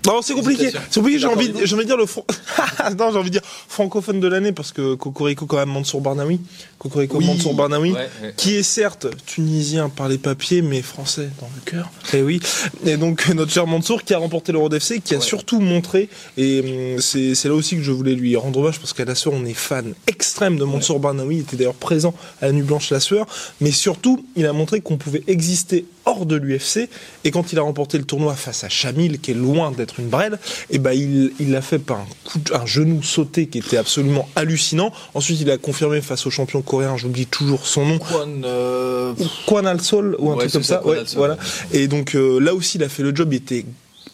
Non, 0.06 0.22
c'est 0.22 0.34
compliqué. 0.34 0.70
C'est 0.90 1.00
compliqué. 1.00 1.18
J'ai 1.18 1.26
envie, 1.26 1.52
j'ai 1.64 1.74
envie 1.74 1.84
de 1.84 1.88
dire 1.88 1.96
le 1.96 2.06
fran- 2.06 2.24
non, 2.98 3.10
j'ai 3.12 3.18
envie 3.18 3.30
de 3.30 3.38
dire 3.38 3.42
francophone 3.68 4.20
de 4.20 4.28
l'année 4.28 4.52
parce 4.52 4.72
que 4.72 4.94
Cocorico 4.94 5.46
quand 5.46 5.56
même 5.58 5.68
Mansour 5.70 6.00
Barnaoui. 6.00 6.40
Cocorico 6.78 7.18
Oui. 7.18 7.26
Mansour 7.26 7.54
Barnaoui. 7.54 7.92
Ouais, 7.92 8.08
ouais. 8.22 8.34
Qui 8.36 8.56
est 8.56 8.62
certes 8.62 9.06
tunisien 9.26 9.88
par 9.90 10.08
les 10.08 10.18
papiers, 10.18 10.62
mais 10.62 10.80
français 10.82 11.28
dans 11.40 11.48
le 11.54 11.70
cœur. 11.70 11.90
Et 12.14 12.22
oui. 12.22 12.40
Et 12.86 12.96
donc 12.96 13.28
notre 13.28 13.52
cher 13.52 13.66
Mansour 13.66 14.02
qui 14.02 14.14
a 14.14 14.18
remporté 14.18 14.52
l'Euro 14.52 14.68
d'FC, 14.68 15.00
qui 15.00 15.14
a 15.14 15.20
surtout 15.20 15.60
montré, 15.60 16.08
et 16.38 16.94
hum, 16.94 17.00
c'est 17.00 17.34
c'est 17.34 17.48
là 17.48 17.54
aussi 17.54 17.76
que 17.76 17.82
je 17.82 17.92
voulais 17.92 18.14
lui 18.14 18.34
rendre 18.36 18.60
hommage 18.60 18.78
parce 18.78 18.92
qu'à 18.92 19.04
la 19.04 19.14
sueur 19.14 19.34
on 19.34 19.44
est 19.44 19.54
fan 19.54 19.94
extrême 20.06 20.56
de 20.58 20.64
Mansour 20.64 21.00
Barnaoui. 21.00 21.36
Il 21.36 21.40
était 21.40 21.56
d'ailleurs 21.56 21.74
présent 21.74 22.14
à 22.40 22.46
la 22.46 22.52
Nuit 22.52 22.62
Blanche 22.62 22.90
la 22.90 23.00
sueur, 23.00 23.26
mais 23.60 23.70
surtout 23.72 24.24
il 24.36 24.46
a 24.46 24.52
montré 24.52 24.80
qu'on 24.80 24.96
pouvait 24.96 25.22
exister 25.26 25.84
hors 26.04 26.26
de 26.26 26.36
l'UFC. 26.36 26.88
Et 27.24 27.30
quand 27.30 27.52
il 27.52 27.58
a 27.58 27.62
remporté 27.62 27.98
le 27.98 28.04
tournoi 28.04 28.34
face 28.34 28.64
à 28.64 28.68
Chamil, 28.68 29.20
qui 29.20 29.30
est 29.32 29.34
loin 29.34 29.70
d'être 29.70 30.00
une 30.00 30.08
brêle, 30.08 30.38
et 30.70 30.78
ben 30.78 30.92
il 30.92 31.32
il 31.40 31.50
l'a 31.52 31.62
fait 31.62 31.78
par 31.78 31.98
un 32.00 32.06
coup, 32.24 32.38
de- 32.38 32.54
un 32.54 32.66
genou 32.66 33.02
sauté 33.02 33.46
qui 33.46 33.58
était 33.58 33.76
absolument 33.76 34.28
hallucinant. 34.36 34.92
Ensuite 35.14 35.40
il 35.40 35.50
a 35.50 35.58
confirmé 35.58 36.00
face 36.00 36.26
au 36.26 36.30
champion 36.30 36.62
coréen, 36.62 36.96
j'oublie 36.96 37.26
toujours 37.26 37.66
son 37.66 37.86
nom. 37.86 37.98
Kwan, 37.98 38.42
euh, 38.44 39.12
Ou 39.18 39.24
Kwan 39.46 39.66
Al 39.66 39.80
Sol 39.80 40.16
ou 40.18 40.30
un 40.30 40.34
Ouais, 40.34 40.40
truc 40.40 40.52
comme 40.52 40.62
ça, 40.62 40.84
Ouais, 40.86 41.02
voilà. 41.16 41.36
Et 41.72 41.86
donc 41.88 42.14
euh, 42.14 42.38
là 42.40 42.54
aussi, 42.54 42.78
il 42.78 42.84
a 42.84 42.88
fait 42.88 43.02
le 43.02 43.14
job. 43.14 43.32
Il 43.32 43.36
était 43.36 43.64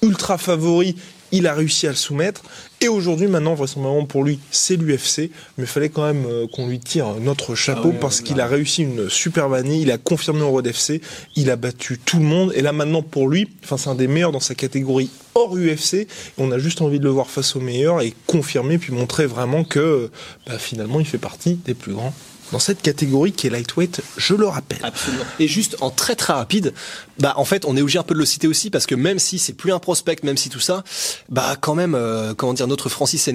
ultra 0.03 0.39
favori. 0.39 0.97
Il 1.33 1.49
a 1.49 1.55
réussi 1.55 1.87
à 1.89 1.91
le 1.91 1.97
soumettre. 1.97 2.43
Et 2.83 2.89
aujourd'hui, 2.89 3.27
maintenant, 3.27 3.55
vraisemblablement 3.55 4.05
pour 4.05 4.23
lui, 4.23 4.39
c'est 4.51 4.77
l'UFC. 4.77 5.31
Mais 5.57 5.65
il 5.65 5.67
fallait 5.67 5.89
quand 5.89 6.05
même 6.05 6.27
euh, 6.27 6.47
qu'on 6.47 6.69
lui 6.69 6.79
tire 6.79 7.15
notre 7.21 7.55
chapeau 7.55 7.93
Ah 7.95 7.99
parce 8.01 8.21
qu'il 8.21 8.39
a 8.39 8.47
réussi 8.47 8.83
une 8.83 9.09
superbe 9.09 9.55
année. 9.55 9.79
Il 9.79 9.91
a 9.91 9.97
confirmé 9.97 10.43
au 10.43 10.51
Road 10.51 10.67
FC. 10.67 11.01
Il 11.37 11.51
a 11.51 11.57
battu 11.57 11.99
tout 11.99 12.19
le 12.19 12.25
monde. 12.25 12.53
Et 12.55 12.61
là, 12.61 12.73
maintenant, 12.73 13.01
pour 13.01 13.29
lui, 13.29 13.49
enfin, 13.65 13.79
c'est 13.79 13.89
un 13.89 13.95
des 13.95 14.09
meilleurs 14.09 14.33
dans 14.33 14.41
sa 14.41 14.55
catégorie 14.55 15.09
hors 15.35 15.57
UFC. 15.57 15.95
Et 15.95 16.09
on 16.37 16.53
a 16.53 16.59
juste 16.59 16.83
envie 16.83 16.99
de 16.99 17.05
le 17.05 17.11
voir 17.11 17.31
face 17.31 17.57
aux 17.57 17.61
meilleurs 17.61 18.03
et 18.03 18.13
confirmer 18.27 18.77
puis 18.77 18.93
montrer 18.93 19.25
vraiment 19.25 19.65
que 19.65 20.11
bah, 20.47 20.59
finalement, 20.59 21.01
il 21.01 21.07
fait 21.07 21.19
partie 21.19 21.55
des 21.55 21.75
plus 21.75 21.95
grands 21.95 22.13
dans 22.53 22.59
cette 22.59 22.83
catégorie 22.83 23.33
qui 23.33 23.47
est 23.47 23.51
lightweight, 23.51 24.03
je 24.17 24.35
le 24.35 24.47
rappelle. 24.47 24.79
Absolument. 24.83 25.25
Et 25.39 25.49
juste 25.49 25.77
en 25.81 25.91
très 25.91 26.15
très 26.15 26.33
rapide, 26.33 26.73
bah 27.19 27.35
en 27.37 27.45
fait 27.45 27.65
on 27.65 27.77
est 27.77 27.81
obligé 27.81 27.99
un 27.99 28.03
peu 28.03 28.15
de 28.15 28.19
le 28.19 28.27
citer 28.27 28.47
aussi 28.47 28.71
parce 28.71 28.87
que 28.87 28.95
même 28.95 29.19
si 29.19 29.39
c'est 29.39 29.53
plus 29.53 29.73
un 29.73 29.79
prospect, 29.79 30.17
même 30.23 30.37
si 30.37 30.49
tout 30.49 30.61
ça, 30.61 30.85
bah 31.29 31.57
quand 31.61 31.75
même 31.75 31.95
euh, 31.95 32.35
comment 32.35 32.55
dire 32.55 32.67
notre 32.67 32.89
Francis 32.89 33.27
ouais, 33.27 33.33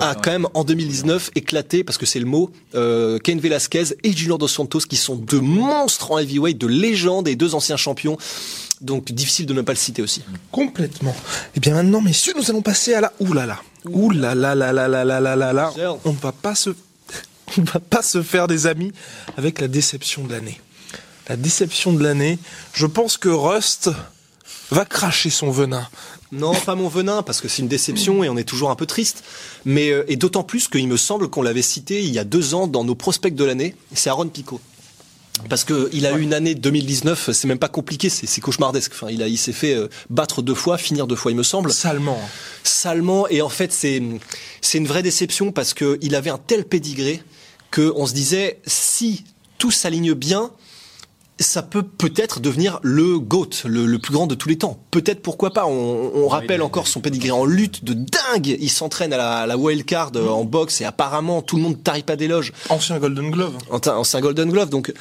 a 0.00 0.10
ouais. 0.10 0.14
quand 0.22 0.30
même 0.30 0.48
en 0.54 0.64
2019 0.64 1.30
éclaté 1.34 1.84
parce 1.84 1.98
que 1.98 2.06
c'est 2.06 2.20
le 2.20 2.26
mot 2.26 2.50
euh, 2.74 3.18
Ken 3.18 3.38
Velasquez 3.38 3.96
et 4.02 4.12
Junior 4.12 4.38
Dos 4.38 4.48
Santos 4.48 4.80
qui 4.80 4.96
sont 4.96 5.16
deux 5.16 5.40
monstres 5.40 6.10
en 6.12 6.18
heavyweight, 6.18 6.58
de 6.58 6.66
légendes 6.66 7.28
et 7.28 7.36
deux 7.36 7.54
anciens 7.54 7.76
champions. 7.76 8.16
Donc 8.80 9.10
difficile 9.10 9.46
de 9.46 9.54
ne 9.54 9.62
pas 9.62 9.72
le 9.72 9.78
citer 9.78 10.02
aussi. 10.02 10.22
Complètement. 10.52 11.14
Et 11.56 11.60
bien 11.60 11.74
maintenant, 11.74 12.00
messieurs, 12.00 12.32
nous 12.36 12.48
allons 12.50 12.62
passer 12.62 12.94
à 12.94 13.00
la 13.00 13.12
oulala. 13.18 13.58
Oulala, 13.84 14.54
la 14.54 14.72
la 14.72 14.88
la 14.88 15.04
la 15.04 15.20
la 15.20 15.36
la 15.36 15.52
la. 15.52 15.72
Sœur. 15.72 15.98
On 16.04 16.12
ne 16.12 16.18
va 16.18 16.30
pas 16.30 16.54
se, 16.54 16.70
on 17.58 17.62
va 17.62 17.80
pas 17.80 18.02
se 18.02 18.22
faire 18.22 18.46
des 18.46 18.66
amis 18.66 18.92
avec 19.36 19.60
la 19.60 19.68
déception 19.68 20.24
de 20.24 20.32
l'année. 20.32 20.60
La 21.28 21.36
déception 21.36 21.92
de 21.92 22.02
l'année. 22.02 22.38
Je 22.72 22.86
pense 22.86 23.16
que 23.16 23.28
Rust 23.28 23.90
va 24.70 24.84
cracher 24.84 25.30
son 25.30 25.50
venin. 25.50 25.86
Non, 26.30 26.54
pas 26.54 26.74
mon 26.74 26.88
venin, 26.88 27.22
parce 27.22 27.40
que 27.40 27.48
c'est 27.48 27.62
une 27.62 27.68
déception 27.68 28.22
et 28.22 28.28
on 28.28 28.36
est 28.36 28.44
toujours 28.44 28.70
un 28.70 28.74
peu 28.74 28.86
triste. 28.86 29.24
Mais 29.64 29.90
euh, 29.90 30.04
et 30.08 30.16
d'autant 30.16 30.42
plus 30.42 30.68
qu'il 30.68 30.86
me 30.88 30.96
semble 30.96 31.28
qu'on 31.28 31.42
l'avait 31.42 31.62
cité 31.62 32.02
il 32.02 32.12
y 32.12 32.18
a 32.18 32.24
deux 32.24 32.54
ans 32.54 32.66
dans 32.66 32.84
nos 32.84 32.94
prospects 32.94 33.34
de 33.34 33.44
l'année. 33.44 33.74
C'est 33.94 34.10
Aaron 34.10 34.28
Pico. 34.28 34.60
Parce 35.48 35.64
que 35.64 35.88
il 35.92 36.04
a 36.04 36.12
eu 36.12 36.20
une 36.22 36.34
année 36.34 36.54
2019, 36.54 37.30
c'est 37.32 37.46
même 37.46 37.60
pas 37.60 37.68
compliqué, 37.68 38.08
c'est 38.08 38.40
cauchemardesque. 38.40 38.92
Enfin, 38.92 39.08
il 39.08 39.22
a, 39.22 39.28
il 39.28 39.38
s'est 39.38 39.52
fait 39.52 39.74
euh, 39.74 39.88
battre 40.10 40.42
deux 40.42 40.54
fois, 40.54 40.78
finir 40.78 41.06
deux 41.06 41.14
fois, 41.14 41.30
il 41.30 41.36
me 41.36 41.44
semble, 41.44 41.72
Salement. 41.72 42.20
salement. 42.64 43.28
Et 43.28 43.40
en 43.40 43.48
fait, 43.48 43.72
c'est 43.72 44.02
c'est 44.60 44.78
une 44.78 44.86
vraie 44.86 45.02
déception 45.02 45.52
parce 45.52 45.74
que 45.74 45.98
il 46.02 46.14
avait 46.14 46.30
un 46.30 46.38
tel 46.38 46.64
pédigré 46.64 47.22
que 47.70 47.92
on 47.96 48.06
se 48.06 48.14
disait 48.14 48.60
si 48.66 49.24
tout 49.58 49.70
s'aligne 49.70 50.14
bien, 50.14 50.50
ça 51.40 51.62
peut 51.62 51.84
peut-être 51.84 52.40
devenir 52.40 52.80
le 52.82 53.20
GOAT, 53.20 53.50
le, 53.64 53.86
le 53.86 53.98
plus 54.00 54.12
grand 54.12 54.26
de 54.26 54.34
tous 54.34 54.48
les 54.48 54.58
temps. 54.58 54.80
Peut-être 54.90 55.22
pourquoi 55.22 55.52
pas. 55.52 55.66
On, 55.66 56.10
on 56.14 56.26
rappelle 56.26 56.62
encore 56.62 56.88
son 56.88 57.00
pédigré 57.00 57.30
en 57.30 57.44
lutte 57.44 57.84
de 57.84 57.92
dingue. 57.94 58.56
Il 58.60 58.68
s'entraîne 58.70 59.12
à 59.12 59.16
la, 59.16 59.36
à 59.38 59.46
la 59.46 59.56
wildcard 59.56 60.10
euh, 60.16 60.28
en 60.28 60.44
boxe 60.44 60.80
et 60.80 60.84
apparemment 60.84 61.40
tout 61.42 61.54
le 61.56 61.62
monde 61.62 61.80
tarie 61.84 62.02
pas 62.02 62.16
d'éloges. 62.16 62.52
Ancien 62.70 62.98
Golden 62.98 63.30
Glove. 63.30 63.56
En, 63.70 63.78
ta- 63.78 63.96
en- 63.96 64.02
c'est 64.02 64.16
un 64.16 64.20
Golden 64.20 64.50
Glove, 64.50 64.70
donc 64.70 64.92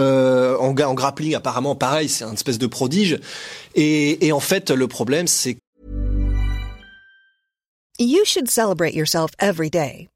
euh, 0.00 0.56
en 0.58 0.72
grappling 0.72 1.36
apparemment 1.36 1.76
pareil, 1.76 2.08
c'est 2.08 2.24
un 2.24 2.32
espèce 2.32 2.58
de 2.58 2.66
prodige. 2.66 3.20
Et, 3.76 4.26
et 4.26 4.32
en 4.32 4.40
fait, 4.40 4.70
le 4.70 4.88
problème 4.88 5.28
c'est 5.28 5.58
You 8.00 8.24
should 8.24 8.50
celebrate 8.50 8.94
yourself 8.94 9.30
every 9.38 9.70
day, 9.70 10.08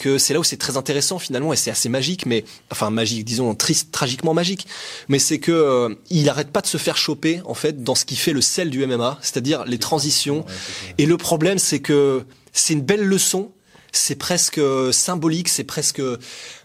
que 0.00 0.18
c'est 0.18 0.34
là 0.34 0.40
où 0.40 0.44
c'est 0.44 0.56
très 0.56 0.76
intéressant 0.76 1.20
finalement 1.20 1.52
et 1.52 1.56
c'est 1.56 1.70
assez 1.70 1.88
magique, 1.88 2.26
mais 2.26 2.44
enfin 2.72 2.90
magique, 2.90 3.24
disons 3.24 3.54
triste, 3.54 3.92
tragiquement 3.92 4.34
magique. 4.34 4.66
Mais 5.08 5.20
c'est 5.20 5.38
que 5.38 5.52
euh, 5.52 5.94
il 6.08 6.28
arrête 6.28 6.50
pas 6.50 6.62
de 6.62 6.66
se 6.66 6.78
faire 6.78 6.96
choper 6.96 7.40
en 7.44 7.54
fait 7.54 7.84
dans 7.84 7.94
ce 7.94 8.04
qui 8.04 8.16
fait 8.16 8.32
le 8.32 8.40
sel 8.40 8.70
du 8.70 8.84
MMA, 8.84 9.18
c'est-à-dire 9.22 9.64
les 9.66 9.78
transitions. 9.78 10.44
Et 10.98 11.06
le 11.06 11.16
problème, 11.16 11.58
c'est 11.58 11.80
que 11.80 12.24
c'est 12.52 12.72
une 12.72 12.80
belle 12.80 13.04
leçon, 13.04 13.52
c'est 13.92 14.16
presque 14.16 14.58
euh, 14.58 14.90
symbolique, 14.90 15.48
c'est 15.48 15.64
presque, 15.64 16.02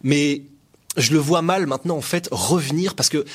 mais 0.01 0.43
je 0.97 1.11
le 1.11 1.19
vois 1.19 1.41
mal 1.41 1.67
maintenant 1.67 1.97
en 1.97 2.01
fait 2.01 2.29
revenir 2.31 2.95
parce 2.95 3.09
que 3.09 3.25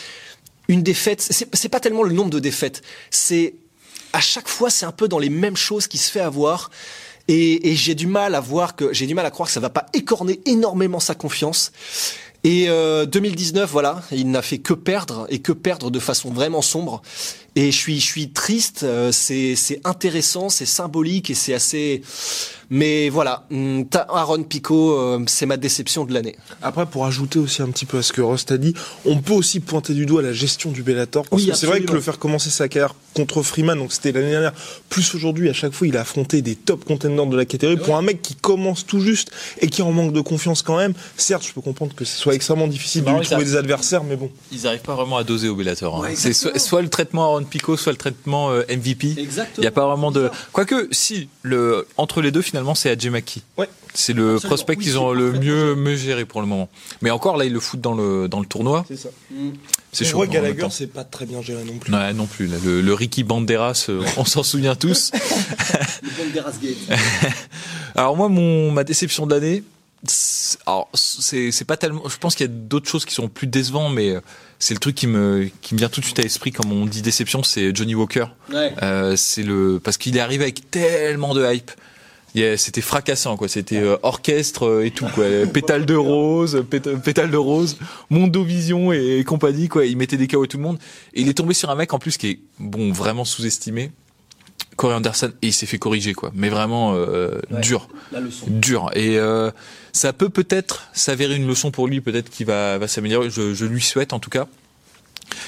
une 0.69 0.83
défaite, 0.83 1.21
c'est 1.21 1.55
c'est 1.55 1.69
pas 1.69 1.81
tellement 1.81 2.03
le 2.03 2.13
nombre 2.13 2.31
de 2.31 2.39
défaites, 2.39 2.83
c'est 3.11 3.55
à 4.13 4.21
chaque 4.21 4.49
fois 4.49 4.71
c'est 4.71 4.87
un 4.87 4.93
peu 4.93 5.09
dans 5.09 5.19
les 5.19 5.31
mêmes 5.31 5.57
choses 5.57 5.87
qui 5.87 5.99
se 5.99 6.11
fait 6.11 6.21
avoir. 6.21 6.71
Et, 7.33 7.77
j'ai 7.77 7.95
du 7.95 8.09
mal 8.09 8.35
à 8.35 8.41
voir 8.41 8.75
que 8.75 8.93
j'ai 8.93 9.07
du 9.07 9.15
mal 9.15 9.25
à 9.25 9.31
croire 9.31 9.49
que 9.49 9.53
ça 9.53 9.61
va 9.61 9.71
pas 9.71 9.87
écorner 9.95 10.41
énormément 10.47 10.99
sa 10.99 11.15
confiance. 11.15 11.71
Et 12.43 12.69
euh, 12.69 13.07
2019, 13.07 13.71
voilà, 13.71 14.03
il 14.11 14.33
n'a 14.33 14.43
fait 14.43 14.59
que 14.59 14.75
perdre 14.75 15.27
et 15.29 15.39
que 15.39 15.53
perdre 15.53 15.93
de 15.93 16.01
façon 16.01 16.33
vraiment 16.33 16.61
sombre. 16.61 17.03
Et 17.57 17.73
je 17.73 17.77
suis, 17.77 17.99
je 18.01 18.07
suis 18.07 18.31
triste. 18.31 18.83
euh, 18.85 19.11
c'est, 19.13 19.57
c'est 19.57 19.81
intéressant, 19.85 20.49
c'est 20.49 20.67
symbolique 20.67 21.31
et 21.31 21.35
c'est 21.35 21.55
assez. 21.55 22.03
Mais 22.73 23.09
voilà, 23.09 23.47
hum, 23.51 23.85
Aaron 24.11 24.45
Pico, 24.45 24.93
euh, 24.93 25.19
c'est 25.27 25.47
ma 25.47 25.57
déception 25.57 26.05
de 26.05 26.15
l'année. 26.15 26.37
Après, 26.63 26.87
pour 26.87 27.05
ajouter 27.05 27.41
aussi 27.41 27.63
un 27.63 27.69
petit 27.71 27.85
peu 27.87 27.99
à 27.99 28.03
ce 28.03 28.13
que 28.13 28.21
Rust 28.21 28.53
a 28.53 28.59
dit, 28.59 28.75
on 29.05 29.17
peut 29.21 29.33
aussi 29.33 29.59
pointer 29.59 29.93
du 29.93 30.07
doigt 30.07 30.23
la 30.23 30.33
gestion 30.33 30.71
du 30.71 30.85
Bellator. 30.85 31.27
Parce 31.29 31.43
Oui, 31.43 31.49
que 31.49 31.57
c'est 31.57 31.67
vrai 31.67 31.83
que 31.83 31.93
le 31.93 32.01
faire 32.01 32.21
commencer 32.21 32.49
sa 32.51 32.69
carrière 32.69 32.95
contre 33.15 33.43
Freeman, 33.43 33.77
donc 33.77 33.93
c'était 33.93 34.13
l'année 34.13 34.31
dernière, 34.31 34.53
plus 34.89 35.13
aujourd'hui, 35.17 35.49
à 35.51 35.53
chaque 35.53 35.73
fois, 35.73 35.89
il 35.89 35.97
a 35.97 36.03
affronté 36.03 36.43
des 36.43 36.55
top 36.55 36.85
contenders 36.85 37.27
de 37.27 37.37
la 37.37 37.45
catégorie. 37.45 37.77
Pour 37.77 37.97
un 37.97 38.03
mec 38.03 38.23
qui 38.23 38.37
commence 38.37 38.87
tout 38.87 39.01
juste 39.01 39.33
et 39.61 39.67
qui 39.67 39.81
est 39.81 39.85
en 39.85 39.91
manque 39.91 40.13
de 40.13 40.21
confiance 40.21 40.63
quand 40.63 40.77
même, 40.77 40.95
certes, 41.17 41.45
je 41.45 41.53
peux 41.53 41.61
comprendre 41.61 41.93
que 41.97 42.05
ce 42.05 42.17
soit 42.17 42.35
extrêmement 42.37 42.69
difficile 42.69 43.03
de 43.03 43.11
lui 43.11 43.27
trouver 43.27 43.45
des 43.45 43.57
adversaires, 43.57 44.05
mais 44.05 44.15
bon. 44.15 44.31
Ils 44.53 44.69
arrivent 44.69 44.83
pas 44.83 44.95
vraiment 44.95 45.17
à 45.17 45.25
doser 45.25 45.49
au 45.49 45.57
Bellator. 45.57 46.05
hein. 46.05 46.11
c'est 46.15 46.33
soit, 46.33 46.57
soit 46.61 46.83
le 46.83 46.89
traitement 46.89 47.40
Aaron 47.41 47.49
Pico, 47.49 47.77
soit 47.77 47.93
le 47.93 47.99
traitement 47.99 48.51
euh, 48.51 48.63
MVP. 48.69 49.15
Exactement. 49.19 49.57
Il 49.59 49.65
y 49.65 49.67
a 49.67 49.71
pas 49.71 49.87
vraiment 49.87 50.11
de. 50.11 50.31
Quoique, 50.53 50.89
si 50.93 51.29
le 51.43 51.87
entre 51.97 52.21
les 52.21 52.31
deux 52.31 52.43
finalement, 52.43 52.75
c'est 52.75 52.91
Adjemaki. 52.91 53.43
Ouais. 53.57 53.69
C'est 53.93 54.13
le 54.13 54.35
Absolument. 54.35 54.49
prospect 54.49 54.77
Oui, 54.77 54.85
qu'ils 54.85 54.93
c'est 54.93 54.99
ont 54.99 55.13
le 55.13 55.33
mieux 55.33 55.75
mieux 55.75 55.97
géré 55.97 56.25
pour 56.25 56.41
le 56.41 56.47
moment. 56.47 56.69
Mais 57.03 57.11
encore 57.11 57.37
là, 57.37 57.45
ils 57.45 57.53
le 57.53 57.59
foutent 57.59 57.81
dans 57.81 57.95
le 57.95 58.29
dans 58.29 58.39
le 58.41 58.47
tournoi. 58.47 58.85
C'est 58.87 58.97
ça. 58.97 59.09
C'est 59.93 60.15
en 60.15 60.21
même 60.21 60.31
Gallagher, 60.31 60.69
c'est 60.71 60.87
pas 60.87 61.03
très 61.03 61.27
bien 61.27 61.43
géré 61.43 61.65
non 61.65 61.77
plus. 61.79 61.93
Ouais, 61.93 62.13
non 62.13 62.27
plus. 62.27 62.47
là, 62.47 62.57
le, 62.65 62.81
le 62.83 62.95
Ricky 62.95 63.25
Banderas, 63.25 63.87
euh, 63.89 64.05
on 64.17 64.25
s'en 64.25 64.45
souvient 64.45 64.77
tous. 64.77 65.11
Alors 67.95 68.17
moi, 68.17 68.29
mon 68.29 68.71
ma 68.71 68.85
déception 68.85 69.27
de 69.27 69.35
l'année, 69.35 69.63
c'est- 70.07 70.40
alors 70.67 70.89
c'est 70.95 71.65
pas 71.67 71.77
tellement. 71.77 72.03
Je 72.09 72.17
pense 72.19 72.35
qu'il 72.35 72.47
y 72.47 72.49
a 72.49 72.53
d'autres 72.53 72.89
choses 72.89 73.05
qui 73.05 73.15
sont 73.15 73.29
plus 73.29 73.47
décevantes, 73.47 73.93
mais 73.95 74.11
euh, 74.11 74.21
c'est 74.59 74.75
le 74.75 74.81
truc 74.81 74.95
qui 74.95 75.07
me 75.07 75.49
qui 75.63 75.75
me 75.75 75.79
vient 75.79 75.89
tout 75.89 76.01
de 76.01 76.05
suite 76.07 76.19
à 76.19 76.23
l'esprit 76.23 76.53
quand 76.53 76.67
on 76.71 76.87
dit 76.87 77.03
déception, 77.03 77.43
c'est 77.43 77.75
Johnny 77.75 77.95
Walker. 77.95 78.27
Ouais. 78.53 78.73
Euh, 78.83 79.17
c'est 79.17 79.43
le 79.43 79.81
parce 79.83 79.97
qu'il 79.97 80.17
est 80.17 80.21
arrivé 80.21 80.45
avec 80.45 80.71
tellement 80.71 81.35
de 81.35 81.45
hype. 81.53 81.71
C'était 82.57 82.81
fracassant 82.81 83.37
quoi. 83.37 83.49
C'était 83.49 83.79
euh, 83.79 83.97
orchestre 84.05 84.83
et 84.85 84.93
tout 84.93 85.07
quoi. 85.15 85.25
Pétale 85.53 85.85
de 85.85 85.97
rose, 85.97 86.65
pét- 86.71 86.97
pétale 87.01 87.31
de 87.31 87.37
rose, 87.37 87.77
Mondovision 88.09 88.93
et, 88.93 89.19
et 89.19 89.25
compagnie 89.25 89.69
quoi. 89.69 89.85
Il 89.87 89.97
mettait 89.97 90.17
des 90.17 90.29
KO 90.29 90.45
à 90.45 90.47
tout 90.47 90.57
le 90.57 90.63
monde. 90.63 90.79
Et 91.15 91.23
il 91.23 91.29
est 91.29 91.35
tombé 91.35 91.55
sur 91.55 91.71
un 91.71 91.75
mec 91.75 91.93
en 91.93 91.99
plus 91.99 92.17
qui 92.19 92.29
est 92.29 92.39
bon 92.61 92.93
vraiment 92.93 93.25
sous-estimé. 93.25 93.91
Corey 94.81 94.95
Anderson 94.97 95.31
et 95.43 95.49
il 95.49 95.53
s'est 95.53 95.67
fait 95.67 95.79
corriger 95.79 96.15
quoi. 96.15 96.31
Mais 96.35 96.49
vraiment 96.49 96.95
euh, 96.95 97.39
Ouais. 97.51 97.61
dur, 97.61 97.87
La 98.13 98.21
leçon. 98.21 98.47
dur. 98.49 98.91
Et 98.95 99.19
euh, 99.19 99.51
ça 99.93 100.15
peut 100.15 100.31
peut-être 100.31 100.85
s'avérer 100.95 101.37
une 101.37 101.47
leçon 101.47 101.71
pour 101.71 101.87
lui, 101.87 102.01
peut-être 102.01 102.31
qu'il 102.31 102.47
va, 102.47 102.79
va 102.79 102.89
s'améliorer. 102.89 103.29
Je, 103.29 103.53
je 103.53 103.67
lui 103.67 103.83
souhaite 103.83 104.15
en 104.15 104.21
tout 104.21 104.31
cas. 104.31 104.47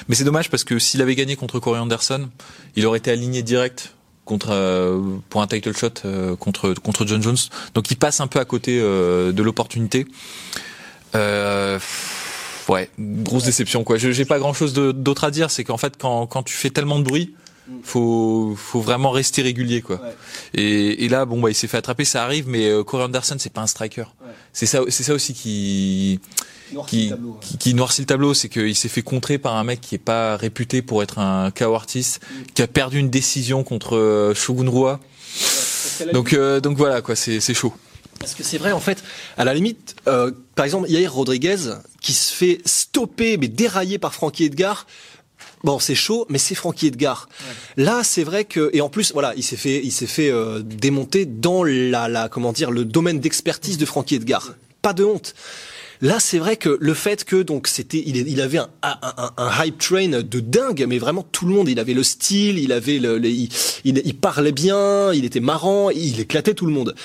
Mais 0.08 0.14
c'est 0.16 0.24
dommage 0.24 0.50
parce 0.50 0.64
que 0.64 0.78
s'il 0.78 1.00
avait 1.00 1.14
gagné 1.14 1.34
contre 1.36 1.58
Corey 1.60 1.80
Anderson, 1.80 2.28
il 2.76 2.84
aurait 2.84 2.98
été 2.98 3.10
aligné 3.10 3.42
direct 3.42 3.94
contre 4.26 4.48
euh, 4.50 5.00
pour 5.30 5.40
un 5.40 5.46
title 5.46 5.74
shot 5.74 5.88
euh, 6.04 6.36
contre 6.36 6.74
contre 6.74 7.06
John 7.06 7.22
Jones. 7.22 7.38
Donc 7.74 7.90
il 7.90 7.96
passe 7.96 8.20
un 8.20 8.26
peu 8.26 8.38
à 8.38 8.44
côté 8.44 8.78
euh, 8.82 9.32
de 9.32 9.42
l'opportunité. 9.42 10.06
Euh, 11.14 11.78
ouais, 12.68 12.90
grosse 12.98 13.44
déception 13.44 13.82
quoi. 13.82 13.96
Je- 13.96 14.12
J'ai 14.12 14.24
pas 14.26 14.38
grand 14.38 14.52
chose 14.52 14.72
d'autre 14.74 15.24
à 15.24 15.30
dire. 15.30 15.50
C'est 15.50 15.64
qu'en 15.64 15.78
fait 15.78 15.94
quand 15.98 16.26
quand 16.26 16.42
tu 16.42 16.54
fais 16.54 16.70
tellement 16.70 16.98
de 16.98 17.04
bruit, 17.04 17.34
faut 17.82 18.54
faut 18.56 18.80
vraiment 18.80 19.10
rester 19.10 19.42
régulier 19.42 19.82
quoi. 19.82 19.96
Ouais. 19.96 20.14
Et, 20.54 21.04
et 21.04 21.08
là 21.08 21.24
bon 21.24 21.40
bah 21.40 21.50
il 21.50 21.54
s'est 21.54 21.68
fait 21.68 21.76
attraper, 21.76 22.04
ça 22.04 22.24
arrive. 22.24 22.48
Mais 22.48 22.68
euh, 22.68 22.82
Corey 22.82 23.04
Anderson 23.04 23.36
c'est 23.38 23.52
pas 23.52 23.60
un 23.60 23.66
striker. 23.66 24.02
Ouais. 24.02 24.32
C'est 24.52 24.66
ça 24.66 24.80
c'est 24.88 25.02
ça 25.02 25.14
aussi 25.14 25.34
qui 25.34 26.20
qui, 26.86 27.04
le 27.04 27.10
tableau, 27.10 27.30
ouais. 27.30 27.36
qui, 27.40 27.58
qui 27.58 27.74
noircit 27.74 28.00
le 28.02 28.06
tableau, 28.06 28.34
c'est 28.34 28.48
qu'il 28.48 28.74
s'est 28.74 28.88
fait 28.88 29.02
contrer 29.02 29.38
par 29.38 29.56
un 29.56 29.64
mec 29.64 29.80
qui 29.80 29.94
est 29.94 29.98
pas 29.98 30.36
réputé 30.36 30.80
pour 30.82 31.02
être 31.02 31.18
un 31.18 31.50
KO 31.50 31.74
artiste, 31.74 32.20
qui 32.54 32.62
a 32.62 32.66
perdu 32.66 32.98
une 32.98 33.10
décision 33.10 33.62
contre 33.62 33.96
euh, 33.96 34.34
Shogun 34.34 34.68
Rua. 34.70 35.00
Donc 36.12 36.32
euh, 36.32 36.60
donc 36.60 36.76
voilà 36.76 37.02
quoi, 37.02 37.14
c'est 37.14 37.40
c'est 37.40 37.54
chaud. 37.54 37.74
Parce 38.18 38.34
que 38.34 38.44
c'est 38.44 38.58
vrai, 38.58 38.70
en 38.70 38.78
fait, 38.78 39.02
à 39.36 39.44
la 39.44 39.52
limite, 39.52 39.96
euh, 40.06 40.30
par 40.54 40.64
exemple, 40.64 40.88
Yair 40.88 41.12
Rodriguez, 41.12 41.56
qui 42.00 42.12
se 42.12 42.32
fait 42.32 42.60
stopper, 42.64 43.36
mais 43.36 43.48
dérailler 43.48 43.98
par 43.98 44.14
Frankie 44.14 44.44
Edgar. 44.44 44.86
Bon, 45.64 45.78
c'est 45.78 45.94
chaud, 45.94 46.26
mais 46.28 46.38
c'est 46.38 46.54
Frankie 46.56 46.88
Edgar. 46.88 47.28
Là, 47.76 48.02
c'est 48.02 48.24
vrai 48.24 48.44
que, 48.44 48.70
et 48.72 48.80
en 48.80 48.88
plus, 48.88 49.12
voilà, 49.12 49.32
il 49.36 49.42
s'est 49.44 49.56
fait, 49.56 49.80
il 49.84 49.92
s'est 49.92 50.06
fait 50.08 50.30
euh, 50.30 50.60
démonter 50.64 51.24
dans 51.24 51.62
la, 51.62 52.08
la, 52.08 52.28
comment 52.28 52.52
dire, 52.52 52.70
le 52.72 52.84
domaine 52.84 53.20
d'expertise 53.20 53.78
de 53.78 53.86
Frankie 53.86 54.16
Edgar. 54.16 54.54
Pas 54.82 54.92
de 54.92 55.04
honte. 55.04 55.34
Là, 56.00 56.18
c'est 56.18 56.38
vrai 56.40 56.56
que 56.56 56.76
le 56.80 56.94
fait 56.94 57.22
que 57.24 57.42
donc 57.42 57.68
c'était, 57.68 58.02
il, 58.04 58.40
avait 58.40 58.58
un, 58.58 58.68
un, 58.82 58.96
un- 59.02 59.30
un 59.36 59.64
hype 59.64 59.78
train 59.78 60.08
de 60.08 60.40
dingue, 60.40 60.84
mais 60.88 60.98
vraiment 60.98 61.24
tout 61.30 61.46
le 61.46 61.54
monde. 61.54 61.68
Il 61.68 61.78
avait 61.78 61.94
le 61.94 62.02
style, 62.02 62.58
il 62.58 62.72
avait 62.72 62.98
le, 62.98 63.18
le- 63.18 63.28
il, 63.28 63.48
il, 63.84 64.02
il 64.04 64.16
parlait 64.16 64.50
bien, 64.50 65.12
il 65.12 65.24
était 65.24 65.38
marrant, 65.38 65.90
il 65.90 66.18
éclatait 66.18 66.54
tout 66.54 66.66
le 66.66 66.72
monde. 66.72 66.96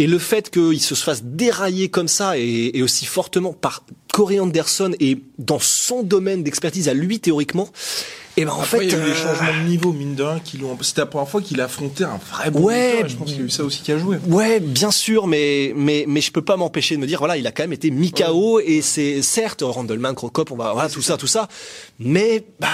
Et 0.00 0.06
le 0.06 0.18
fait 0.18 0.50
qu'il 0.50 0.80
se 0.80 0.94
fasse 0.94 1.22
dérailler 1.22 1.90
comme 1.90 2.08
ça 2.08 2.38
et, 2.38 2.70
et 2.74 2.82
aussi 2.82 3.04
fortement 3.06 3.52
par 3.52 3.84
Corey 4.12 4.40
Anderson 4.40 4.92
et 4.98 5.18
dans 5.38 5.58
son 5.60 6.02
domaine 6.02 6.42
d'expertise 6.42 6.88
à 6.88 6.94
lui 6.94 7.20
théoriquement, 7.20 7.68
et 8.36 8.44
ben 8.44 8.52
en 8.52 8.60
Après, 8.62 8.78
fait, 8.78 8.84
il 8.86 8.90
y 8.92 8.94
a 8.94 8.98
eu 8.98 9.02
des 9.04 9.10
euh, 9.10 9.14
changements 9.14 9.52
de 9.62 9.68
niveau, 9.68 9.92
mine 9.92 10.14
de 10.14 10.22
rien, 10.22 10.38
qui 10.38 10.56
l'ont. 10.56 10.78
C'était 10.82 11.00
la 11.02 11.06
première 11.06 11.28
fois 11.28 11.42
qu'il 11.42 11.60
affrontait 11.60 12.04
un 12.04 12.18
vrai 12.32 12.50
bon 12.50 12.60
Ouais. 12.62 13.02
et 13.04 13.08
je 13.08 13.16
pense 13.16 13.28
qu'il 13.28 13.38
y 13.38 13.42
a 13.42 13.44
eu 13.44 13.50
ça 13.50 13.64
aussi 13.64 13.82
qui 13.82 13.90
a 13.92 13.98
joué. 13.98 14.18
Ouais, 14.28 14.60
bien 14.60 14.90
sûr, 14.92 15.26
mais 15.26 15.72
mais 15.76 16.04
mais 16.08 16.20
je 16.20 16.30
peux 16.32 16.40
pas 16.40 16.56
m'empêcher 16.56 16.94
de 16.96 17.00
me 17.00 17.06
dire 17.06 17.18
voilà, 17.18 17.36
il 17.36 17.46
a 17.46 17.52
quand 17.52 17.64
même 17.64 17.72
été 17.72 17.90
mis 17.90 18.12
KO 18.12 18.60
et 18.60 18.80
c'est 18.82 19.20
certes 19.22 19.62
Randleman, 19.66 20.14
Crocop, 20.14 20.50
on 20.52 20.56
va 20.56 20.72
voilà 20.72 20.88
tout 20.88 21.02
ça, 21.02 21.16
tout 21.16 21.26
ça, 21.26 21.48
mais 21.98 22.44
bah 22.60 22.68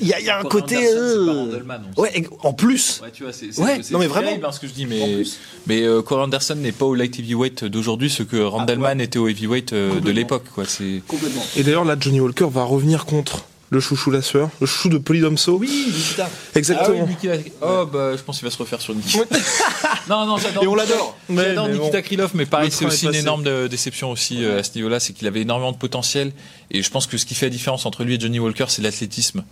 il 0.00 0.08
y 0.08 0.12
a, 0.14 0.20
il 0.20 0.26
y 0.26 0.30
a 0.30 0.38
un 0.38 0.44
côté 0.44 0.76
euh, 0.92 1.60
ouais 1.96 2.24
en 2.42 2.52
plus 2.52 3.00
Ouais, 3.02 3.10
tu 3.12 3.22
vois, 3.24 3.32
c'est, 3.32 3.58
Ouais, 3.60 3.80
non, 3.90 3.98
mais 3.98 4.06
vraiment. 4.06 4.28
terrible, 4.28 4.46
hein, 4.46 4.52
ce 4.52 4.60
que 4.60 4.66
je 4.66 4.72
dis, 4.72 4.86
mais 4.86 5.22
mais 5.66 5.82
euh, 5.82 6.02
Corey 6.02 6.24
Anderson 6.24 6.54
n'est 6.56 6.72
pas 6.72 6.84
au 6.86 6.94
light 6.94 7.18
heavyweight 7.18 7.64
d'aujourd'hui, 7.64 8.10
ce 8.10 8.22
que 8.22 8.36
Randleman 8.36 9.00
était 9.00 9.18
au 9.18 9.28
heavyweight 9.28 9.72
euh, 9.72 10.00
de 10.00 10.10
l'époque, 10.10 10.44
quoi. 10.54 10.64
C'est 10.66 11.02
complètement. 11.06 11.42
Et 11.56 11.62
d'ailleurs, 11.62 11.84
là, 11.84 11.96
Johnny 11.98 12.20
Walker 12.20 12.48
va 12.50 12.64
revenir 12.64 13.04
contre 13.04 13.44
le 13.70 13.80
chouchou 13.80 14.10
la 14.10 14.22
sueur, 14.22 14.48
le 14.60 14.66
chouchou 14.66 14.88
de 14.88 14.98
Polydomso. 14.98 15.58
Oui, 15.58 15.68
Nikita. 15.92 16.28
Exactement. 16.54 16.98
Ah 17.00 17.04
oui, 17.06 17.14
Nikita- 17.14 17.50
Oh 17.60 17.84
bah, 17.86 18.16
je 18.16 18.22
pense 18.22 18.38
qu'il 18.38 18.46
va 18.46 18.50
se 18.50 18.56
refaire 18.58 18.80
sur 18.80 18.94
Nikita. 18.94 19.24
non, 20.08 20.24
non, 20.26 20.36
j'adore. 20.38 20.62
Et 20.62 20.66
on 20.66 20.74
l'adore. 20.74 21.16
Mais- 21.28 21.44
J'adore 21.44 21.66
mais 21.68 21.74
bon. 21.74 21.80
Nikita 21.80 22.02
Krylov, 22.02 22.30
mais 22.34 22.46
pareil, 22.46 22.70
c'est 22.70 22.86
aussi 22.86 23.06
une 23.06 23.14
énorme 23.14 23.42
de- 23.42 23.66
déception 23.66 24.10
aussi 24.10 24.42
euh, 24.44 24.60
à 24.60 24.62
ce 24.62 24.70
niveau-là, 24.76 25.00
c'est 25.00 25.12
qu'il 25.12 25.26
avait 25.26 25.42
énormément 25.42 25.72
de 25.72 25.76
potentiel. 25.76 26.32
Et 26.70 26.82
je 26.82 26.90
pense 26.90 27.06
que 27.06 27.18
ce 27.18 27.26
qui 27.26 27.34
fait 27.34 27.46
la 27.46 27.50
différence 27.50 27.84
entre 27.86 28.04
lui 28.04 28.14
et 28.14 28.20
Johnny 28.20 28.38
Walker, 28.38 28.66
c'est 28.68 28.82
l'athlétisme. 28.82 29.44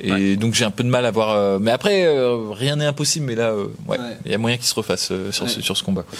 Et 0.00 0.36
donc 0.36 0.54
j'ai 0.54 0.64
un 0.64 0.70
peu 0.70 0.84
de 0.84 0.88
mal 0.90 1.06
à 1.06 1.10
voir. 1.10 1.30
euh, 1.30 1.58
mais 1.60 1.70
après, 1.70 2.04
euh, 2.06 2.50
rien 2.50 2.76
n'est 2.76 2.86
impossible. 2.86 3.26
Mais 3.26 3.34
là, 3.34 3.50
euh, 3.50 3.66
ouais, 3.88 3.98
Ouais. 3.98 4.16
il 4.26 4.30
y 4.30 4.34
a 4.34 4.38
moyen 4.38 4.56
qu'il 4.58 4.66
se 4.66 4.74
refasse 4.74 5.08
euh, 5.10 5.32
sur, 5.32 5.48
ce, 5.48 5.60
sur 5.62 5.76
ce 5.76 5.82
combat. 5.82 6.02
quoi. 6.02 6.18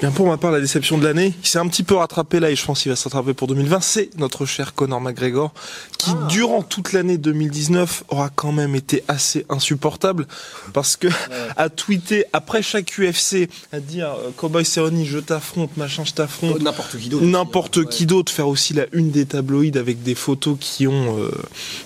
Bien 0.00 0.12
pour 0.12 0.28
ma 0.28 0.36
part, 0.36 0.52
la 0.52 0.60
déception 0.60 0.96
de 0.96 1.04
l'année, 1.04 1.34
qui 1.42 1.50
s'est 1.50 1.58
un 1.58 1.66
petit 1.66 1.82
peu 1.82 1.96
rattrapé 1.96 2.38
là 2.38 2.52
et 2.52 2.54
je 2.54 2.64
pense 2.64 2.82
qu'il 2.82 2.90
va 2.92 2.94
se 2.94 3.02
rattraper 3.02 3.34
pour 3.34 3.48
2020, 3.48 3.80
c'est 3.80 4.10
notre 4.16 4.46
cher 4.46 4.72
Conor 4.74 5.00
McGregor, 5.00 5.52
qui 5.98 6.12
durant 6.28 6.62
toute 6.62 6.92
l'année 6.92 7.18
2019 7.18 8.04
aura 8.10 8.30
quand 8.32 8.52
même 8.52 8.76
été 8.76 9.02
assez 9.08 9.44
insupportable 9.48 10.28
parce 10.72 10.94
que 10.96 11.08
à 11.56 11.68
tweeter 11.68 12.26
après 12.32 12.62
chaque 12.62 12.96
UFC, 12.96 13.48
à 13.72 13.80
dire 13.80 14.10
euh, 14.10 14.30
Cowboy 14.36 14.64
Cerrone, 14.64 15.04
je 15.04 15.18
t'affronte, 15.18 15.76
machin, 15.76 16.04
je 16.04 16.12
t'affronte, 16.12 16.60
N'importe 16.60 16.96
qui 16.96 17.08
d'autre. 17.08 17.24
n'importe 17.24 17.76
Ouais. 17.78 17.86
qui 17.86 18.06
d'autre 18.06 18.30
faire 18.30 18.46
aussi 18.46 18.74
la 18.74 18.86
une 18.92 19.10
des 19.10 19.26
tabloïds 19.26 19.76
avec 19.78 20.04
des 20.04 20.14
photos 20.14 20.56
qui 20.60 20.86
ont 20.86 21.18
euh, 21.18 21.28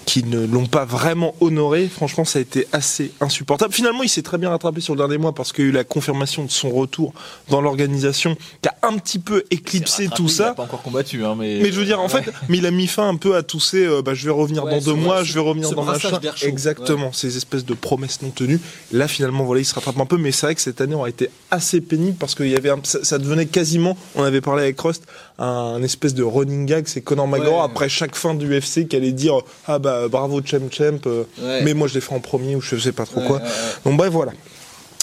qui 0.05 0.23
ne 0.23 0.45
l'ont 0.47 0.67
pas 0.67 0.85
vraiment 0.85 1.35
honoré. 1.41 1.89
Franchement 1.89 2.27
ça 2.27 2.41
a 2.41 2.43
été 2.43 2.69
assez 2.73 3.11
insupportable. 3.23 3.73
Finalement 3.73 4.03
il 4.03 4.11
s'est 4.11 4.21
très 4.21 4.37
bien 4.37 4.51
rattrapé 4.51 4.83
sur 4.83 4.93
le 4.95 4.99
dernier 4.99 5.17
mois 5.17 5.33
parce 5.35 5.51
qu'il 5.55 5.65
y 5.65 5.67
a 5.69 5.71
eu 5.71 5.73
la 5.73 5.85
confirmation 5.85 6.45
de 6.45 6.51
son 6.51 6.69
retour 6.69 7.15
dans 7.49 7.63
l'organisation 7.63 8.02
qui 8.11 8.69
a 8.69 8.75
un 8.83 8.97
petit 8.99 9.19
peu 9.19 9.45
éclipsé 9.51 10.09
tout 10.15 10.25
Il 10.27 10.31
a 10.31 10.35
ça 10.35 10.55
pas 10.55 10.65
encore 10.65 10.83
combattu, 10.83 11.25
hein, 11.25 11.35
mais. 11.39 11.61
mais 11.63 11.71
je 11.73 11.79
veux 11.79 11.85
dire, 11.85 12.01
en 12.01 12.09
fait, 12.09 12.25
mais 12.49 12.59
il 12.59 12.67
a 12.67 12.71
mis 12.71 12.87
fin 12.87 13.09
un 13.09 13.17
peu 13.17 13.37
à 13.37 13.43
tous 13.43 13.61
ces, 13.61 13.85
euh, 13.87 14.03
bah, 14.03 14.15
je 14.15 14.25
vais 14.25 14.31
revenir 14.33 14.65
Ouais, 14.65 14.73
dans 14.73 14.81
deux 14.81 14.95
mois, 14.95 15.23
je 15.25 15.33
vais 15.35 15.41
revenir 15.41 15.71
dans 15.71 15.85
machin. 15.85 16.19
Exactement, 16.43 17.13
ces 17.13 17.37
espèces 17.37 17.65
de 17.65 17.75
promesses 17.75 18.23
non 18.23 18.31
tenues. 18.31 18.61
Là, 18.93 19.09
finalement, 19.09 19.45
voilà, 19.45 19.61
il 19.61 19.65
se 19.65 19.75
rattrape 19.75 19.99
un 20.01 20.07
peu, 20.07 20.17
mais 20.17 20.33
c'est 20.33 20.47
vrai 20.47 20.55
que 20.55 20.61
cette 20.61 20.81
année 20.81 20.95
aura 20.95 21.09
été 21.09 21.31
assez 21.51 21.81
pénible 21.81 22.17
parce 22.19 22.35
qu'il 22.35 22.49
y 22.49 22.57
avait, 22.57 22.71
un- 22.71 22.81
ça, 22.83 23.05
ça 23.05 23.19
devenait 23.19 23.47
quasiment, 23.47 23.97
on 24.15 24.23
avait 24.25 24.41
parlé 24.41 24.63
avec 24.65 24.81
Rust, 24.81 25.05
un, 25.39 25.83
espèce 25.83 26.15
de 26.15 26.23
running 26.23 26.67
gag, 26.67 26.85
c'est 26.87 27.01
Conor 27.01 27.27
McGregor 27.29 27.63
après 27.63 27.89
chaque 27.89 28.15
fin 28.15 28.35
du 28.35 28.47
UFC 28.47 28.87
qui 28.89 28.97
allait 28.97 29.13
dire, 29.13 29.35
ah 29.67 29.79
bah 29.79 30.09
bravo 30.09 30.41
champ 30.45 30.59
champ, 30.71 30.99
euh, 31.07 31.25
mais 31.65 31.75
moi 31.75 31.89
je 31.89 31.95
l'ai 31.95 32.01
fait 32.01 32.15
en 32.15 32.21
premier 32.21 32.57
ou 32.57 32.61
je 32.61 32.77
sais 32.77 32.93
pas 32.93 33.07
trop 33.07 33.21
quoi. 33.23 33.41
Donc 33.85 33.97
bref, 33.97 34.11
voilà. 34.13 34.33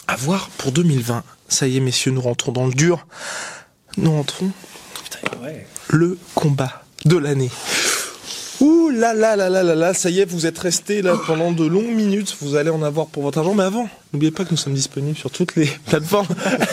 À 0.09 0.15
voir 0.15 0.49
pour 0.57 0.71
2020. 0.71 1.23
Ça 1.49 1.67
y 1.67 1.77
est, 1.77 1.79
messieurs, 1.79 2.09
nous 2.09 2.21
rentrons 2.21 2.51
dans 2.51 2.65
le 2.65 2.73
dur. 2.73 3.05
Nous 3.97 4.11
rentrons 4.11 4.49
Ouais. 5.43 5.67
le 5.89 6.17
combat 6.33 6.81
de 7.05 7.15
l'année. 7.15 7.51
Ouh 8.59 8.89
là 8.89 9.13
là 9.13 9.35
là 9.35 9.49
là 9.49 9.61
là 9.61 9.75
là, 9.75 9.93
ça 9.93 10.09
y 10.09 10.19
est, 10.19 10.25
vous 10.25 10.47
êtes 10.47 10.57
restés 10.57 11.03
là 11.03 11.15
pendant 11.27 11.51
de 11.51 11.63
longues 11.63 11.93
minutes, 11.93 12.35
vous 12.41 12.55
allez 12.55 12.71
en 12.71 12.81
avoir 12.81 13.05
pour 13.05 13.21
votre 13.21 13.37
argent, 13.37 13.53
mais 13.53 13.63
avant, 13.63 13.87
n'oubliez 14.11 14.31
pas 14.31 14.45
que 14.45 14.49
nous 14.49 14.57
sommes 14.57 14.73
disponibles 14.73 15.15
sur 15.17 15.29
toutes 15.29 15.55
les 15.55 15.67
plateformes, 15.85 16.27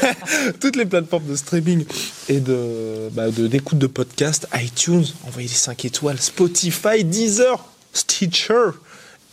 toutes 0.60 0.76
les 0.76 0.86
plateformes 0.86 1.26
de 1.26 1.36
streaming 1.36 1.84
et 2.30 2.40
de 2.40 3.10
bah, 3.12 3.30
d'écoute 3.30 3.78
de, 3.78 3.86
podcast, 3.86 4.48
iTunes, 4.54 5.04
envoyez 5.26 5.48
les 5.48 5.54
5 5.54 5.84
étoiles, 5.84 6.20
Spotify, 6.20 7.04
Deezer, 7.04 7.62
Stitcher 7.92 8.70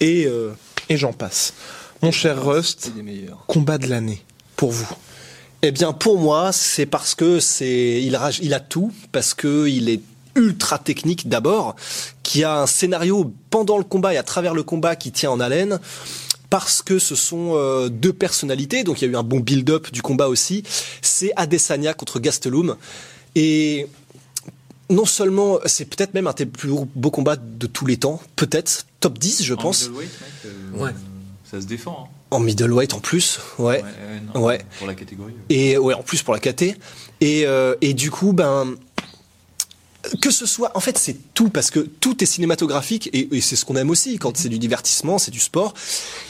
et 0.01 0.25
euh, 0.27 0.51
et 0.89 0.97
j'en 0.97 1.13
passe. 1.13 1.53
Mon 2.03 2.11
cher 2.11 2.43
Rust, 2.43 2.91
combat 3.47 3.77
de 3.77 3.87
l'année 3.87 4.21
pour 4.57 4.71
vous. 4.71 4.89
Eh 5.61 5.71
bien, 5.71 5.93
pour 5.93 6.19
moi, 6.19 6.51
c'est 6.51 6.85
parce 6.85 7.15
que 7.15 7.39
c'est, 7.39 8.03
il, 8.03 8.13
a 8.53 8.59
tout, 8.59 8.91
parce 9.13 9.33
que 9.33 9.69
il 9.69 9.87
est 9.87 10.01
ultra 10.35 10.79
technique 10.79 11.29
d'abord, 11.29 11.77
qui 12.21 12.43
a 12.43 12.59
un 12.59 12.67
scénario 12.67 13.31
pendant 13.49 13.77
le 13.77 13.85
combat 13.85 14.13
et 14.13 14.17
à 14.17 14.23
travers 14.23 14.53
le 14.53 14.63
combat 14.63 14.97
qui 14.97 15.13
tient 15.13 15.31
en 15.31 15.39
haleine. 15.39 15.79
Parce 16.49 16.81
que 16.81 16.99
ce 16.99 17.15
sont 17.15 17.53
euh, 17.53 17.87
deux 17.87 18.11
personnalités, 18.11 18.83
donc 18.83 19.01
il 19.01 19.05
y 19.05 19.07
a 19.07 19.11
eu 19.11 19.15
un 19.15 19.23
bon 19.23 19.39
build-up 19.39 19.89
du 19.93 20.01
combat 20.01 20.27
aussi. 20.27 20.63
C'est 21.01 21.31
Adesanya 21.37 21.93
contre 21.93 22.19
Gastelum. 22.19 22.75
Et 23.35 23.87
non 24.89 25.05
seulement, 25.05 25.59
c'est 25.65 25.85
peut-être 25.85 26.13
même 26.13 26.27
un 26.27 26.33
des 26.33 26.45
plus 26.45 26.71
beaux 26.95 27.11
combats 27.11 27.37
de 27.37 27.65
tous 27.65 27.85
les 27.85 27.95
temps, 27.95 28.21
peut-être, 28.35 28.85
top 28.99 29.17
10 29.17 29.43
je 29.43 29.53
pense, 29.53 29.89
ouais. 30.75 30.91
Ça 31.53 31.61
se 31.61 31.67
défend. 31.67 32.09
en 32.31 32.39
middleweight 32.39 32.95
en 32.95 32.99
plus, 32.99 33.39
ouais. 33.59 33.83
Ouais. 34.33 34.59
Pour 34.79 34.87
la 34.87 34.95
catégorie. 34.95 35.35
Et 35.49 35.77
ouais, 35.77 35.93
en 35.93 36.01
plus 36.01 36.23
pour 36.23 36.33
la 36.33 36.39
KT. 36.39 36.75
Et, 37.21 37.45
euh, 37.45 37.75
et 37.81 37.93
du 37.93 38.09
coup, 38.09 38.33
ben 38.33 38.73
que 40.19 40.31
ce 40.31 40.47
soit, 40.47 40.71
en 40.75 40.79
fait, 40.79 40.97
c'est 40.97 41.32
tout 41.33 41.49
parce 41.49 41.71
que 41.71 41.79
tout 41.79 42.23
est 42.23 42.27
cinématographique 42.27 43.09
et, 43.13 43.27
et 43.35 43.41
c'est 43.41 43.55
ce 43.55 43.65
qu'on 43.65 43.75
aime 43.75 43.89
aussi 43.89 44.17
quand 44.17 44.37
c'est 44.37 44.49
du 44.49 44.59
divertissement, 44.59 45.17
c'est 45.17 45.31
du 45.31 45.39
sport. 45.39 45.73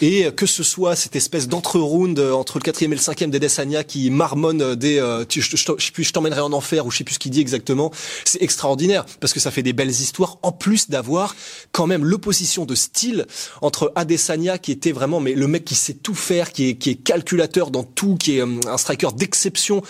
Et 0.01 0.31
que 0.35 0.45
ce 0.45 0.63
soit 0.63 0.95
cette 0.95 1.15
espèce 1.15 1.47
d'entre-round 1.47 2.17
euh, 2.19 2.31
entre 2.33 2.57
le 2.57 2.63
quatrième 2.63 2.93
et 2.93 2.95
le 2.95 3.01
cinquième 3.01 3.29
d'Edesania 3.29 3.83
qui 3.83 4.09
marmonne 4.09 4.75
des, 4.75 4.99
euh, 4.99 5.25
tu- 5.25 5.41
je, 5.41 5.55
je, 5.57 5.65
je 6.03 6.11
t'emmènerai 6.11 6.41
en 6.41 6.53
enfer 6.53 6.85
ou 6.85 6.91
je 6.91 6.97
sais 6.99 7.03
plus 7.03 7.15
ce 7.15 7.19
qu'il 7.19 7.31
dit 7.31 7.41
exactement. 7.41 7.91
C'est 8.25 8.41
extraordinaire 8.41 9.05
parce 9.19 9.33
que 9.33 9.39
ça 9.39 9.51
fait 9.51 9.63
des 9.63 9.73
belles 9.73 9.89
histoires 9.89 10.37
en 10.41 10.51
plus 10.51 10.89
d'avoir 10.89 11.35
quand 11.71 11.87
même 11.87 12.05
l'opposition 12.05 12.65
de 12.65 12.75
style 12.75 13.25
entre 13.61 13.91
Adesanya 13.95 14.57
qui 14.57 14.71
était 14.71 14.91
vraiment 14.91 15.19
mais 15.19 15.33
le 15.33 15.47
mec 15.47 15.65
qui 15.65 15.75
sait 15.75 15.93
tout 15.93 16.15
faire, 16.15 16.51
qui 16.51 16.69
est, 16.69 16.75
qui 16.75 16.91
est 16.91 16.95
calculateur 16.95 17.71
dans 17.71 17.83
tout, 17.83 18.15
qui 18.15 18.37
est 18.37 18.41
euh, 18.41 18.59
un 18.67 18.77
striker 18.77 19.09
d'exception, 19.17 19.81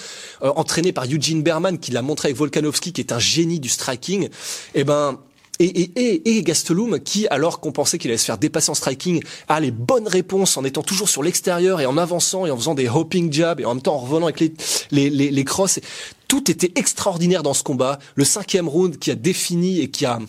euh, 0.41 0.51
entraîné 0.55 0.91
par 0.91 1.05
Eugene 1.05 1.43
Berman 1.43 1.77
qui 1.77 1.91
l'a 1.91 2.01
montré 2.01 2.29
avec 2.29 2.37
Volkanovski 2.37 2.93
qui 2.93 3.01
est 3.01 3.11
un 3.11 3.19
génie 3.19 3.59
du 3.59 3.69
striking. 3.69 4.29
Et 4.75 4.83
ben 4.83 5.12
et, 5.59 5.65
et, 5.65 5.91
et, 5.95 6.37
et 6.37 6.43
Gastelum 6.43 6.99
qui, 6.99 7.27
alors 7.27 7.59
qu'on 7.59 7.71
pensait 7.71 7.97
qu'il 7.97 8.09
allait 8.09 8.17
se 8.17 8.25
faire 8.25 8.37
dépasser 8.37 8.71
en 8.71 8.73
striking, 8.73 9.21
a 9.47 9.59
les 9.59 9.71
bonnes 9.71 10.07
réponses 10.07 10.57
en 10.57 10.63
étant 10.63 10.81
toujours 10.81 11.09
sur 11.09 11.23
l'extérieur 11.23 11.79
et 11.79 11.85
en 11.85 11.97
avançant 11.97 12.45
et 12.45 12.51
en 12.51 12.57
faisant 12.57 12.75
des 12.75 12.89
hopping 12.89 13.31
jabs 13.31 13.59
et 13.59 13.65
en 13.65 13.75
même 13.75 13.83
temps 13.83 13.95
en 13.95 13.99
revenant 13.99 14.25
avec 14.25 14.39
les, 14.39 14.53
les, 14.91 15.09
les, 15.09 15.31
les 15.31 15.43
crosses. 15.45 15.79
Tout 16.27 16.49
était 16.49 16.71
extraordinaire 16.75 17.43
dans 17.43 17.53
ce 17.53 17.63
combat. 17.63 17.99
Le 18.15 18.25
cinquième 18.25 18.67
round 18.67 18.97
qui 18.97 19.11
a 19.11 19.15
défini 19.15 19.79
et 19.81 19.89
qui 19.89 20.05
a 20.05 20.19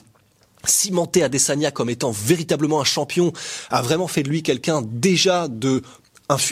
cimenté 0.67 1.23
Adesanya 1.23 1.71
comme 1.71 1.91
étant 1.91 2.11
véritablement 2.11 2.81
un 2.81 2.85
champion, 2.85 3.33
a 3.71 3.83
vraiment 3.83 4.09
fait 4.09 4.23
de 4.23 4.29
lui 4.29 4.43
quelqu'un 4.43 4.83
déjà 4.83 5.49
de 5.49 5.83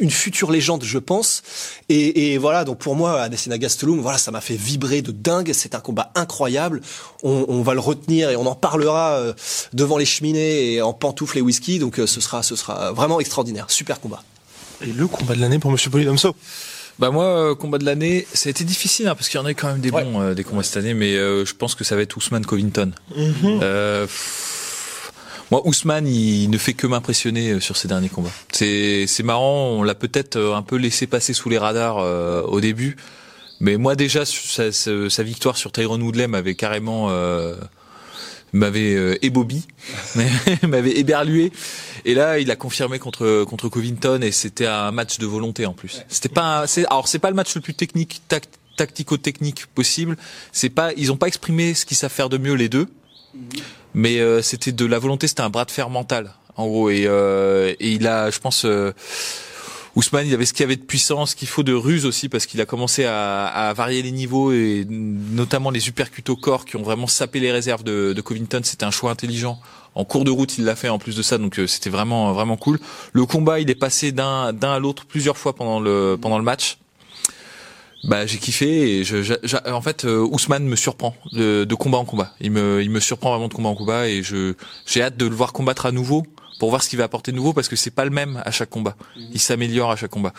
une 0.00 0.10
future 0.10 0.50
légende, 0.50 0.84
je 0.84 0.98
pense. 0.98 1.42
Et, 1.88 2.32
et, 2.32 2.38
voilà, 2.38 2.64
donc 2.64 2.78
pour 2.78 2.94
moi, 2.94 3.20
Adesanya 3.20 3.58
Gastelum, 3.58 4.00
voilà, 4.00 4.18
ça 4.18 4.30
m'a 4.30 4.40
fait 4.40 4.56
vibrer 4.56 5.02
de 5.02 5.12
dingue. 5.12 5.52
C'est 5.52 5.74
un 5.74 5.80
combat 5.80 6.12
incroyable. 6.14 6.80
On, 7.22 7.46
on, 7.48 7.62
va 7.62 7.74
le 7.74 7.80
retenir 7.80 8.30
et 8.30 8.36
on 8.36 8.46
en 8.46 8.54
parlera 8.54 9.12
euh, 9.12 9.32
devant 9.72 9.98
les 9.98 10.04
cheminées 10.04 10.74
et 10.74 10.82
en 10.82 10.92
pantoufles 10.92 11.38
et 11.38 11.40
whisky. 11.40 11.78
Donc 11.78 11.98
euh, 11.98 12.06
ce 12.06 12.20
sera, 12.20 12.42
ce 12.42 12.56
sera 12.56 12.92
vraiment 12.92 13.20
extraordinaire. 13.20 13.70
Super 13.70 14.00
combat. 14.00 14.22
Et 14.82 14.92
le 14.92 15.06
combat 15.06 15.34
de 15.34 15.40
l'année 15.40 15.58
pour 15.58 15.70
Monsieur 15.70 15.90
Polydomso 15.90 16.34
bah 16.98 17.10
moi, 17.10 17.24
euh, 17.24 17.54
combat 17.54 17.78
de 17.78 17.84
l'année, 17.84 18.26
ça 18.32 18.48
a 18.48 18.50
été 18.50 18.64
difficile 18.64 19.08
hein, 19.08 19.14
parce 19.14 19.28
qu'il 19.28 19.40
y 19.40 19.42
en 19.42 19.46
a 19.46 19.54
quand 19.54 19.68
même 19.68 19.80
des 19.80 19.90
ouais. 19.90 20.04
bons 20.04 20.20
euh, 20.20 20.34
des 20.34 20.44
combats 20.44 20.62
cette 20.62 20.76
année, 20.76 20.94
mais 20.94 21.16
euh, 21.16 21.44
je 21.44 21.54
pense 21.54 21.74
que 21.74 21.84
ça 21.84 21.96
va 21.96 22.02
être 22.02 22.16
Ousmane 22.16 22.44
Covington. 22.44 22.92
Mm 23.16 23.32
-hmm. 23.42 24.08
Moi, 25.52 25.62
Ousmane, 25.64 26.08
il 26.08 26.50
ne 26.50 26.58
fait 26.58 26.72
que 26.72 26.88
m'impressionner 26.88 27.60
sur 27.60 27.76
ses 27.76 27.86
derniers 27.86 28.08
combats. 28.08 28.32
C'est 28.50 29.22
marrant, 29.22 29.68
on 29.68 29.84
l'a 29.84 29.94
peut-être 29.94 30.36
un 30.36 30.62
peu 30.62 30.76
laissé 30.76 31.06
passer 31.06 31.32
sous 31.32 31.48
les 31.48 31.58
radars 31.58 31.98
au 32.50 32.60
début, 32.60 32.96
mais 33.60 33.76
moi 33.76 33.94
déjà 33.94 34.24
sa, 34.24 34.72
sa, 34.72 35.10
sa 35.10 35.22
victoire 35.22 35.56
sur 35.56 35.70
Tyrone 35.70 36.02
Woodley 36.02 36.26
m'avait 36.26 36.56
carrément 36.56 37.10
m'avait 38.52 38.94
euh, 38.94 39.24
ébobi, 39.24 39.66
m'avait 40.62 40.98
éberlué. 40.98 41.52
Et 42.04 42.14
là, 42.14 42.38
il 42.38 42.50
a 42.50 42.56
confirmé 42.56 42.98
contre 42.98 43.44
contre 43.44 43.68
Covington 43.68 44.20
et 44.22 44.32
c'était 44.32 44.66
un 44.66 44.90
match 44.90 45.18
de 45.18 45.26
volonté 45.26 45.66
en 45.66 45.72
plus. 45.72 46.02
C'était 46.08 46.28
pas, 46.28 46.66
c'est 46.66 46.86
alors 46.86 47.08
c'est 47.08 47.18
pas 47.18 47.30
le 47.30 47.36
match 47.36 47.54
le 47.54 47.60
plus 47.60 47.74
technique 47.74 48.22
tact, 48.28 48.58
tactico-technique 48.76 49.66
possible. 49.66 50.16
C'est 50.52 50.70
pas, 50.70 50.92
ils 50.96 51.12
ont 51.12 51.16
pas 51.16 51.28
exprimé 51.28 51.74
ce 51.74 51.86
qu'ils 51.86 51.96
savent 51.96 52.12
faire 52.12 52.28
de 52.28 52.38
mieux 52.38 52.54
les 52.54 52.68
deux, 52.68 52.88
mais 53.94 54.18
euh, 54.20 54.42
c'était 54.42 54.72
de 54.72 54.86
la 54.86 54.98
volonté. 54.98 55.28
C'était 55.28 55.42
un 55.42 55.50
bras 55.50 55.64
de 55.64 55.70
fer 55.70 55.90
mental 55.90 56.32
en 56.56 56.66
gros. 56.66 56.90
Et, 56.90 57.04
euh, 57.06 57.74
et 57.80 57.92
il 57.92 58.06
a, 58.06 58.30
je 58.30 58.38
pense. 58.38 58.64
Euh, 58.64 58.92
Ousmane, 59.94 60.26
il 60.26 60.32
avait 60.32 60.46
ce 60.46 60.54
qu'il 60.54 60.62
y 60.62 60.64
avait 60.64 60.76
de 60.76 60.84
puissance, 60.84 61.34
qu'il 61.34 61.48
faut 61.48 61.62
de 61.62 61.74
ruse 61.74 62.06
aussi, 62.06 62.30
parce 62.30 62.46
qu'il 62.46 62.58
a 62.62 62.64
commencé 62.64 63.04
à, 63.04 63.44
à, 63.44 63.74
varier 63.74 64.00
les 64.00 64.10
niveaux 64.10 64.50
et 64.50 64.86
notamment 64.88 65.70
les 65.70 65.86
uppercuts 65.86 66.30
au 66.30 66.36
corps 66.36 66.64
qui 66.64 66.76
ont 66.76 66.82
vraiment 66.82 67.06
sapé 67.06 67.40
les 67.40 67.52
réserves 67.52 67.84
de, 67.84 68.14
de 68.14 68.20
Covington. 68.22 68.62
C'était 68.64 68.86
un 68.86 68.90
choix 68.90 69.10
intelligent. 69.10 69.60
En 69.94 70.06
cours 70.06 70.24
de 70.24 70.30
route, 70.30 70.56
il 70.56 70.64
l'a 70.64 70.76
fait 70.76 70.88
en 70.88 70.98
plus 70.98 71.14
de 71.14 71.20
ça, 71.20 71.36
donc 71.36 71.58
euh, 71.58 71.66
c'était 71.66 71.90
vraiment 71.90 72.32
vraiment 72.32 72.56
cool. 72.56 72.80
Le 73.12 73.26
combat, 73.26 73.60
il 73.60 73.68
est 73.68 73.74
passé 73.74 74.12
d'un 74.12 74.54
d'un 74.54 74.72
à 74.72 74.78
l'autre 74.78 75.04
plusieurs 75.04 75.36
fois 75.36 75.54
pendant 75.54 75.78
le 75.78 76.16
pendant 76.18 76.38
le 76.38 76.44
match. 76.44 76.78
Bah 78.04 78.26
j'ai 78.26 78.38
kiffé 78.38 78.98
et 78.98 79.04
je, 79.04 79.22
je, 79.22 79.34
je, 79.44 79.56
en 79.70 79.80
fait 79.80 80.04
euh, 80.04 80.26
Ousmane 80.30 80.64
me 80.64 80.74
surprend 80.74 81.14
de, 81.32 81.64
de 81.64 81.74
combat 81.74 81.98
en 81.98 82.04
combat. 82.04 82.32
Il 82.40 82.50
me 82.50 82.82
il 82.82 82.90
me 82.90 82.98
surprend 82.98 83.30
vraiment 83.30 83.48
de 83.48 83.54
combat 83.54 83.68
en 83.68 83.76
combat 83.76 84.08
et 84.08 84.22
je 84.24 84.54
j'ai 84.86 85.02
hâte 85.02 85.16
de 85.16 85.26
le 85.26 85.34
voir 85.34 85.52
combattre 85.52 85.86
à 85.86 85.92
nouveau 85.92 86.24
pour 86.58 86.70
voir 86.70 86.82
ce 86.82 86.88
qu'il 86.88 86.98
va 86.98 87.04
apporter 87.04 87.30
de 87.30 87.36
nouveau 87.36 87.52
parce 87.52 87.68
que 87.68 87.76
c'est 87.76 87.92
pas 87.92 88.04
le 88.04 88.10
même 88.10 88.42
à 88.44 88.50
chaque 88.50 88.70
combat. 88.70 88.96
Il 89.32 89.40
s'améliore 89.40 89.92
à 89.92 89.96
chaque 89.96 90.10
combat. 90.10 90.32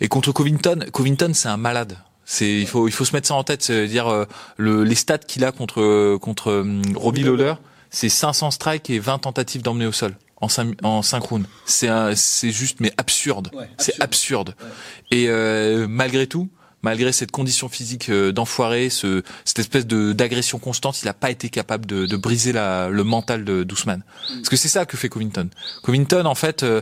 Et 0.00 0.08
contre 0.08 0.32
Covington, 0.32 0.78
Covington 0.92 1.32
c'est 1.34 1.48
un 1.48 1.58
malade. 1.58 1.98
C'est 2.24 2.50
il 2.50 2.66
faut 2.66 2.88
il 2.88 2.92
faut 2.92 3.04
se 3.04 3.12
mettre 3.14 3.28
ça 3.28 3.34
en 3.34 3.44
tête, 3.44 3.62
c'est 3.62 3.86
dire 3.86 4.08
euh, 4.08 4.24
le, 4.56 4.82
les 4.82 4.94
stats 4.94 5.18
qu'il 5.18 5.44
a 5.44 5.52
contre 5.52 6.16
contre 6.16 6.50
euh, 6.50 6.80
Robbie 6.94 7.22
Lawler, 7.22 7.54
c'est 7.90 8.08
500 8.08 8.50
strikes 8.52 8.88
et 8.88 8.98
20 8.98 9.18
tentatives 9.18 9.60
d'emmener 9.60 9.86
au 9.86 9.92
sol 9.92 10.16
en 10.40 10.48
cinq, 10.48 10.74
en 10.82 11.02
cinq 11.02 11.22
rounds. 11.24 11.46
C'est 11.66 11.90
c'est 12.16 12.50
juste 12.50 12.80
mais 12.80 12.92
absurde. 12.96 13.50
Ouais, 13.52 13.68
c'est 13.78 14.00
absurde. 14.00 14.54
Ouais. 14.58 15.18
Et 15.18 15.28
euh, 15.28 15.86
malgré 15.88 16.26
tout, 16.26 16.48
malgré 16.82 17.12
cette 17.12 17.30
condition 17.30 17.68
physique 17.68 18.08
euh, 18.08 18.32
d'enfoiré, 18.32 18.90
ce, 18.90 19.22
cette 19.44 19.58
espèce 19.58 19.86
de 19.86 20.12
d'agression 20.12 20.58
constante, 20.58 21.02
il 21.02 21.06
n'a 21.06 21.14
pas 21.14 21.30
été 21.30 21.48
capable 21.50 21.86
de, 21.86 22.06
de 22.06 22.16
briser 22.16 22.52
la, 22.52 22.88
le 22.88 23.04
mental 23.04 23.44
de 23.44 23.62
d'Ousmane. 23.64 24.02
Parce 24.28 24.48
que 24.48 24.56
c'est 24.56 24.68
ça 24.68 24.86
que 24.86 24.96
fait 24.96 25.08
Covington. 25.08 25.48
Covington, 25.82 26.24
en 26.26 26.34
fait, 26.34 26.62
euh, 26.62 26.80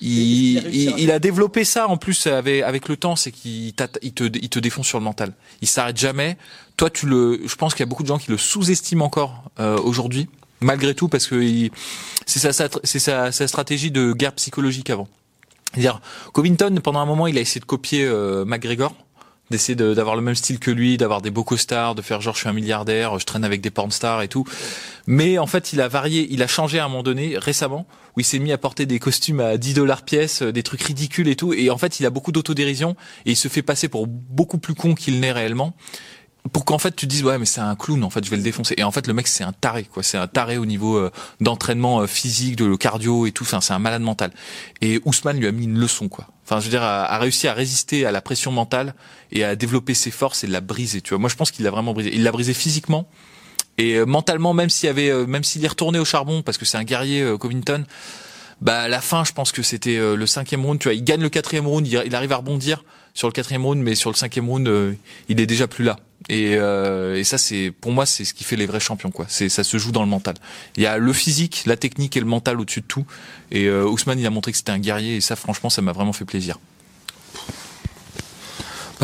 il, 0.00 0.58
il, 0.74 0.98
il, 0.98 1.10
a 1.10 1.18
développé 1.18 1.64
ça 1.64 1.88
en 1.88 1.96
plus 1.96 2.26
avec, 2.26 2.62
avec 2.62 2.88
le 2.88 2.96
temps, 2.96 3.16
c'est 3.16 3.30
qu'il 3.30 3.72
il 4.02 4.12
te, 4.12 4.24
il 4.24 4.48
te 4.48 4.58
défonce 4.58 4.86
sur 4.86 4.98
le 4.98 5.04
mental. 5.04 5.32
Il 5.62 5.68
s'arrête 5.68 5.96
jamais. 5.96 6.36
Toi, 6.76 6.90
tu 6.90 7.06
le, 7.06 7.40
je 7.46 7.54
pense 7.54 7.74
qu'il 7.74 7.80
y 7.80 7.84
a 7.84 7.86
beaucoup 7.86 8.02
de 8.02 8.08
gens 8.08 8.18
qui 8.18 8.30
le 8.30 8.38
sous-estiment 8.38 9.04
encore 9.04 9.44
euh, 9.60 9.78
aujourd'hui, 9.78 10.28
malgré 10.60 10.94
tout, 10.94 11.08
parce 11.08 11.26
que 11.28 11.68
c'est 12.26 12.40
sa, 12.40 12.68
c'est 12.82 12.98
sa, 12.98 13.30
sa 13.30 13.46
stratégie 13.48 13.90
de 13.90 14.12
guerre 14.12 14.32
psychologique 14.32 14.90
avant. 14.90 15.08
dire 15.76 16.00
Covington, 16.32 16.74
pendant 16.82 17.00
un 17.00 17.06
moment, 17.06 17.26
il 17.28 17.38
a 17.38 17.40
essayé 17.40 17.60
de 17.60 17.66
copier 17.66 18.04
euh, 18.04 18.44
McGregor 18.44 18.94
d'essayer 19.50 19.76
d'avoir 19.76 20.16
le 20.16 20.22
même 20.22 20.34
style 20.34 20.58
que 20.58 20.70
lui, 20.70 20.96
d'avoir 20.96 21.20
des 21.20 21.30
beaux 21.30 21.44
costards, 21.44 21.94
de 21.94 22.02
faire 22.02 22.20
genre 22.20 22.34
je 22.34 22.40
suis 22.40 22.48
un 22.48 22.52
milliardaire, 22.52 23.18
je 23.18 23.24
traîne 23.24 23.44
avec 23.44 23.60
des 23.60 23.70
pornstars 23.70 24.22
et 24.22 24.28
tout. 24.28 24.44
Mais 25.06 25.38
en 25.38 25.46
fait, 25.46 25.72
il 25.72 25.80
a 25.80 25.88
varié, 25.88 26.26
il 26.30 26.42
a 26.42 26.46
changé 26.46 26.78
à 26.78 26.86
un 26.86 26.88
moment 26.88 27.02
donné 27.02 27.36
récemment 27.36 27.86
où 28.16 28.20
il 28.20 28.24
s'est 28.24 28.38
mis 28.38 28.52
à 28.52 28.58
porter 28.58 28.86
des 28.86 28.98
costumes 28.98 29.40
à 29.40 29.56
10 29.56 29.74
dollars 29.74 30.02
pièce, 30.02 30.42
des 30.42 30.62
trucs 30.62 30.82
ridicules 30.82 31.28
et 31.28 31.36
tout. 31.36 31.52
Et 31.52 31.70
en 31.70 31.78
fait, 31.78 32.00
il 32.00 32.06
a 32.06 32.10
beaucoup 32.10 32.32
d'autodérision 32.32 32.96
et 33.26 33.32
il 33.32 33.36
se 33.36 33.48
fait 33.48 33.62
passer 33.62 33.88
pour 33.88 34.06
beaucoup 34.06 34.58
plus 34.58 34.74
con 34.74 34.94
qu'il 34.94 35.20
n'est 35.20 35.32
réellement. 35.32 35.74
Pour 36.52 36.66
qu'en 36.66 36.78
fait 36.78 36.94
tu 36.94 37.06
te 37.06 37.10
dises 37.10 37.24
ouais 37.24 37.38
mais 37.38 37.46
c'est 37.46 37.62
un 37.62 37.74
clown 37.74 38.04
en 38.04 38.10
fait 38.10 38.22
je 38.22 38.28
vais 38.28 38.36
le 38.36 38.42
défoncer. 38.42 38.74
Et 38.76 38.84
en 38.84 38.90
fait 38.90 39.06
le 39.06 39.14
mec 39.14 39.26
c'est 39.28 39.44
un 39.44 39.52
taré 39.52 39.84
quoi. 39.84 40.02
C'est 40.02 40.18
un 40.18 40.26
taré 40.26 40.58
au 40.58 40.66
niveau 40.66 40.98
euh, 40.98 41.10
d'entraînement 41.40 42.02
euh, 42.02 42.06
physique 42.06 42.56
de 42.56 42.66
le 42.66 42.76
cardio 42.76 43.24
et 43.24 43.32
tout. 43.32 43.44
Enfin 43.44 43.62
c'est 43.62 43.72
un 43.72 43.78
malade 43.78 44.02
mental. 44.02 44.30
Et 44.82 45.00
Ousmane 45.06 45.38
lui 45.38 45.46
a 45.46 45.52
mis 45.52 45.64
une 45.64 45.78
leçon 45.78 46.10
quoi 46.10 46.28
enfin 46.44 46.60
je 46.60 46.64
veux 46.64 46.70
dire 46.70 46.82
a, 46.82 47.04
a, 47.04 47.18
réussi 47.18 47.48
à 47.48 47.54
résister 47.54 48.06
à 48.06 48.12
la 48.12 48.20
pression 48.20 48.52
mentale 48.52 48.94
et 49.32 49.44
à 49.44 49.56
développer 49.56 49.94
ses 49.94 50.10
forces 50.10 50.44
et 50.44 50.46
de 50.46 50.52
la 50.52 50.60
briser 50.60 51.00
tu 51.00 51.10
vois. 51.10 51.18
Moi 51.18 51.28
je 51.28 51.36
pense 51.36 51.50
qu'il 51.50 51.64
l'a 51.64 51.70
vraiment 51.70 51.92
brisé. 51.92 52.10
Il 52.14 52.22
l'a 52.22 52.32
brisé 52.32 52.54
physiquement 52.54 53.08
et 53.78 53.94
euh, 53.94 54.04
mentalement 54.04 54.54
même 54.54 54.70
s'il 54.70 54.88
avait 54.88 55.10
euh, 55.10 55.26
même 55.26 55.44
s'il 55.44 55.64
est 55.64 55.68
retourné 55.68 55.98
au 55.98 56.04
charbon 56.04 56.42
parce 56.42 56.58
que 56.58 56.64
c'est 56.64 56.78
un 56.78 56.84
guerrier 56.84 57.22
euh, 57.22 57.36
Covington 57.36 57.84
bah 58.60 58.82
à 58.82 58.88
la 58.88 59.00
fin 59.00 59.24
je 59.24 59.32
pense 59.32 59.52
que 59.52 59.62
c'était 59.62 59.98
le 59.98 60.26
cinquième 60.26 60.64
round 60.64 60.78
tu 60.78 60.84
vois 60.88 60.94
il 60.94 61.02
gagne 61.02 61.20
le 61.20 61.28
quatrième 61.28 61.66
round 61.66 61.86
il 61.86 62.14
arrive 62.14 62.32
à 62.32 62.36
rebondir 62.36 62.84
sur 63.14 63.28
le 63.28 63.32
quatrième 63.32 63.64
round 63.64 63.80
mais 63.82 63.94
sur 63.94 64.10
le 64.10 64.16
cinquième 64.16 64.48
round 64.48 64.68
il 65.28 65.40
est 65.40 65.46
déjà 65.46 65.66
plus 65.66 65.84
là 65.84 65.98
et, 66.28 66.56
euh, 66.56 67.18
et 67.18 67.24
ça, 67.24 67.38
c'est 67.38 67.70
pour 67.70 67.92
moi, 67.92 68.06
c'est 68.06 68.24
ce 68.24 68.32
qui 68.32 68.44
fait 68.44 68.56
les 68.56 68.66
vrais 68.66 68.80
champions. 68.80 69.10
quoi. 69.10 69.26
C'est 69.28 69.48
ça 69.48 69.64
se 69.64 69.76
joue 69.76 69.92
dans 69.92 70.02
le 70.02 70.08
mental. 70.08 70.34
Il 70.76 70.82
y 70.82 70.86
a 70.86 70.98
le 70.98 71.12
physique, 71.12 71.64
la 71.66 71.76
technique 71.76 72.16
et 72.16 72.20
le 72.20 72.26
mental 72.26 72.60
au-dessus 72.60 72.80
de 72.80 72.86
tout. 72.86 73.04
Et 73.50 73.66
euh, 73.66 73.84
Ousmane, 73.84 74.18
il 74.18 74.26
a 74.26 74.30
montré 74.30 74.52
que 74.52 74.58
c'était 74.58 74.72
un 74.72 74.78
guerrier. 74.78 75.16
Et 75.16 75.20
ça, 75.20 75.36
franchement, 75.36 75.70
ça 75.70 75.82
m'a 75.82 75.92
vraiment 75.92 76.12
fait 76.12 76.24
plaisir. 76.24 76.58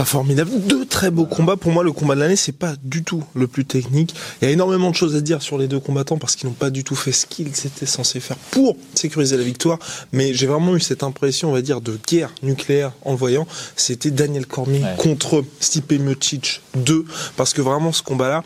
Pas 0.00 0.06
formidable. 0.06 0.50
Deux 0.66 0.86
très 0.86 1.10
beaux 1.10 1.26
combats. 1.26 1.58
Pour 1.58 1.72
moi, 1.72 1.84
le 1.84 1.92
combat 1.92 2.14
de 2.14 2.20
l'année, 2.20 2.34
c'est 2.34 2.56
pas 2.56 2.72
du 2.82 3.04
tout 3.04 3.22
le 3.34 3.46
plus 3.46 3.66
technique. 3.66 4.14
Il 4.40 4.46
y 4.46 4.48
a 4.48 4.50
énormément 4.50 4.88
de 4.90 4.96
choses 4.96 5.14
à 5.14 5.20
dire 5.20 5.42
sur 5.42 5.58
les 5.58 5.68
deux 5.68 5.78
combattants 5.78 6.16
parce 6.16 6.36
qu'ils 6.36 6.48
n'ont 6.48 6.54
pas 6.54 6.70
du 6.70 6.84
tout 6.84 6.94
fait 6.94 7.12
ce 7.12 7.26
qu'ils 7.26 7.48
étaient 7.48 7.84
censés 7.84 8.18
faire 8.18 8.38
pour 8.50 8.78
sécuriser 8.94 9.36
la 9.36 9.42
victoire. 9.42 9.78
Mais 10.12 10.32
j'ai 10.32 10.46
vraiment 10.46 10.74
eu 10.74 10.80
cette 10.80 11.02
impression, 11.02 11.50
on 11.50 11.52
va 11.52 11.60
dire, 11.60 11.82
de 11.82 11.98
guerre 12.08 12.32
nucléaire 12.42 12.92
en 13.04 13.10
le 13.10 13.18
voyant. 13.18 13.46
C'était 13.76 14.10
Daniel 14.10 14.46
Cormier 14.46 14.82
ouais. 14.82 14.94
contre 14.96 15.44
Stipe 15.60 15.92
Miocic 15.92 16.62
2 16.76 17.04
parce 17.36 17.52
que 17.52 17.60
vraiment 17.60 17.92
ce 17.92 18.02
combat-là, 18.02 18.42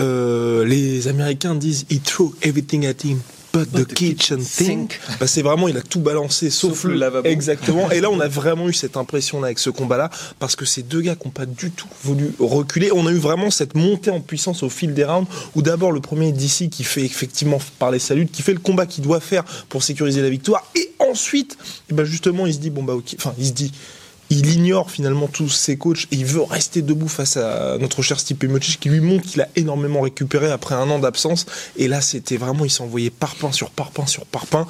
euh, 0.00 0.64
les 0.64 1.06
Américains 1.06 1.54
disent 1.54 1.84
he 1.90 2.00
threw 2.00 2.34
everything 2.40 2.86
at 2.86 3.04
him 3.04 3.18
but, 3.64 3.88
the, 3.88 3.94
kitchen 3.94 4.40
sink. 4.40 5.00
Bah, 5.20 5.26
c'est 5.26 5.42
vraiment, 5.42 5.68
il 5.68 5.76
a 5.76 5.82
tout 5.82 6.00
balancé 6.00 6.50
sauf, 6.50 6.72
sauf 6.72 6.84
le, 6.84 6.92
le, 6.92 6.98
lavabo. 6.98 7.28
Exactement. 7.28 7.90
Et 7.92 8.00
là, 8.00 8.10
on 8.10 8.20
a 8.20 8.28
vraiment 8.28 8.68
eu 8.68 8.72
cette 8.72 8.96
impression 8.96 9.40
là 9.40 9.46
avec 9.46 9.58
ce 9.58 9.70
combat-là 9.70 10.10
parce 10.38 10.56
que 10.56 10.64
ces 10.64 10.82
deux 10.82 11.00
gars 11.00 11.14
qui 11.14 11.26
n'ont 11.26 11.32
pas 11.32 11.46
du 11.46 11.70
tout 11.70 11.88
voulu 12.02 12.32
reculer. 12.38 12.90
On 12.92 13.06
a 13.06 13.12
eu 13.12 13.18
vraiment 13.18 13.50
cette 13.50 13.74
montée 13.74 14.10
en 14.10 14.20
puissance 14.20 14.62
au 14.62 14.68
fil 14.68 14.94
des 14.94 15.04
rounds 15.04 15.28
où 15.54 15.62
d'abord 15.62 15.92
le 15.92 16.00
premier 16.00 16.32
DC 16.32 16.68
qui 16.70 16.84
fait 16.84 17.04
effectivement 17.04 17.58
par 17.78 17.90
les 17.90 17.98
saluts, 17.98 18.26
qui 18.26 18.42
fait 18.42 18.54
le 18.54 18.60
combat 18.60 18.86
qu'il 18.86 19.04
doit 19.04 19.20
faire 19.20 19.44
pour 19.68 19.82
sécuriser 19.82 20.22
la 20.22 20.30
victoire. 20.30 20.64
Et 20.74 20.92
ensuite, 20.98 21.56
et 21.90 21.94
ben 21.94 22.04
justement, 22.04 22.46
il 22.46 22.54
se 22.54 22.58
dit, 22.58 22.70
bon 22.70 22.82
bah 22.82 22.94
ok, 22.94 23.14
enfin, 23.18 23.34
il 23.38 23.46
se 23.46 23.52
dit, 23.52 23.72
il 24.30 24.50
ignore 24.52 24.90
finalement 24.90 25.26
tous 25.26 25.48
ses 25.48 25.76
coachs 25.76 26.06
et 26.10 26.16
il 26.16 26.26
veut 26.26 26.42
rester 26.42 26.82
debout 26.82 27.08
face 27.08 27.36
à 27.36 27.78
notre 27.78 28.02
cher 28.02 28.20
Stipe 28.20 28.44
Miocic 28.44 28.80
qui 28.80 28.88
lui 28.88 29.00
montre 29.00 29.26
qu'il 29.26 29.40
a 29.40 29.48
énormément 29.56 30.02
récupéré 30.02 30.50
après 30.50 30.74
un 30.74 30.88
an 30.90 30.98
d'absence. 30.98 31.46
Et 31.76 31.88
là 31.88 32.00
c'était 32.00 32.36
vraiment 32.36 32.64
il 32.64 32.70
s'envoyait 32.70 33.10
parpaing 33.10 33.52
sur 33.52 33.70
parpaing 33.70 34.06
sur 34.06 34.26
parpaing 34.26 34.66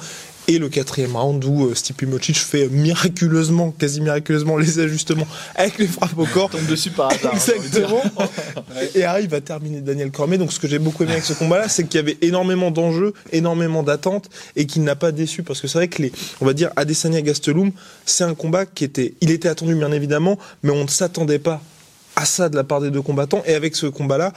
et 0.49 0.57
le 0.57 0.67
quatrième 0.67 1.15
round 1.15 1.45
où 1.45 1.67
euh, 1.67 1.75
Stipe 1.75 2.01
Miocic 2.01 2.37
fait 2.37 2.69
miraculeusement, 2.69 3.69
quasi 3.69 4.01
miraculeusement 4.01 4.57
les 4.57 4.79
ajustements 4.79 5.27
avec 5.53 5.77
les 5.77 5.85
frappes 5.85 6.17
au 6.17 6.25
corps. 6.33 6.49
tombe 6.49 6.65
dessus 6.65 6.89
par 6.89 7.11
hasard. 7.11 7.35
Exactement. 7.35 8.01
et 8.95 9.03
arrive 9.03 9.31
à 9.35 9.41
terminer 9.41 9.81
Daniel 9.81 10.09
Cormier. 10.09 10.39
Donc 10.39 10.51
ce 10.51 10.59
que 10.59 10.67
j'ai 10.67 10.79
beaucoup 10.79 11.03
aimé 11.03 11.11
avec 11.13 11.23
ce 11.23 11.33
combat-là, 11.33 11.69
c'est 11.69 11.83
qu'il 11.83 11.99
y 11.99 12.03
avait 12.03 12.17
énormément 12.23 12.71
d'enjeux, 12.71 13.13
énormément 13.31 13.83
d'attentes 13.83 14.27
et 14.55 14.65
qu'il 14.65 14.83
n'a 14.83 14.95
pas 14.95 15.11
déçu 15.11 15.43
parce 15.43 15.61
que 15.61 15.67
c'est 15.67 15.77
vrai 15.77 15.87
que 15.87 16.01
les, 16.01 16.11
on 16.41 16.47
va 16.47 16.53
dire 16.53 16.71
Adesanya 16.75 17.21
Gastelum, 17.21 17.71
c'est 18.07 18.23
un 18.23 18.33
combat 18.33 18.65
qui 18.65 18.85
était, 18.85 19.13
il 19.21 19.29
était 19.29 19.49
attendu 19.49 19.75
bien 19.75 19.91
évidemment, 19.91 20.39
mais 20.63 20.71
on 20.71 20.83
ne 20.83 20.89
s'attendait 20.89 21.37
pas 21.37 21.61
à 22.15 22.25
ça 22.25 22.49
de 22.49 22.55
la 22.55 22.63
part 22.63 22.81
des 22.81 22.89
deux 22.89 23.01
combattants 23.01 23.43
et 23.45 23.53
avec 23.53 23.75
ce 23.75 23.85
combat-là, 23.85 24.33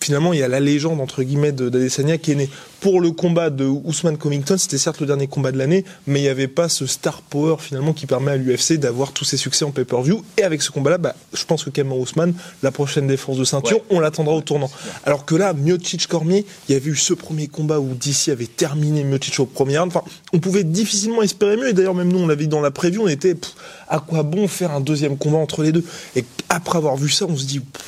finalement, 0.00 0.32
il 0.32 0.38
y 0.40 0.42
a 0.42 0.48
la 0.48 0.60
légende 0.60 1.00
entre 1.00 1.22
guillemets 1.22 1.52
de 1.52 1.68
d'Adesanya 1.68 2.18
qui 2.18 2.32
est 2.32 2.36
née. 2.36 2.50
Pour 2.80 3.02
le 3.02 3.10
combat 3.10 3.50
de 3.50 3.64
Ousmane 3.66 4.16
Covington, 4.16 4.56
c'était 4.56 4.78
certes 4.78 5.00
le 5.00 5.06
dernier 5.06 5.26
combat 5.26 5.52
de 5.52 5.58
l'année, 5.58 5.84
mais 6.06 6.20
il 6.20 6.22
n'y 6.22 6.28
avait 6.28 6.48
pas 6.48 6.70
ce 6.70 6.86
star 6.86 7.20
power 7.20 7.56
finalement 7.58 7.92
qui 7.92 8.06
permet 8.06 8.30
à 8.32 8.36
l'UFC 8.38 8.78
d'avoir 8.78 9.12
tous 9.12 9.24
ses 9.26 9.36
succès 9.36 9.66
en 9.66 9.70
pay-per-view. 9.70 10.24
Et 10.38 10.42
avec 10.42 10.62
ce 10.62 10.70
combat-là, 10.70 10.96
bah, 10.96 11.14
je 11.34 11.44
pense 11.44 11.62
que 11.62 11.68
Cameron 11.68 12.00
Ousmane, 12.00 12.32
la 12.62 12.70
prochaine 12.70 13.06
défense 13.06 13.36
de 13.36 13.44
ceinture, 13.44 13.76
Ouais. 13.76 13.82
on 13.90 14.00
l'attendra 14.00 14.34
au 14.34 14.40
tournant. 14.40 14.70
Alors 15.04 15.26
que 15.26 15.34
là, 15.34 15.52
Miocic 15.52 16.06
Cormier, 16.06 16.46
il 16.68 16.72
y 16.72 16.76
avait 16.76 16.90
eu 16.90 16.96
ce 16.96 17.12
premier 17.12 17.48
combat 17.48 17.78
où 17.80 17.94
DC 17.94 18.30
avait 18.30 18.46
terminé 18.46 19.04
Miocic 19.04 19.38
au 19.40 19.44
premier 19.46 19.76
round. 19.78 19.92
Enfin, 19.94 20.02
on 20.32 20.38
pouvait 20.38 20.64
difficilement 20.64 21.20
espérer 21.20 21.56
mieux. 21.58 21.68
Et 21.68 21.72
d'ailleurs, 21.74 21.94
même 21.94 22.10
nous, 22.10 22.20
on 22.20 22.26
l'avait 22.26 22.44
dit 22.44 22.48
dans 22.48 22.62
la 22.62 22.70
preview, 22.70 23.02
on 23.02 23.08
était 23.08 23.34
pff, 23.34 23.52
à 23.88 23.98
quoi 24.00 24.22
bon 24.22 24.48
faire 24.48 24.70
un 24.70 24.80
deuxième 24.80 25.18
combat 25.18 25.36
entre 25.38 25.62
les 25.62 25.72
deux? 25.72 25.84
Et 26.16 26.24
après 26.48 26.78
avoir 26.78 26.96
vu 26.96 27.10
ça, 27.10 27.26
on 27.28 27.36
se 27.36 27.44
dit. 27.44 27.60
pff, 27.60 27.82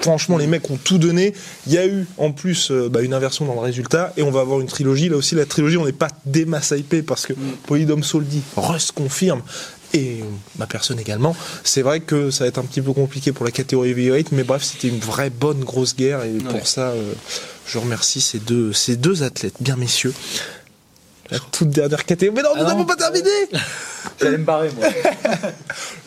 Franchement, 0.00 0.38
les 0.38 0.46
mecs 0.46 0.70
ont 0.70 0.76
tout 0.76 0.98
donné. 0.98 1.34
Il 1.66 1.72
y 1.72 1.78
a 1.78 1.86
eu 1.86 2.06
en 2.16 2.32
plus 2.32 2.70
euh, 2.70 2.88
bah, 2.88 3.02
une 3.02 3.14
inversion 3.14 3.44
dans 3.44 3.54
le 3.54 3.60
résultat 3.60 4.12
et 4.16 4.22
on 4.22 4.30
va 4.30 4.40
avoir 4.40 4.60
une 4.60 4.66
trilogie. 4.66 5.08
Là 5.08 5.16
aussi, 5.16 5.34
la 5.34 5.46
trilogie, 5.46 5.76
on 5.76 5.84
n'est 5.84 5.92
pas 5.92 6.08
hypés 6.26 7.02
parce 7.02 7.26
que 7.26 7.34
Polydomso 7.66 8.18
le 8.18 8.24
dit, 8.24 8.42
Rust 8.56 8.92
confirme 8.92 9.42
et 9.94 10.20
euh, 10.20 10.24
ma 10.58 10.66
personne 10.66 10.98
également. 10.98 11.34
C'est 11.62 11.82
vrai 11.82 12.00
que 12.00 12.30
ça 12.30 12.44
va 12.44 12.48
être 12.48 12.58
un 12.58 12.64
petit 12.64 12.82
peu 12.82 12.92
compliqué 12.92 13.32
pour 13.32 13.44
la 13.44 13.50
catégorie 13.50 13.90
heavyweight, 13.90 14.32
mais 14.32 14.42
bref, 14.42 14.62
c'était 14.62 14.88
une 14.88 14.98
vraie 14.98 15.30
bonne 15.30 15.64
grosse 15.64 15.96
guerre 15.96 16.24
et 16.24 16.32
pour 16.32 16.66
ça, 16.66 16.88
euh, 16.88 17.12
je 17.66 17.78
remercie 17.78 18.20
ces 18.20 18.40
deux, 18.40 18.72
ces 18.72 18.96
deux 18.96 19.22
athlètes, 19.22 19.56
bien 19.60 19.76
messieurs. 19.76 20.14
La 21.30 21.38
toute 21.38 21.70
dernière 21.70 22.04
catégorie. 22.04 22.36
Mais 22.36 22.42
non, 22.42 22.54
nous 22.56 22.68
n'avons 22.68 22.84
pas 22.84 22.96
terminé 22.96 23.30
J'allais 24.20 24.38
me 24.38 24.44
barrer, 24.44 24.70
moi. 24.76 24.86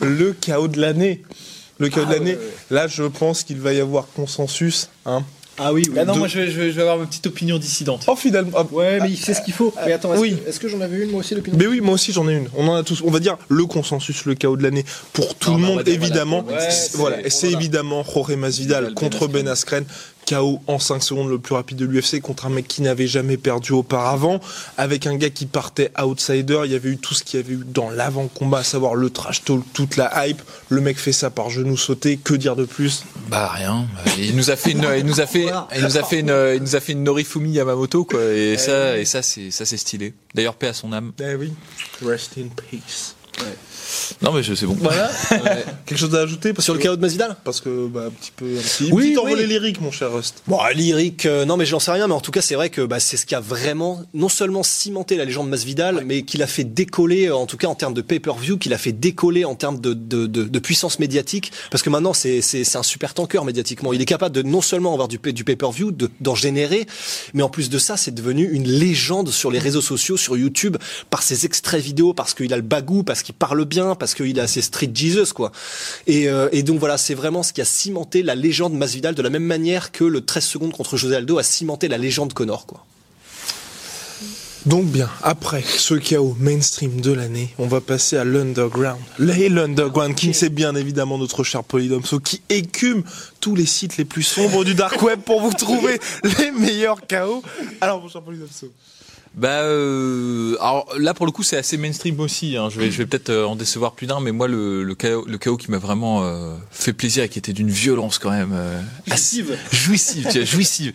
Le 0.00 0.32
chaos 0.32 0.68
de 0.68 0.80
l'année. 0.80 1.22
Le 1.78 1.88
chaos 1.88 2.04
Ah, 2.06 2.10
de 2.10 2.14
l'année. 2.18 2.32
ouais, 2.32 2.38
ouais. 2.38 2.52
Là, 2.70 2.86
je 2.86 3.04
pense 3.04 3.42
qu'il 3.44 3.58
va 3.60 3.72
y 3.72 3.80
avoir 3.80 4.06
consensus. 4.14 4.88
Hein. 5.06 5.24
Ah 5.60 5.72
oui, 5.72 5.82
oui. 5.90 5.98
Ah 6.00 6.04
non, 6.04 6.12
de- 6.14 6.18
moi 6.20 6.28
je 6.28 6.38
vais, 6.38 6.70
je 6.70 6.80
avoir 6.80 6.98
ma 6.98 7.06
petite 7.06 7.26
opinion 7.26 7.58
dissidente. 7.58 8.04
Oh, 8.06 8.14
finalement. 8.14 8.52
ah, 8.56 8.64
Ouais, 8.70 9.00
mais 9.00 9.10
il 9.10 9.16
sait 9.16 9.34
ce 9.34 9.42
qu'il 9.42 9.52
faut. 9.54 9.74
Mais 9.86 9.92
attends, 9.92 10.12
est-ce 10.12 10.20
oui. 10.20 10.36
que, 10.36 10.48
est-ce 10.48 10.60
que 10.60 10.68
j'en 10.68 10.80
avais 10.80 10.98
une 11.02 11.10
moi 11.10 11.18
aussi 11.18 11.34
l'opinion 11.34 11.58
Mais 11.58 11.66
oui, 11.66 11.80
moi 11.80 11.94
aussi 11.94 12.12
j'en 12.12 12.28
ai 12.28 12.34
une. 12.34 12.48
On 12.56 12.68
en 12.68 12.76
a 12.76 12.84
tous. 12.84 13.02
On 13.04 13.10
va 13.10 13.18
dire 13.18 13.36
le 13.48 13.64
consensus, 13.66 14.24
le 14.24 14.36
chaos 14.36 14.56
de 14.56 14.62
l'année 14.62 14.84
pour 15.12 15.34
tout 15.34 15.50
Non, 15.50 15.56
le 15.56 15.62
monde 15.64 15.88
évidemment. 15.88 16.42
voilà, 16.42 16.62
Ouais, 16.64 16.70
C'est- 16.70 16.96
voilà, 16.96 17.16
évidemment 17.56 18.04
Jorge 18.04 18.34
Masvidal 18.36 18.94
contre 18.94 19.24
Askren. 19.24 19.32
Ben 19.32 19.48
Askren. 19.48 19.84
KO 20.28 20.60
en 20.66 20.78
5 20.78 21.02
secondes 21.02 21.30
le 21.30 21.38
plus 21.38 21.54
rapide 21.54 21.78
de 21.78 21.86
l'UFC 21.86 22.20
contre 22.20 22.46
un 22.46 22.50
mec 22.50 22.68
qui 22.68 22.82
n'avait 22.82 23.06
jamais 23.06 23.36
perdu 23.36 23.72
auparavant, 23.72 24.40
avec 24.76 25.06
un 25.06 25.16
gars 25.16 25.30
qui 25.30 25.46
partait 25.46 25.90
outsider. 26.00 26.62
Il 26.64 26.72
y 26.72 26.74
avait 26.74 26.90
eu 26.90 26.98
tout 26.98 27.14
ce 27.14 27.22
qu'il 27.24 27.40
y 27.40 27.42
avait 27.42 27.54
eu 27.54 27.64
dans 27.66 27.90
l'avant-combat, 27.90 28.58
à 28.58 28.64
savoir 28.64 28.94
le 28.94 29.10
trash 29.10 29.44
talk, 29.44 29.62
toute 29.72 29.96
la 29.96 30.26
hype. 30.26 30.42
Le 30.68 30.80
mec 30.80 30.98
fait 30.98 31.12
ça 31.12 31.30
par 31.30 31.50
genou 31.50 31.76
sauté. 31.76 32.16
Que 32.16 32.34
dire 32.34 32.56
de 32.56 32.64
plus? 32.64 33.04
Bah 33.28 33.48
rien. 33.48 33.86
Il 34.18 34.36
nous 34.36 34.50
a 34.50 34.56
fait 34.56 34.72
une, 34.72 34.86
il 34.96 35.04
nous 35.04 35.20
a 35.20 35.26
fait, 35.26 35.46
il 35.76 35.82
nous 35.82 35.96
a 35.96 36.02
fait 36.02 36.20
une, 36.20 36.52
il 36.56 36.62
nous 36.62 36.76
a 36.76 36.80
fait 36.80 36.92
une 36.92 37.04
Norifumi 37.04 37.50
Yamamoto 37.50 38.04
quoi. 38.04 38.22
Et 38.24 38.56
ça, 38.58 38.98
et 38.98 39.04
ça 39.04 39.22
c'est, 39.22 39.50
ça 39.50 39.64
c'est 39.64 39.76
stylé. 39.76 40.14
D'ailleurs 40.34 40.54
paix 40.54 40.68
à 40.68 40.74
son 40.74 40.92
âme. 40.92 41.12
Eh 41.20 41.34
oui. 41.34 41.52
Rest 42.04 42.32
in 42.38 42.48
peace. 42.48 43.14
Non 44.22 44.32
mais 44.32 44.42
c'est 44.42 44.66
bon. 44.66 44.76
Voilà. 44.80 45.10
Quelque 45.86 45.98
chose 45.98 46.14
à 46.14 46.20
ajouter 46.20 46.52
parce 46.52 46.64
Sur 46.64 46.74
le 46.74 46.80
chaos 46.80 46.96
de 46.96 47.00
Masvidal 47.00 47.36
Parce 47.44 47.60
que 47.60 47.86
bah, 47.86 48.04
un 48.06 48.10
petit 48.10 48.32
peu, 48.34 48.44
un 48.46 48.60
petit, 48.60 48.90
Oui, 48.92 49.10
petit 49.10 49.18
envolé 49.18 49.42
oui. 49.44 49.48
lyrique, 49.48 49.80
mon 49.80 49.90
cher 49.90 50.12
Rust. 50.12 50.42
Bon, 50.46 50.58
lyrique, 50.74 51.26
euh, 51.26 51.44
non, 51.44 51.56
mais 51.56 51.66
j'en 51.66 51.78
sais 51.80 51.90
rien, 51.92 52.06
mais 52.06 52.14
en 52.14 52.20
tout 52.20 52.30
cas, 52.30 52.40
c'est 52.42 52.54
vrai 52.54 52.70
que 52.70 52.82
bah, 52.82 53.00
c'est 53.00 53.16
ce 53.16 53.26
qui 53.26 53.34
a 53.34 53.40
vraiment 53.40 54.02
non 54.14 54.28
seulement 54.28 54.62
cimenté 54.62 55.16
la 55.16 55.24
légende 55.24 55.48
Masvidal, 55.48 56.02
mais 56.04 56.22
qui 56.22 56.36
l'a 56.36 56.46
fait 56.46 56.64
décoller, 56.64 57.26
euh, 57.28 57.36
en 57.36 57.46
tout 57.46 57.56
cas 57.56 57.68
en 57.68 57.74
termes 57.74 57.94
de 57.94 58.02
pay-per-view, 58.02 58.58
qui 58.58 58.68
l'a 58.68 58.78
fait 58.78 58.92
décoller 58.92 59.44
en 59.44 59.54
termes 59.54 59.80
de, 59.80 59.94
de, 59.94 60.26
de, 60.26 60.44
de 60.44 60.58
puissance 60.58 60.98
médiatique, 60.98 61.52
parce 61.70 61.82
que 61.82 61.90
maintenant, 61.90 62.12
c'est 62.12 62.42
un 62.76 62.82
super 62.82 63.14
tanker 63.14 63.44
médiatiquement. 63.44 63.92
Il 63.92 64.00
est 64.02 64.04
capable 64.06 64.34
de 64.34 64.42
non 64.42 64.60
seulement 64.60 64.92
avoir 64.92 65.08
du, 65.08 65.18
du 65.18 65.44
pay-per-view, 65.44 65.92
de- 65.92 66.10
d'en 66.20 66.34
générer, 66.34 66.86
mais 67.34 67.42
en 67.42 67.48
plus 67.48 67.70
de 67.70 67.78
ça, 67.78 67.96
c'est 67.96 68.14
devenu 68.14 68.48
une 68.50 68.68
légende 68.68 69.30
sur 69.30 69.50
les 69.50 69.58
réseaux 69.58 69.80
sociaux, 69.80 70.16
sur 70.16 70.36
YouTube, 70.36 70.76
par 71.10 71.22
ses 71.22 71.46
extraits 71.46 71.82
vidéo, 71.82 72.12
parce 72.14 72.34
qu'il 72.34 72.52
a 72.52 72.56
le 72.56 72.62
bagou, 72.62 73.02
parce 73.02 73.22
qu'il 73.22 73.34
parle 73.34 73.64
bien, 73.64 73.77
parce 73.98 74.14
qu'il 74.14 74.38
a 74.40 74.46
ses 74.46 74.62
street 74.62 74.90
Jesus, 74.94 75.32
quoi. 75.34 75.52
Et, 76.06 76.28
euh, 76.28 76.48
et 76.52 76.62
donc 76.62 76.78
voilà, 76.78 76.98
c'est 76.98 77.14
vraiment 77.14 77.42
ce 77.42 77.52
qui 77.52 77.60
a 77.60 77.64
cimenté 77.64 78.22
la 78.22 78.34
légende 78.34 78.74
Masvidal 78.74 79.14
de 79.14 79.22
la 79.22 79.30
même 79.30 79.44
manière 79.44 79.92
que 79.92 80.04
le 80.04 80.24
13 80.24 80.44
secondes 80.44 80.72
contre 80.72 80.96
José 80.96 81.16
Aldo 81.16 81.38
a 81.38 81.42
cimenté 81.42 81.88
la 81.88 81.98
légende 81.98 82.32
Connor, 82.32 82.66
quoi. 82.66 82.84
Donc 84.66 84.84
bien, 84.86 85.08
après 85.22 85.62
ce 85.62 85.94
chaos 85.94 86.36
mainstream 86.38 87.00
de 87.00 87.12
l'année, 87.12 87.54
on 87.58 87.66
va 87.66 87.80
passer 87.80 88.16
à 88.16 88.24
l'Underground. 88.24 89.00
Les 89.18 89.48
l'Underground 89.48 90.14
King, 90.14 90.34
c'est 90.34 90.50
bien 90.50 90.74
évidemment 90.74 91.16
notre 91.16 91.42
cher 91.44 91.64
Polydomso 91.64 92.18
qui 92.18 92.42
écume 92.50 93.02
tous 93.40 93.54
les 93.54 93.64
sites 93.64 93.96
les 93.96 94.04
plus 94.04 94.24
sombres 94.24 94.64
du 94.64 94.74
dark 94.74 95.00
web 95.00 95.20
pour 95.20 95.40
vous 95.40 95.52
trouver 95.52 95.98
les 96.38 96.50
meilleurs 96.50 97.06
chaos. 97.06 97.42
Alors 97.80 98.02
mon 98.02 98.08
cher 98.08 98.20
Polydomso. 98.20 98.66
Bah 99.34 99.60
euh, 99.62 100.56
alors 100.60 100.88
là 100.98 101.14
pour 101.14 101.26
le 101.26 101.32
coup 101.32 101.42
c'est 101.42 101.56
assez 101.56 101.76
mainstream 101.76 102.18
aussi. 102.20 102.56
Hein. 102.56 102.68
Je 102.70 102.80
vais 102.80 102.90
je 102.90 102.98
vais 102.98 103.06
peut-être 103.06 103.30
euh, 103.30 103.44
en 103.46 103.56
décevoir 103.56 103.92
plus 103.92 104.06
d'un, 104.06 104.20
mais 104.20 104.32
moi 104.32 104.48
le 104.48 104.82
le 104.82 104.94
chaos 104.94 105.24
le 105.28 105.38
chaos 105.38 105.56
qui 105.56 105.70
m'a 105.70 105.78
vraiment 105.78 106.24
euh, 106.24 106.54
fait 106.70 106.92
plaisir 106.92 107.22
et 107.24 107.28
qui 107.28 107.38
était 107.38 107.52
d'une 107.52 107.70
violence 107.70 108.18
quand 108.18 108.30
même 108.30 108.52
euh, 108.52 108.80
jouissive, 109.06 109.56
tu 110.30 110.38
vois, 110.38 110.44
jouissive. 110.44 110.92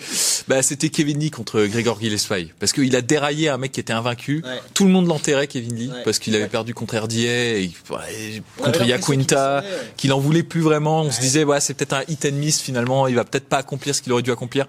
Bah 0.48 0.62
c'était 0.62 0.90
Kevin 0.90 1.20
Lee 1.20 1.32
contre 1.32 1.64
Gregor 1.66 2.00
Gillespie 2.02 2.52
parce 2.60 2.74
qu'il 2.74 2.96
a 2.96 3.02
déraillé 3.02 3.50
un 3.50 3.58
mec 3.58 3.72
qui 3.72 3.80
était 3.80 3.94
invaincu. 3.94 4.42
Ouais. 4.46 4.60
Tout 4.74 4.86
le 4.86 4.92
monde 4.92 5.08
l'enterrait 5.08 5.48
Kevin 5.48 5.76
Lee 5.76 5.90
Ouais. 5.94 6.02
parce 6.06 6.18
qu'il 6.20 6.36
avait 6.36 6.48
perdu 6.48 6.74
contre 6.74 6.98
RDA 6.98 7.18
et, 7.18 7.72
ouais, 7.90 8.42
contre 8.58 8.84
Yaquinta, 8.86 9.64
qu'il 9.98 10.12
en 10.14 10.20
voulait 10.20 10.44
plus 10.44 10.62
vraiment. 10.62 11.02
On 11.04 11.12
se 11.12 11.20
disait 11.20 11.44
ouais 11.44 11.60
c'est 11.60 11.74
peut-être 11.74 11.94
un 11.94 12.04
hit 12.08 12.26
and 12.26 12.32
miss 12.36 12.62
finalement. 12.62 13.08
Il 13.08 13.16
va 13.16 13.24
peut-être 13.26 13.48
pas 13.48 13.58
accomplir 13.58 13.94
ce 13.94 14.02
qu'il 14.02 14.12
aurait 14.12 14.22
dû 14.24 14.32
accomplir. 14.32 14.66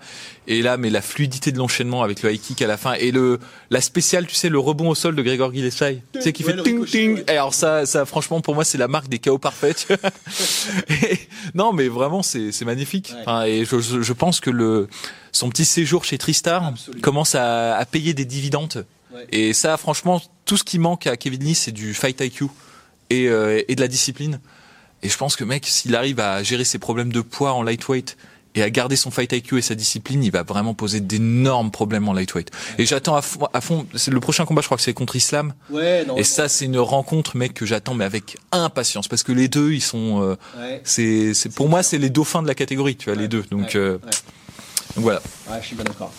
Et 0.47 0.61
là 0.63 0.77
mais 0.77 0.91
la 0.91 1.01
fluidité 1.03 1.51
de 1.53 1.59
l'enchaînement 1.59 2.03
avec 2.03 2.23
le 2.23 2.33
high 2.33 2.41
kick 2.41 2.61
à 2.63 2.67
la 2.67 2.77
fin 2.77 2.95
et 2.95 3.11
le 3.11 3.39
la 3.75 3.81
spéciale 3.81 4.27
tu 4.27 4.35
sais 4.35 4.49
le 4.49 4.59
rebond 4.59 4.89
au 4.89 4.95
sol 4.95 5.15
de 5.17 5.23
Gregor 5.23 5.53
Gillespie, 5.53 6.01
tu 6.15 6.23
sais 6.23 6.33
qui 6.33 6.43
fait 6.45 6.57
ting 6.63 6.85
ting. 6.87 7.23
Et 7.29 7.33
alors 7.33 7.53
ça 7.53 7.85
ça 7.87 8.07
franchement 8.07 8.41
pour 8.41 8.55
moi 8.55 8.65
c'est 8.65 8.79
la 8.79 8.89
marque 8.89 9.09
des 9.09 9.19
chaos 9.19 9.39
parfaits. 9.39 9.87
Et- 11.03 11.19
non 11.55 11.73
mais 11.73 11.89
vraiment 11.89 12.23
c'est 12.23 12.65
magnifique. 12.65 13.11
Ouais. 13.15 13.21
Enfin, 13.23 13.45
et 13.45 13.65
je, 13.65 13.81
je, 13.81 14.01
je 14.03 14.13
pense 14.13 14.41
que 14.41 14.51
le 14.51 14.89
son 15.33 15.49
petit 15.51 15.65
séjour 15.65 16.05
chez 16.05 16.17
Tristar 16.19 16.65
Absolument. 16.67 17.03
commence 17.03 17.35
à, 17.35 17.77
à 17.77 17.85
payer 17.85 18.15
des 18.15 18.25
dividendes. 18.25 18.87
Ouais. 19.13 19.27
Et 19.33 19.53
ça 19.53 19.77
franchement 19.77 20.23
tout 20.45 20.57
ce 20.57 20.65
qui 20.65 20.79
manque 20.79 21.07
à 21.07 21.17
Kevin 21.17 21.43
Lee 21.45 21.55
c'est 21.55 21.73
du 21.73 21.95
fight 21.95 22.21
IQ 22.21 22.47
et, 23.11 23.29
euh, 23.29 23.63
et 23.69 23.75
de 23.75 23.81
la 23.81 23.89
discipline. 23.89 24.41
Et 25.03 25.09
je 25.11 25.17
pense 25.19 25.37
que 25.37 25.45
mec, 25.45 25.67
s'il 25.67 25.95
arrive 25.97 26.19
à 26.21 26.43
gérer 26.43 26.65
ses 26.65 26.79
problèmes 26.79 27.13
de 27.13 27.21
poids 27.21 27.53
en 27.53 27.63
lightweight 27.63 28.17
et 28.55 28.63
à 28.63 28.71
garder 28.71 28.97
son 28.97 29.11
fight 29.11 29.33
IQ 29.33 29.59
et 29.59 29.63
sa 29.63 29.75
discipline, 29.75 30.23
il 30.23 30.31
va 30.31 30.43
vraiment 30.43 30.75
poser 30.75 31.01
d'énormes 31.01 31.71
problèmes 31.71 32.09
en 32.09 32.13
lightweight. 32.13 32.51
Et 32.79 32.87
j'attends 32.87 33.17
à 33.17 33.23
fond, 33.23 33.49
à 33.53 33.61
fond 33.61 33.87
c'est 33.95 34.11
le 34.11 34.21
prochain 34.21 34.45
combat, 34.45 34.61
je 34.63 34.67
crois 34.69 34.77
que 34.77 34.83
c'est 34.83 34.95
contre 34.95 35.17
Islam. 35.17 35.55
Ouais, 35.71 36.05
non. 36.05 36.17
Et 36.17 36.25
ça, 36.25 36.49
c'est 36.49 36.65
une 36.67 36.79
rencontre, 36.79 37.37
mec, 37.37 37.55
que 37.55 37.67
j'attends, 37.67 37.95
mais 37.95 38.05
avec 38.05 38.37
impatience, 38.53 39.09
parce 39.09 39.23
que 39.23 39.33
les 39.33 39.49
deux, 39.49 39.73
ils 39.73 39.81
sont, 39.83 40.23
euh, 40.23 40.37
Ouais, 40.59 40.81
c'est, 40.85 41.35
c'est 41.35 41.53
pour 41.55 41.69
moi, 41.69 41.83
c'est 41.83 41.99
les 41.99 42.11
dauphins 42.11 42.43
de 42.43 42.49
la 42.49 42.55
catégorie, 42.55 42.97
tu 42.97 43.11
vois, 43.11 43.21
les 43.21 43.29
deux. 43.29 43.43
Donc, 43.51 43.71
ouais, 43.75 43.77
euh, 43.77 43.93
ouais. 43.95 44.11
donc 44.97 45.05
voilà. 45.05 45.21
ouais, 45.51 45.59
je 45.61 45.67
suis 45.67 45.77
bien 45.77 45.85
d'accord. 45.85 46.13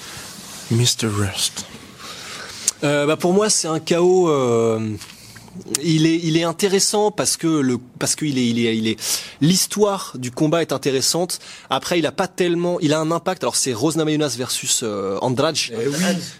Mr. 0.72 1.06
Rust. 1.08 1.66
Euh, 2.84 3.06
bah 3.06 3.16
pour 3.16 3.34
moi, 3.34 3.50
c'est 3.50 3.68
un 3.68 3.80
chaos. 3.80 4.30
euh, 4.30 4.96
il 5.84 6.06
est, 6.06 6.20
il 6.24 6.38
est 6.38 6.44
intéressant 6.44 7.12
parce 7.12 7.38
que 7.38 7.48
le, 7.48 7.78
parce 8.00 8.16
qu'il 8.16 8.38
est, 8.38 8.48
il 8.48 8.66
est, 8.66 8.78
il 8.78 8.88
est. 8.88 9.00
L'histoire 9.42 10.14
du 10.16 10.32
combat 10.32 10.62
est 10.62 10.72
intéressante. 10.72 11.40
Après, 11.70 12.00
il 12.00 12.06
a 12.06 12.12
pas 12.12 12.28
tellement, 12.28 12.80
il 12.80 12.94
a 12.94 13.00
un 13.00 13.12
impact. 13.12 13.44
Alors 13.44 13.56
c'est 13.56 13.74
Rosna 13.74 14.06
Mayunas 14.06 14.36
versus 14.38 14.82
euh, 14.84 15.18
Andrade. 15.22 15.58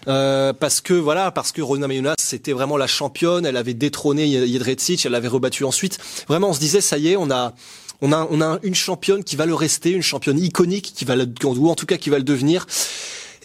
Euh, 0.08 0.52
parce 0.52 0.80
que 0.80 0.94
voilà, 0.94 1.30
parce 1.30 1.52
que 1.52 1.62
Rosna 1.62 1.88
Mayunas 1.88 2.14
c'était 2.18 2.52
vraiment 2.52 2.76
la 2.76 2.86
championne. 2.86 3.46
Elle 3.46 3.56
avait 3.56 3.74
détrôné 3.74 4.26
Jedrzejczyk, 4.46 5.06
elle 5.06 5.12
l'avait 5.12 5.28
rebattu 5.28 5.64
ensuite. 5.64 5.98
Vraiment, 6.28 6.50
on 6.50 6.54
se 6.54 6.60
disait 6.60 6.80
ça 6.80 6.98
y 6.98 7.08
est, 7.08 7.16
on 7.16 7.30
a. 7.30 7.54
On 8.02 8.12
a, 8.12 8.28
on 8.30 8.42
a 8.42 8.58
une 8.62 8.74
championne 8.74 9.24
qui 9.24 9.36
va 9.36 9.46
le 9.46 9.54
rester, 9.54 9.90
une 9.90 10.02
championne 10.02 10.38
iconique 10.38 10.92
qui 10.94 11.06
va 11.06 11.16
le, 11.16 11.26
ou 11.44 11.70
en 11.70 11.74
tout 11.74 11.86
cas 11.86 11.96
qui 11.96 12.10
va 12.10 12.18
le 12.18 12.24
devenir. 12.24 12.66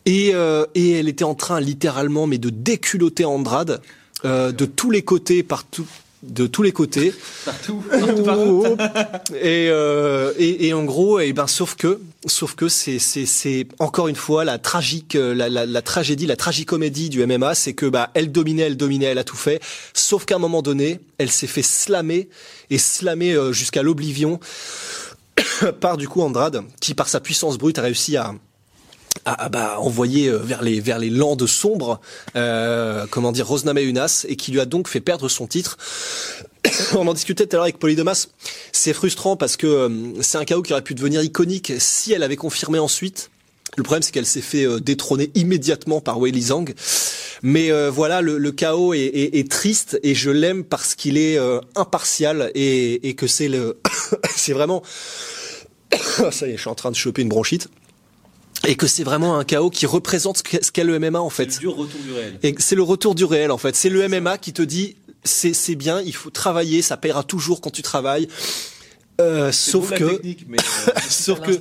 Et, 0.05 0.31
euh, 0.33 0.65
et 0.75 0.91
elle 0.91 1.07
était 1.07 1.23
en 1.23 1.35
train 1.35 1.61
littéralement, 1.61 2.27
mais 2.27 2.37
de 2.37 2.49
déculotter 2.49 3.23
Andrade 3.23 3.81
euh, 4.25 4.51
de 4.51 4.65
tous 4.65 4.91
les 4.91 5.01
côtés, 5.01 5.43
partout, 5.43 5.87
de 6.23 6.45
tous 6.45 6.61
les 6.61 6.71
côtés. 6.71 7.13
Partout. 7.45 7.83
Et, 9.33 9.69
euh, 9.69 10.33
et, 10.37 10.67
et 10.67 10.73
en 10.73 10.83
gros, 10.83 11.19
et 11.19 11.33
ben 11.33 11.47
sauf 11.47 11.75
que, 11.75 11.99
sauf 12.25 12.55
que 12.55 12.67
c'est 12.67 12.99
c'est 12.99 13.25
c'est 13.25 13.67
encore 13.79 14.07
une 14.07 14.15
fois 14.15 14.45
la 14.45 14.59
tragique, 14.59 15.15
euh, 15.15 15.33
la, 15.33 15.49
la, 15.49 15.65
la 15.65 15.81
tragédie, 15.81 16.27
la 16.27 16.35
tragicomédie 16.35 17.09
du 17.09 17.25
MMA, 17.25 17.55
c'est 17.55 17.73
que 17.73 17.85
bah 17.87 18.11
elle 18.13 18.31
dominait, 18.31 18.63
elle 18.63 18.77
dominait, 18.77 19.07
elle 19.07 19.17
a 19.17 19.23
tout 19.23 19.37
fait. 19.37 19.61
Sauf 19.93 20.25
qu'à 20.25 20.35
un 20.35 20.39
moment 20.39 20.61
donné, 20.61 20.99
elle 21.17 21.31
s'est 21.31 21.47
fait 21.47 21.63
slammer 21.63 22.29
et 22.69 22.77
slammer 22.77 23.33
euh, 23.33 23.51
jusqu'à 23.51 23.81
l'oblivion 23.81 24.39
par 25.79 25.97
du 25.97 26.07
coup 26.07 26.21
Andrade, 26.21 26.63
qui 26.79 26.93
par 26.93 27.07
sa 27.07 27.19
puissance 27.19 27.57
brute 27.57 27.79
a 27.79 27.81
réussi 27.81 28.17
à 28.17 28.35
à, 29.25 29.45
à, 29.45 29.49
bah, 29.49 29.75
envoyer 29.79 30.27
euh, 30.27 30.37
vers 30.37 30.61
les 30.61 30.79
vers 30.79 30.99
les 30.99 31.09
landes 31.09 31.45
sombres, 31.47 31.99
euh, 32.35 33.05
comment 33.09 33.31
dire, 33.31 33.47
Rosna 33.47 33.73
Mayunas, 33.73 34.25
et 34.27 34.35
qui 34.35 34.51
lui 34.51 34.59
a 34.59 34.65
donc 34.65 34.87
fait 34.87 35.01
perdre 35.01 35.29
son 35.29 35.47
titre. 35.47 35.77
On 36.95 37.07
en 37.07 37.13
discutait 37.13 37.45
tout 37.45 37.55
à 37.55 37.57
l'heure 37.57 37.63
avec 37.63 37.79
Polydomas. 37.79 38.27
C'est 38.71 38.93
frustrant 38.93 39.35
parce 39.35 39.57
que 39.57 39.67
euh, 39.67 39.89
c'est 40.21 40.37
un 40.37 40.45
chaos 40.45 40.61
qui 40.61 40.73
aurait 40.73 40.81
pu 40.83 40.95
devenir 40.95 41.21
iconique 41.21 41.73
si 41.79 42.13
elle 42.13 42.23
avait 42.23 42.35
confirmé 42.35 42.79
ensuite. 42.79 43.29
Le 43.77 43.83
problème, 43.83 44.01
c'est 44.03 44.11
qu'elle 44.11 44.25
s'est 44.25 44.41
fait 44.41 44.65
euh, 44.65 44.79
détrôner 44.79 45.31
immédiatement 45.35 46.01
par 46.01 46.19
Wei 46.19 46.39
Zhang. 46.41 46.73
Mais 47.43 47.71
euh, 47.71 47.89
voilà, 47.89 48.21
le, 48.21 48.37
le 48.37 48.51
chaos 48.51 48.93
est, 48.93 48.99
est- 48.99 49.37
est 49.39 49.49
triste 49.49 49.99
et 50.03 50.13
je 50.13 50.29
l'aime 50.29 50.63
parce 50.63 50.93
qu'il 50.95 51.17
est 51.17 51.39
impartial 51.75 52.51
et, 52.53 53.07
et 53.09 53.15
que 53.15 53.25
c'est 53.27 53.47
le, 53.47 53.79
c'est 54.35 54.53
vraiment, 54.53 54.83
ça 56.31 56.47
y 56.47 56.51
est, 56.51 56.55
je 56.57 56.61
suis 56.61 56.69
en 56.69 56.75
train 56.75 56.91
de 56.91 56.95
choper 56.95 57.21
une 57.23 57.29
bronchite. 57.29 57.69
Et 58.67 58.75
que 58.75 58.85
c'est 58.87 59.03
vraiment 59.03 59.37
un 59.37 59.43
chaos 59.43 59.69
qui 59.69 59.85
représente 59.85 60.37
ce 60.37 60.71
qu'est 60.71 60.83
le 60.83 60.99
MMA 60.99 61.19
en 61.19 61.29
fait. 61.29 61.59
dur 61.59 61.75
retour 61.75 61.99
du 62.01 62.13
réel. 62.13 62.39
Et 62.43 62.55
c'est 62.59 62.75
le 62.75 62.83
retour 62.83 63.15
du 63.15 63.25
réel 63.25 63.51
en 63.51 63.57
fait. 63.57 63.75
C'est 63.75 63.89
le 63.89 64.07
MMA 64.07 64.37
qui 64.37 64.53
te 64.53 64.61
dit 64.61 64.95
c'est 65.23 65.53
c'est 65.53 65.75
bien, 65.75 66.01
il 66.01 66.13
faut 66.15 66.29
travailler, 66.29 66.81
ça 66.81 66.97
paiera 66.97 67.23
toujours 67.23 67.61
quand 67.61 67.71
tu 67.71 67.81
travailles. 67.81 68.27
Euh, 69.19 69.51
sauf 69.51 69.91
que 69.93 70.03
Sauf 71.09 71.39
que- 71.41 71.51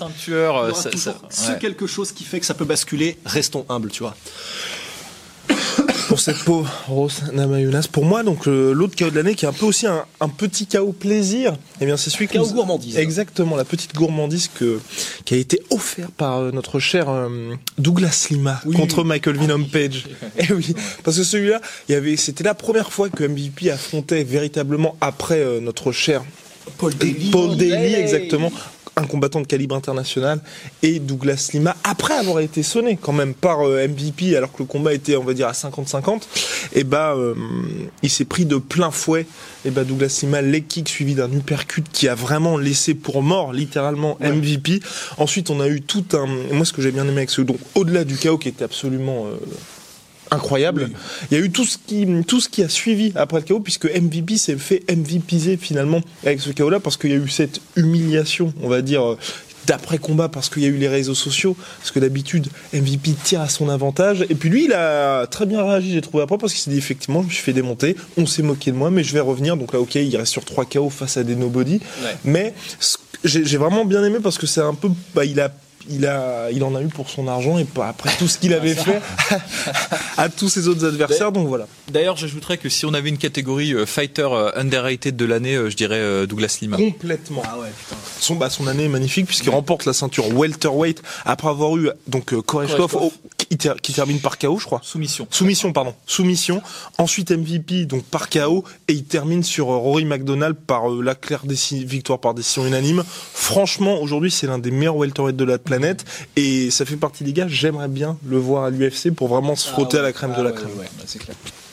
euh, 0.64 0.72
ça, 0.74 0.90
ça- 0.96 1.20
ce 1.30 1.52
quelque 1.58 1.86
chose 1.86 2.12
qui 2.12 2.24
fait 2.24 2.40
que 2.40 2.46
ça 2.46 2.54
peut 2.54 2.64
basculer. 2.64 3.16
Restons 3.26 3.66
humbles, 3.68 3.90
tu 3.90 4.02
vois. 4.02 4.16
Pour 6.10 6.18
cette 6.18 6.38
pauvre 6.42 6.68
Rose 6.88 7.22
Namajunas. 7.32 7.86
Pour 7.90 8.04
moi, 8.04 8.24
donc 8.24 8.48
euh, 8.48 8.72
l'autre 8.74 8.96
chaos 8.96 9.10
de 9.10 9.14
l'année 9.14 9.36
qui 9.36 9.44
est 9.44 9.48
un 9.48 9.52
peu 9.52 9.64
aussi 9.64 9.86
un, 9.86 10.04
un 10.20 10.28
petit 10.28 10.66
chaos 10.66 10.90
plaisir, 10.92 11.54
eh 11.80 11.86
bien 11.86 11.96
c'est 11.96 12.10
celui 12.10 12.26
que 12.26 12.32
Chaos 12.32 12.48
nous- 12.48 12.54
gourmandise. 12.54 12.98
Exactement, 12.98 13.54
la 13.54 13.64
petite 13.64 13.94
gourmandise 13.94 14.48
que 14.52 14.80
qui 15.24 15.34
a 15.34 15.36
été 15.36 15.62
offert 15.70 16.10
par 16.10 16.38
euh, 16.38 16.50
notre 16.50 16.80
cher 16.80 17.08
euh, 17.08 17.54
Douglas 17.78 18.26
Lima 18.28 18.60
contre 18.74 19.04
Michael 19.04 19.36
Venom 19.36 19.62
Page. 19.62 20.08
Eh 20.36 20.52
oui, 20.52 20.74
parce 21.04 21.16
que 21.16 21.22
celui-là, 21.22 21.60
il 21.88 21.92
y 21.92 21.94
avait, 21.94 22.16
c'était 22.16 22.42
la 22.42 22.54
première 22.54 22.92
fois 22.92 23.08
que 23.08 23.22
MVP 23.22 23.70
affrontait 23.70 24.24
véritablement 24.24 24.96
après 25.00 25.60
notre 25.60 25.92
cher 25.92 26.24
Paul 26.76 26.92
Daly. 26.94 27.30
Paul 27.30 27.56
Daly, 27.56 27.94
exactement. 27.94 28.50
Un 29.00 29.06
combattant 29.06 29.40
de 29.40 29.46
calibre 29.46 29.74
international 29.74 30.40
et 30.82 30.98
Douglas 30.98 31.50
Lima 31.54 31.74
après 31.84 32.14
avoir 32.14 32.40
été 32.40 32.62
sonné 32.62 32.98
quand 33.00 33.12
même 33.12 33.32
par 33.32 33.66
euh, 33.66 33.88
MVP 33.88 34.36
alors 34.36 34.52
que 34.52 34.58
le 34.58 34.66
combat 34.66 34.92
était 34.92 35.16
on 35.16 35.24
va 35.24 35.32
dire 35.32 35.48
à 35.48 35.52
50-50 35.52 36.20
et 36.74 36.84
bah 36.84 37.14
euh, 37.16 37.34
il 38.02 38.10
s'est 38.10 38.26
pris 38.26 38.44
de 38.44 38.56
plein 38.58 38.90
fouet. 38.90 39.26
Et 39.64 39.70
bah 39.70 39.84
Douglas 39.84 40.20
Lima 40.22 40.42
leg 40.42 40.66
kick 40.66 40.88
suivi 40.88 41.14
d'un 41.14 41.32
uppercut 41.32 41.84
qui 41.90 42.08
a 42.08 42.14
vraiment 42.14 42.58
laissé 42.58 42.94
pour 42.94 43.22
mort 43.22 43.52
littéralement 43.54 44.18
MVP 44.20 44.80
ensuite 45.16 45.48
on 45.48 45.60
a 45.60 45.68
eu 45.68 45.80
tout 45.80 46.04
un 46.12 46.26
moi 46.52 46.66
ce 46.66 46.72
que 46.72 46.82
j'ai 46.82 46.92
bien 46.92 47.04
aimé 47.04 47.18
avec 47.18 47.30
ce 47.30 47.40
donc 47.40 47.58
au-delà 47.74 48.04
du 48.04 48.16
chaos 48.16 48.38
qui 48.38 48.48
était 48.48 48.64
absolument 48.64 49.26
euh, 49.26 49.36
incroyable. 50.30 50.90
Il 51.30 51.38
y 51.38 51.40
a 51.40 51.44
eu 51.44 51.50
tout 51.50 51.64
ce 51.64 51.78
qui 51.78 52.06
tout 52.26 52.40
ce 52.40 52.48
qui 52.48 52.62
a 52.62 52.68
suivi 52.68 53.12
après 53.14 53.38
le 53.38 53.44
chaos 53.44 53.60
puisque 53.60 53.86
MVP 53.86 54.36
s'est 54.36 54.56
fait 54.56 54.82
MVPiser 54.90 55.56
finalement 55.56 56.00
avec 56.24 56.40
ce 56.40 56.50
chaos 56.50 56.70
là 56.70 56.80
parce 56.80 56.96
qu'il 56.96 57.10
y 57.10 57.14
a 57.14 57.16
eu 57.16 57.28
cette 57.28 57.60
humiliation, 57.76 58.52
on 58.62 58.68
va 58.68 58.82
dire 58.82 59.16
d'après 59.66 59.98
combat 59.98 60.28
parce 60.28 60.48
qu'il 60.48 60.62
y 60.62 60.66
a 60.66 60.68
eu 60.68 60.76
les 60.76 60.88
réseaux 60.88 61.14
sociaux 61.14 61.56
parce 61.78 61.90
que 61.90 62.00
d'habitude 62.00 62.48
MVP 62.72 63.12
tire 63.22 63.40
à 63.40 63.48
son 63.48 63.68
avantage. 63.68 64.24
Et 64.28 64.34
puis 64.34 64.48
lui 64.48 64.64
il 64.64 64.72
a 64.72 65.26
très 65.26 65.46
bien 65.46 65.62
réagi 65.64 65.92
j'ai 65.92 66.00
trouvé 66.00 66.22
après 66.22 66.38
parce 66.38 66.52
qu'il 66.52 66.62
s'est 66.62 66.70
dit 66.70 66.78
effectivement 66.78 67.22
je 67.22 67.26
me 67.26 67.32
suis 67.32 67.42
fait 67.42 67.52
démonter 67.52 67.96
on 68.16 68.26
s'est 68.26 68.42
moqué 68.42 68.72
de 68.72 68.76
moi 68.76 68.90
mais 68.90 69.04
je 69.04 69.12
vais 69.12 69.20
revenir. 69.20 69.56
Donc 69.56 69.72
là 69.72 69.80
ok 69.80 69.94
il 69.96 70.16
reste 70.16 70.32
sur 70.32 70.44
trois 70.44 70.64
KO 70.64 70.90
face 70.90 71.16
à 71.16 71.24
des 71.24 71.36
nobody. 71.36 71.80
Mais 72.24 72.54
j'ai 73.24 73.56
vraiment 73.58 73.84
bien 73.84 74.02
aimé 74.04 74.18
parce 74.22 74.38
que 74.38 74.46
c'est 74.46 74.60
un 74.60 74.74
peu 74.74 74.88
bah, 75.14 75.24
il 75.24 75.40
a 75.40 75.52
il 75.90 76.06
a, 76.06 76.50
il 76.50 76.62
en 76.64 76.74
a 76.74 76.82
eu 76.82 76.86
pour 76.88 77.10
son 77.10 77.26
argent 77.28 77.58
et 77.58 77.64
pas 77.64 77.88
après 77.88 78.10
tout 78.18 78.28
ce 78.28 78.38
qu'il 78.38 78.54
avait 78.54 78.74
fait 78.74 79.00
à 80.16 80.28
tous 80.28 80.48
ses 80.48 80.68
autres 80.68 80.84
adversaires. 80.86 81.32
Donc 81.32 81.48
voilà. 81.48 81.66
D'ailleurs, 81.90 82.16
j'ajouterais 82.16 82.58
que 82.58 82.68
si 82.68 82.86
on 82.86 82.94
avait 82.94 83.08
une 83.08 83.18
catégorie 83.18 83.74
euh, 83.74 83.86
fighter 83.86 84.28
euh, 84.32 84.50
underrated 84.54 85.16
de 85.16 85.24
l'année, 85.24 85.54
euh, 85.56 85.70
je 85.70 85.76
dirais 85.76 85.98
euh, 85.98 86.26
Douglas 86.26 86.58
Lima. 86.60 86.76
Complètement. 86.76 87.42
Son, 88.20 88.36
bah, 88.36 88.50
son 88.50 88.66
année 88.66 88.84
est 88.84 88.88
magnifique 88.88 89.26
puisqu'il 89.26 89.50
remporte 89.50 89.84
la 89.86 89.92
ceinture 89.92 90.28
welterweight 90.34 91.02
après 91.24 91.48
avoir 91.48 91.76
eu 91.76 91.90
donc 92.06 92.32
euh, 92.32 92.42
Koreshkov 92.42 92.96
qui, 93.36 93.56
ter- 93.56 93.76
qui 93.80 93.92
termine 93.92 94.20
par 94.20 94.38
KO, 94.38 94.58
je 94.58 94.66
crois. 94.66 94.80
Soumission. 94.84 95.26
Soumission, 95.30 95.72
pardon. 95.72 95.94
Soumission. 96.06 96.62
Ensuite 96.98 97.32
MVP, 97.32 97.86
donc 97.86 98.04
par 98.04 98.28
KO. 98.30 98.64
Et 98.88 98.92
il 98.92 99.04
termine 99.04 99.42
sur 99.42 99.70
euh, 99.72 99.76
Rory 99.76 100.04
McDonald 100.04 100.54
par 100.54 100.90
euh, 100.92 101.02
la 101.02 101.14
claire 101.14 101.42
victoire 101.46 102.20
par 102.20 102.34
décision 102.34 102.66
unanime. 102.66 103.02
Franchement, 103.34 104.00
aujourd'hui, 104.00 104.30
c'est 104.30 104.46
l'un 104.46 104.58
des 104.58 104.70
meilleurs 104.70 104.96
welterweights 104.96 105.36
de 105.36 105.44
la 105.44 105.58
planète. 105.58 105.79
Et 106.36 106.70
ça 106.70 106.84
fait 106.84 106.96
partie 106.96 107.24
des 107.24 107.32
gars, 107.32 107.46
j'aimerais 107.48 107.88
bien 107.88 108.18
le 108.26 108.38
voir 108.38 108.64
à 108.64 108.70
l'UFC 108.70 109.10
pour 109.14 109.28
vraiment 109.28 109.56
se 109.56 109.68
frotter 109.68 109.98
à 109.98 110.02
la 110.02 110.12
crème 110.12 110.34
de 110.36 110.42
la 110.42 110.52
crème. 110.52 110.70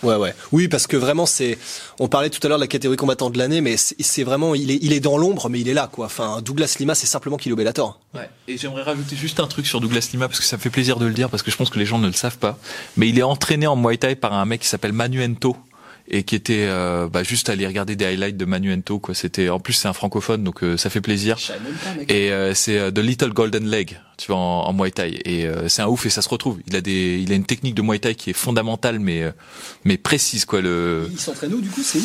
Ouais, 0.03 0.15
ouais. 0.15 0.33
Oui, 0.51 0.67
parce 0.67 0.85
que 0.85 0.95
vraiment, 0.95 1.25
c'est. 1.25 1.57
On 1.99 2.07
parlait 2.07 2.29
tout 2.29 2.39
à 2.43 2.47
l'heure 2.47 2.59
de 2.59 2.63
la 2.63 2.67
catégorie 2.67 2.97
combattant 2.97 3.29
de 3.29 3.37
l'année, 3.37 3.61
mais 3.61 3.75
c'est 3.77 4.23
vraiment, 4.23 4.53
il 4.53 4.69
est, 4.69 4.79
il 4.81 4.93
est 4.93 4.99
dans 4.99 5.17
l'ombre, 5.17 5.49
mais 5.49 5.59
il 5.59 5.69
est 5.69 5.73
là, 5.73 5.89
quoi. 5.91 6.05
Enfin, 6.05 6.41
Douglas 6.43 6.75
Lima, 6.79 6.93
c'est 6.93 7.07
simplement 7.07 7.37
qu'il 7.37 7.49
est 7.49 7.53
au 7.53 7.55
Bellator. 7.55 7.99
Ouais. 8.13 8.29
Et 8.47 8.57
j'aimerais 8.57 8.83
rajouter 8.83 9.15
juste 9.15 9.39
un 9.39 9.47
truc 9.47 9.65
sur 9.65 9.81
Douglas 9.81 10.09
Lima 10.13 10.27
parce 10.27 10.39
que 10.39 10.45
ça 10.45 10.57
me 10.57 10.61
fait 10.61 10.69
plaisir 10.69 10.97
de 10.97 11.05
le 11.05 11.13
dire 11.13 11.29
parce 11.29 11.41
que 11.41 11.49
je 11.49 11.57
pense 11.57 11.69
que 11.69 11.79
les 11.79 11.85
gens 11.85 11.97
ne 11.97 12.07
le 12.07 12.13
savent 12.13 12.37
pas. 12.37 12.59
Mais 12.95 13.09
il 13.09 13.17
est 13.17 13.23
entraîné 13.23 13.65
en 13.65 13.75
Muay 13.75 13.97
Thai 13.97 14.15
par 14.15 14.33
un 14.33 14.45
mec 14.45 14.61
qui 14.61 14.67
s'appelle 14.67 14.93
Manuento 14.93 15.57
et 16.09 16.23
qui 16.23 16.35
était 16.35 16.65
euh, 16.67 17.07
bah, 17.09 17.23
juste 17.23 17.49
à 17.49 17.53
aller 17.53 17.67
regarder 17.67 17.95
des 17.95 18.05
highlights 18.05 18.37
de 18.37 18.45
Manuento 18.45 18.99
quoi. 18.99 19.13
C'était 19.13 19.49
en 19.49 19.59
plus 19.59 19.73
c'est 19.73 19.87
un 19.87 19.93
francophone 19.93 20.43
donc 20.43 20.63
euh, 20.63 20.77
ça 20.77 20.89
fait 20.89 21.01
plaisir. 21.01 21.37
Et 22.09 22.31
euh, 22.31 22.53
c'est 22.53 22.77
euh, 22.77 22.91
The 22.91 22.99
Little 22.99 23.33
Golden 23.33 23.69
Leg, 23.69 23.99
tu 24.17 24.27
vois, 24.27 24.37
en, 24.37 24.63
en 24.67 24.73
Muay 24.73 24.91
Thai. 24.91 25.19
Et 25.25 25.45
euh, 25.45 25.67
c'est 25.69 25.81
un 25.81 25.87
ouf 25.87 26.05
et 26.05 26.09
ça 26.09 26.21
se 26.21 26.29
retrouve. 26.29 26.57
Il 26.67 26.75
a 26.75 26.81
des, 26.81 27.19
il 27.21 27.31
a 27.31 27.35
une 27.35 27.45
technique 27.45 27.75
de 27.75 27.81
Muay 27.81 27.99
Thai 27.99 28.15
qui 28.15 28.31
est 28.31 28.33
fondamentale 28.33 28.99
mais 28.99 29.23
euh, 29.23 29.31
mais 29.85 29.97
précise 29.97 30.45
quoi. 30.45 30.61
Le. 30.61 31.07
Il 31.11 31.19
s'entraîne 31.19 31.53
où, 31.53 31.61
du 31.61 31.69
coup 31.69 31.81
C'est 31.83 31.99
où? 31.99 32.03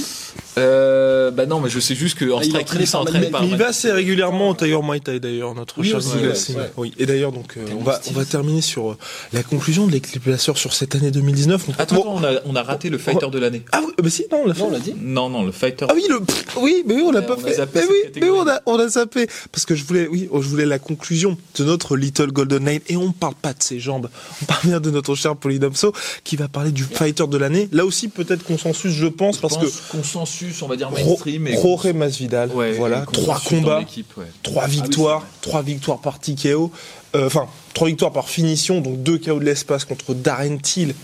Euh, 0.58 1.30
bah 1.30 1.46
non, 1.46 1.60
mais 1.60 1.70
je 1.70 1.80
sais 1.80 1.94
juste 1.94 2.18
que 2.18 2.24
en 2.30 2.38
Ah, 2.38 2.58
entraîné 2.58 2.84
il 2.84 2.86
s'entraîne 2.86 3.30
par. 3.30 3.42
Mais 3.42 3.48
il 3.48 3.56
va 3.56 3.68
assez 3.68 3.90
régulièrement 3.90 4.50
au 4.50 4.54
Tiger 4.54 4.78
Muay 4.82 5.00
Thai 5.00 5.18
d'ailleurs, 5.20 5.54
notre 5.54 5.80
Oui, 5.80 5.88
cher 5.88 5.98
ouais, 5.98 6.56
ouais. 6.56 6.70
Oui. 6.76 6.94
Et 6.98 7.06
d'ailleurs, 7.06 7.32
donc, 7.32 7.56
euh, 7.56 7.64
on 7.78 7.82
va, 7.82 8.00
on 8.10 8.12
va 8.12 8.24
terminer 8.24 8.60
sur 8.60 8.96
la 9.32 9.42
conclusion 9.42 9.86
de 9.86 9.92
l'équipe 9.92 10.24
Lasseur 10.26 10.58
sur 10.58 10.74
cette 10.74 10.94
année 10.94 11.10
2019. 11.10 11.66
Donc, 11.66 11.74
Attends, 11.78 11.94
bon- 11.96 12.02
attends, 12.02 12.14
on 12.16 12.24
a, 12.24 12.40
on 12.44 12.56
a 12.56 12.62
raté 12.62 12.90
le 12.90 12.98
fighter 12.98 13.28
de 13.30 13.38
l'année. 13.38 13.62
Ah 13.72 13.80
oui, 13.84 13.92
bah 14.02 14.10
si, 14.10 14.26
non, 14.30 14.42
on 14.44 14.46
l'a 14.46 14.54
fait. 14.54 14.60
Non, 14.60 14.68
on 14.68 14.70
l'a 14.72 14.78
dit. 14.80 14.94
Non, 15.00 15.28
non, 15.30 15.42
le 15.44 15.52
fighter. 15.52 15.86
Ah 15.88 15.94
oui, 15.94 16.04
le, 16.08 16.20
oui, 16.60 16.82
mais 16.86 16.94
oui, 16.94 17.02
on 17.06 17.10
l'a 17.12 17.22
pas 17.22 17.36
fait. 17.36 17.54
zappé 17.54 17.80
Mais 17.80 17.86
oui, 17.86 18.20
mais 18.20 18.28
on 18.30 18.46
a, 18.46 18.60
on 18.66 18.78
a 18.78 18.88
zappé. 18.88 19.26
Parce 19.50 19.64
que 19.64 19.74
je 19.74 19.84
voulais, 19.84 20.06
oui, 20.06 20.28
je 20.32 20.48
voulais 20.48 20.66
la 20.66 20.78
conclusion 20.78 21.38
de 21.56 21.64
notre 21.64 21.96
Little 22.02 22.32
Golden 22.32 22.64
Knight. 22.64 22.82
Et 22.90 22.96
on 22.96 23.12
parle 23.12 23.34
pas 23.34 23.52
de 23.54 23.62
ses 23.62 23.80
jambes. 23.80 24.10
On 24.42 24.44
parle 24.44 24.60
bien 24.66 24.80
de 24.80 24.90
notre 24.90 25.14
cher 25.14 25.36
Polydomso 25.36 25.92
qui 26.24 26.36
va 26.36 26.48
parler 26.48 26.72
du 26.72 26.82
fighter 26.84 27.26
de 27.26 27.36
l'année. 27.38 27.68
Là 27.72 27.84
aussi, 27.86 28.08
peut-être 28.08 28.44
consensus, 28.44 28.92
je 28.92 29.06
pense, 29.06 29.38
parce 29.38 29.56
que 29.56 29.66
consensus, 29.90 30.60
on 30.62 30.68
va 30.68 30.76
dire 30.76 30.88
Ro- 30.90 30.96
mainstream. 30.96 31.46
et- 31.46 31.54
Jorge 31.60 31.92
Masvidal, 31.92 32.50
Ouais, 32.50 32.72
voilà, 32.72 33.04
et 33.08 33.12
trois 33.12 33.40
combats. 33.40 33.78
ouais. 34.16 34.24
Trois 34.42 34.66
victoires, 34.66 35.26
trois 35.40 35.62
victoires 35.62 36.00
par 36.00 36.18
TKO, 36.18 36.70
euh, 37.14 37.26
enfin 37.26 37.46
trois 37.74 37.88
victoires 37.88 38.12
par 38.12 38.28
finition, 38.28 38.80
donc 38.80 39.02
deux 39.02 39.18
KO 39.18 39.38
de 39.38 39.44
l'espace 39.44 39.84
contre 39.84 40.14
Darren 40.14 40.58
Till 40.58 40.94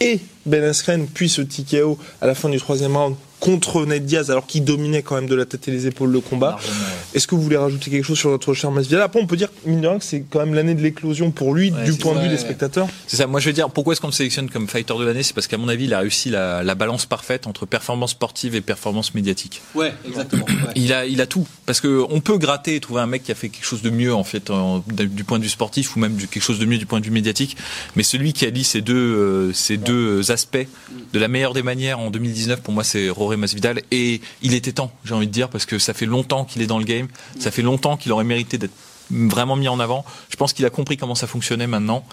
et 0.00 0.20
Ben 0.44 0.62
Askren, 0.64 1.06
puis 1.06 1.28
ce 1.28 1.42
TKO 1.42 1.98
à 2.20 2.26
la 2.26 2.34
fin 2.34 2.48
du 2.48 2.58
troisième 2.58 2.96
round 2.96 3.16
contre 3.40 3.84
Ned 3.86 4.04
Diaz, 4.06 4.30
alors 4.30 4.46
qu'il 4.46 4.64
dominait 4.64 5.02
quand 5.02 5.14
même 5.14 5.26
de 5.28 5.34
la 5.34 5.44
tête 5.44 5.68
et 5.68 5.70
les 5.70 5.86
épaules 5.86 6.10
le 6.10 6.20
combat. 6.20 6.58
Est-ce 7.14 7.26
que 7.26 7.34
vous 7.34 7.42
voulez 7.42 7.56
rajouter 7.56 7.90
quelque 7.90 8.04
chose 8.04 8.18
sur 8.18 8.30
notre 8.30 8.54
cher 8.54 8.70
Masvidal? 8.70 9.02
Après, 9.02 9.20
on 9.20 9.26
peut 9.26 9.36
dire 9.36 9.48
mine 9.66 9.80
de 9.80 9.86
rien 9.88 9.98
que 9.98 10.04
c'est 10.04 10.24
quand 10.28 10.40
même 10.40 10.54
l'année 10.54 10.74
de 10.74 10.82
l'éclosion 10.82 11.30
pour 11.30 11.54
lui, 11.54 11.70
Ouais, 11.70 11.84
du 11.84 11.92
point 11.94 12.14
de 12.14 12.20
vue 12.20 12.28
des 12.28 12.38
spectateurs. 12.38 12.86
C'est 13.06 13.16
ça. 13.16 13.26
Moi, 13.26 13.40
je 13.40 13.46
veux 13.46 13.52
dire, 13.52 13.68
pourquoi 13.70 13.92
est-ce 13.92 14.00
qu'on 14.00 14.06
le 14.08 14.12
sélectionne 14.12 14.48
comme 14.50 14.68
fighter 14.68 14.94
de 14.98 15.04
l'année? 15.04 15.22
C'est 15.22 15.34
parce 15.34 15.46
qu'à 15.46 15.58
mon 15.58 15.68
avis, 15.68 15.84
il 15.84 15.94
a 15.94 16.00
réussi 16.00 16.30
la, 16.30 16.62
la 16.62 16.74
balance 16.74 17.06
parfaite 17.06 17.46
entre 17.46 17.66
performance 17.66 18.12
sportive 18.12 18.54
et 18.54 18.60
performance 18.60 19.14
médiatique. 19.14 19.60
Ouais, 19.74 19.92
exactement. 20.06 20.46
Il 20.74 20.92
a, 20.92 21.06
il 21.06 21.20
a 21.20 21.26
tout. 21.26 21.46
Parce 21.66 21.80
que 21.80 22.04
on 22.10 22.20
peut 22.20 22.38
gratter 22.38 22.74
et 22.76 22.80
trouver 22.80 23.00
un 23.00 23.06
mec 23.06 23.22
qui 23.22 23.32
a 23.32 23.34
fait 23.34 23.48
quelque 23.48 23.64
chose 23.66 23.82
de 23.82 23.90
mieux, 23.90 24.14
en 24.14 24.24
fait, 24.24 24.50
en- 24.50 24.82
du 24.88 25.24
point 25.24 25.38
de 25.38 25.44
vue 25.44 25.50
sportif 25.50 25.94
ou 25.96 26.00
même 26.00 26.14
du, 26.16 26.26
quelque 26.28 26.42
chose 26.42 26.58
de 26.58 26.66
mieux 26.66 26.78
du 26.78 26.86
point 26.86 27.00
de 27.00 27.04
vue 27.04 27.10
médiatique. 27.10 27.56
Mais 27.96 28.02
celui 28.02 28.32
qui 28.32 28.44
a 28.46 28.50
dit 28.50 28.64
ces 28.64 28.80
deux, 28.80 28.94
euh, 28.96 29.52
ces 29.52 29.76
deux 29.76 30.30
aspects 30.30 30.66
de 31.12 31.18
la 31.18 31.28
meilleure 31.28 31.54
des 31.54 31.62
manières 31.62 31.98
en 32.00 32.10
2019, 32.10 32.60
pour 32.62 32.72
moi, 32.74 32.84
c'est 32.84 33.08
Et 33.90 34.20
il 34.42 34.54
était 34.54 34.72
temps, 34.72 34.92
j'ai 35.04 35.14
envie 35.14 35.26
de 35.26 35.32
dire, 35.32 35.48
parce 35.48 35.66
que 35.66 35.78
ça 35.78 35.94
fait 35.94 36.06
longtemps 36.06 36.44
qu'il 36.44 36.62
est 36.62 36.66
dans 36.66 36.78
le 36.78 36.84
game. 36.84 37.08
Ça 37.38 37.50
fait 37.50 37.62
longtemps 37.62 37.96
qu'il 37.96 38.12
aurait 38.12 38.24
mérité 38.24 38.58
d'être 38.58 38.74
vraiment 39.10 39.56
mis 39.56 39.68
en 39.68 39.80
avant. 39.80 40.04
Je 40.28 40.36
pense 40.36 40.52
qu'il 40.52 40.64
a 40.64 40.70
compris 40.70 40.96
comment 40.96 41.14
ça 41.14 41.26
fonctionnait 41.26 41.66
maintenant. 41.66 42.04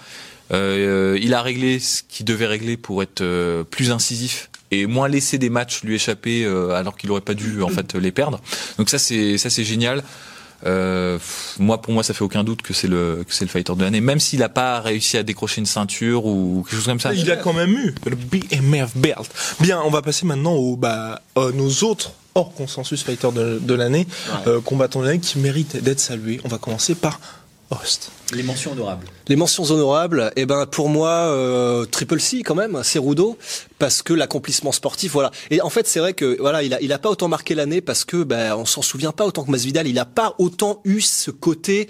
Euh, 0.52 1.18
il 1.20 1.34
a 1.34 1.42
réglé 1.42 1.78
ce 1.78 2.02
qu'il 2.06 2.26
devait 2.26 2.46
régler 2.46 2.76
pour 2.76 3.02
être 3.02 3.22
euh, 3.22 3.64
plus 3.64 3.90
incisif 3.90 4.50
et 4.70 4.86
moins 4.86 5.08
laisser 5.08 5.38
des 5.38 5.48
matchs 5.48 5.82
lui 5.82 5.94
échapper 5.94 6.44
euh, 6.44 6.70
alors 6.70 6.96
qu'il 6.96 7.10
aurait 7.10 7.22
pas 7.22 7.34
dû 7.34 7.62
en 7.62 7.68
fait 7.68 7.94
les 7.94 8.12
perdre. 8.12 8.40
Donc 8.78 8.90
ça 8.90 8.98
c'est 8.98 9.38
ça 9.38 9.48
c'est 9.48 9.64
génial. 9.64 10.02
Euh, 10.66 11.18
moi 11.58 11.80
pour 11.82 11.92
moi 11.92 12.02
ça 12.02 12.14
fait 12.14 12.24
aucun 12.24 12.42
doute 12.42 12.62
que 12.62 12.72
c'est 12.72 12.88
le 12.88 13.24
que 13.26 13.34
c'est 13.34 13.44
le 13.44 13.50
fighter 13.50 13.74
de 13.76 13.82
l'année 13.82 14.00
même 14.00 14.18
s'il 14.18 14.42
a 14.42 14.48
pas 14.48 14.80
réussi 14.80 15.18
à 15.18 15.22
décrocher 15.22 15.60
une 15.60 15.66
ceinture 15.66 16.24
ou 16.24 16.64
quelque 16.64 16.76
chose 16.76 16.86
comme 16.86 17.00
ça. 17.00 17.12
Il 17.12 17.30
a 17.30 17.36
quand 17.36 17.52
même 17.52 17.72
eu 17.72 17.94
le 18.06 18.16
BMF 18.16 18.96
belt. 18.96 19.30
Bien, 19.60 19.80
on 19.84 19.90
va 19.90 20.02
passer 20.02 20.26
maintenant 20.26 20.54
aux 20.54 20.76
bah, 20.76 21.20
euh, 21.36 21.52
nos 21.52 21.70
autres 21.84 22.12
hors 22.34 22.52
consensus 22.54 23.02
fighter 23.02 23.30
de, 23.32 23.58
de 23.60 23.74
l'année, 23.74 24.06
euh, 24.46 24.60
combattants 24.60 25.00
de 25.00 25.06
l'année 25.06 25.20
qui 25.20 25.38
méritent 25.38 25.76
d'être 25.76 26.00
salués. 26.00 26.40
On 26.44 26.48
va 26.48 26.58
commencer 26.58 26.94
par 26.94 27.20
Host. 27.70 28.10
Les 28.32 28.42
mentions 28.42 28.72
honorables. 28.72 29.06
Les 29.28 29.36
mentions 29.36 29.64
honorables, 29.64 30.32
eh 30.36 30.46
ben 30.46 30.66
pour 30.66 30.88
moi 30.88 31.10
euh, 31.10 31.84
Triple 31.86 32.20
C 32.20 32.42
quand 32.42 32.54
même, 32.54 32.80
c'est 32.82 32.98
Rudo 32.98 33.38
parce 33.78 34.02
que 34.02 34.12
l'accomplissement 34.12 34.72
sportif, 34.72 35.12
voilà. 35.12 35.30
Et 35.50 35.60
en 35.60 35.70
fait 35.70 35.86
c'est 35.86 36.00
vrai 36.00 36.14
que 36.14 36.36
voilà, 36.40 36.62
il 36.62 36.74
a 36.74 36.80
il 36.80 36.92
a 36.92 36.98
pas 36.98 37.10
autant 37.10 37.28
marqué 37.28 37.54
l'année 37.54 37.80
parce 37.80 38.04
que 38.04 38.22
ben 38.22 38.54
on 38.56 38.66
s'en 38.66 38.82
souvient 38.82 39.12
pas 39.12 39.24
autant 39.24 39.44
que 39.44 39.50
Masvidal, 39.50 39.86
il 39.86 39.98
a 39.98 40.04
pas 40.04 40.34
autant 40.38 40.80
eu 40.84 41.00
ce 41.00 41.30
côté 41.30 41.88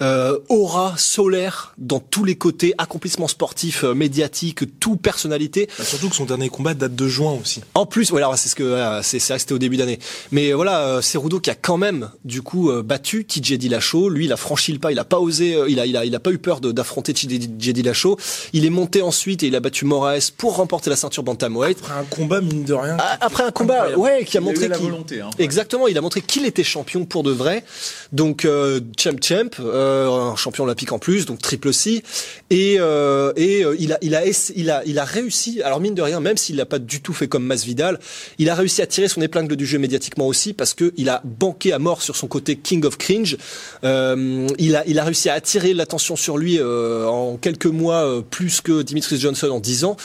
euh, 0.00 0.38
aura 0.48 0.94
solaire 0.96 1.74
dans 1.78 2.00
tous 2.00 2.24
les 2.24 2.36
côtés, 2.36 2.74
accomplissement 2.78 3.28
sportif, 3.28 3.84
euh, 3.84 3.94
médiatique, 3.94 4.78
tout 4.80 4.96
personnalité. 4.96 5.68
Bah, 5.78 5.84
surtout 5.84 6.08
que 6.08 6.16
son 6.16 6.24
dernier 6.24 6.48
combat 6.48 6.74
date 6.74 6.94
de 6.94 7.08
juin 7.08 7.36
aussi. 7.40 7.60
En 7.74 7.86
plus, 7.86 8.10
voilà, 8.10 8.34
c'est 8.36 8.48
ce 8.48 8.54
que 8.54 8.62
voilà, 8.64 9.02
c'est 9.02 9.18
c'est 9.18 9.32
vrai 9.32 9.36
que 9.38 9.42
c'était 9.42 9.54
au 9.54 9.58
début 9.58 9.76
d'année. 9.76 9.98
Mais 10.30 10.50
euh, 10.50 10.54
voilà, 10.56 10.80
euh, 10.86 11.02
Cerudo 11.02 11.40
qui 11.40 11.50
a 11.50 11.54
quand 11.54 11.76
même 11.76 12.10
du 12.24 12.42
coup 12.42 12.70
euh, 12.70 12.82
battu 12.82 13.24
TJ 13.24 13.52
Dillashaw. 13.58 14.08
Lui, 14.08 14.24
il 14.24 14.32
a 14.32 14.36
franchi 14.36 14.72
le 14.72 14.78
pas, 14.78 14.90
il 14.92 14.98
a 14.98 15.04
pas 15.04 15.18
osé, 15.20 15.54
euh, 15.54 15.68
il 15.68 15.78
a 15.78 15.86
il 15.86 15.96
a 15.96 16.04
il 16.04 16.14
a 16.14 16.20
pas 16.20 16.30
eu 16.30 16.38
peur 16.38 16.60
d'affronter 16.60 17.12
TJ 17.12 17.26
Dillashaw. 17.72 18.16
Il 18.52 18.64
est 18.64 18.70
monté 18.70 19.02
ensuite 19.02 19.42
et 19.42 19.46
il 19.48 19.56
a 19.56 19.60
battu 19.60 19.84
Moraes 19.84 20.30
pour 20.36 20.56
remporter 20.56 20.90
la 20.90 20.96
ceinture 20.96 21.22
bantamweight. 21.22 21.78
Après 21.82 21.94
un 21.94 22.04
combat, 22.04 22.40
mine 22.40 22.64
de 22.64 22.74
rien. 22.74 22.96
Ah, 22.98 23.18
Après 23.20 23.44
un 23.44 23.50
combat, 23.50 23.84
Incroyable. 23.86 24.00
ouais, 24.00 24.24
qui 24.24 24.36
a 24.36 24.40
Il 24.40 24.44
a 24.44 24.46
montré 24.46 24.68
la 24.68 24.78
volonté, 24.78 25.20
hein. 25.20 25.30
Exactement, 25.38 25.86
il 25.88 25.96
a 25.96 26.00
montré 26.00 26.20
qu'il 26.20 26.44
était 26.46 26.64
champion 26.64 27.04
pour 27.04 27.22
de 27.22 27.30
vrai. 27.30 27.64
Donc 28.12 28.44
euh, 28.44 28.80
champ 28.98 29.16
champ, 29.22 29.50
euh, 29.60 29.91
un 29.92 30.36
champion 30.36 30.64
olympique 30.64 30.92
en 30.92 30.98
plus, 30.98 31.26
donc 31.26 31.40
triple 31.40 31.72
C. 31.72 32.02
Et 32.50 32.76
euh, 32.78 33.32
et 33.36 33.64
euh, 33.64 33.76
il 33.78 33.92
a 33.92 33.98
il 34.02 34.14
a 34.14 34.22
il 34.54 34.70
a 34.70 34.82
il 34.84 34.98
a 34.98 35.04
réussi. 35.04 35.62
Alors 35.62 35.80
mine 35.80 35.94
de 35.94 36.02
rien, 36.02 36.20
même 36.20 36.36
s'il 36.36 36.56
l'a 36.56 36.66
pas 36.66 36.78
du 36.78 37.00
tout 37.00 37.12
fait 37.12 37.28
comme 37.28 37.44
Masvidal, 37.44 37.98
il 38.38 38.50
a 38.50 38.54
réussi 38.54 38.82
à 38.82 38.86
tirer 38.86 39.08
son 39.08 39.20
épingle 39.22 39.56
du 39.56 39.66
jeu 39.66 39.78
médiatiquement 39.78 40.26
aussi 40.26 40.52
parce 40.52 40.74
que 40.74 40.92
il 40.96 41.08
a 41.08 41.20
banqué 41.24 41.72
à 41.72 41.78
mort 41.78 42.02
sur 42.02 42.16
son 42.16 42.28
côté 42.28 42.56
king 42.56 42.84
of 42.84 42.98
cringe. 42.98 43.36
Euh, 43.84 44.46
il 44.58 44.76
a 44.76 44.84
il 44.86 44.98
a 44.98 45.04
réussi 45.04 45.28
à 45.28 45.34
attirer 45.34 45.74
l'attention 45.74 46.16
sur 46.16 46.38
lui 46.38 46.58
euh, 46.58 47.06
en 47.06 47.36
quelques 47.36 47.66
mois 47.66 48.06
euh, 48.06 48.22
plus 48.22 48.60
que 48.60 48.82
Dimitri 48.82 49.18
Johnson 49.18 49.50
en 49.50 49.60
10 49.60 49.84
ans 49.84 49.96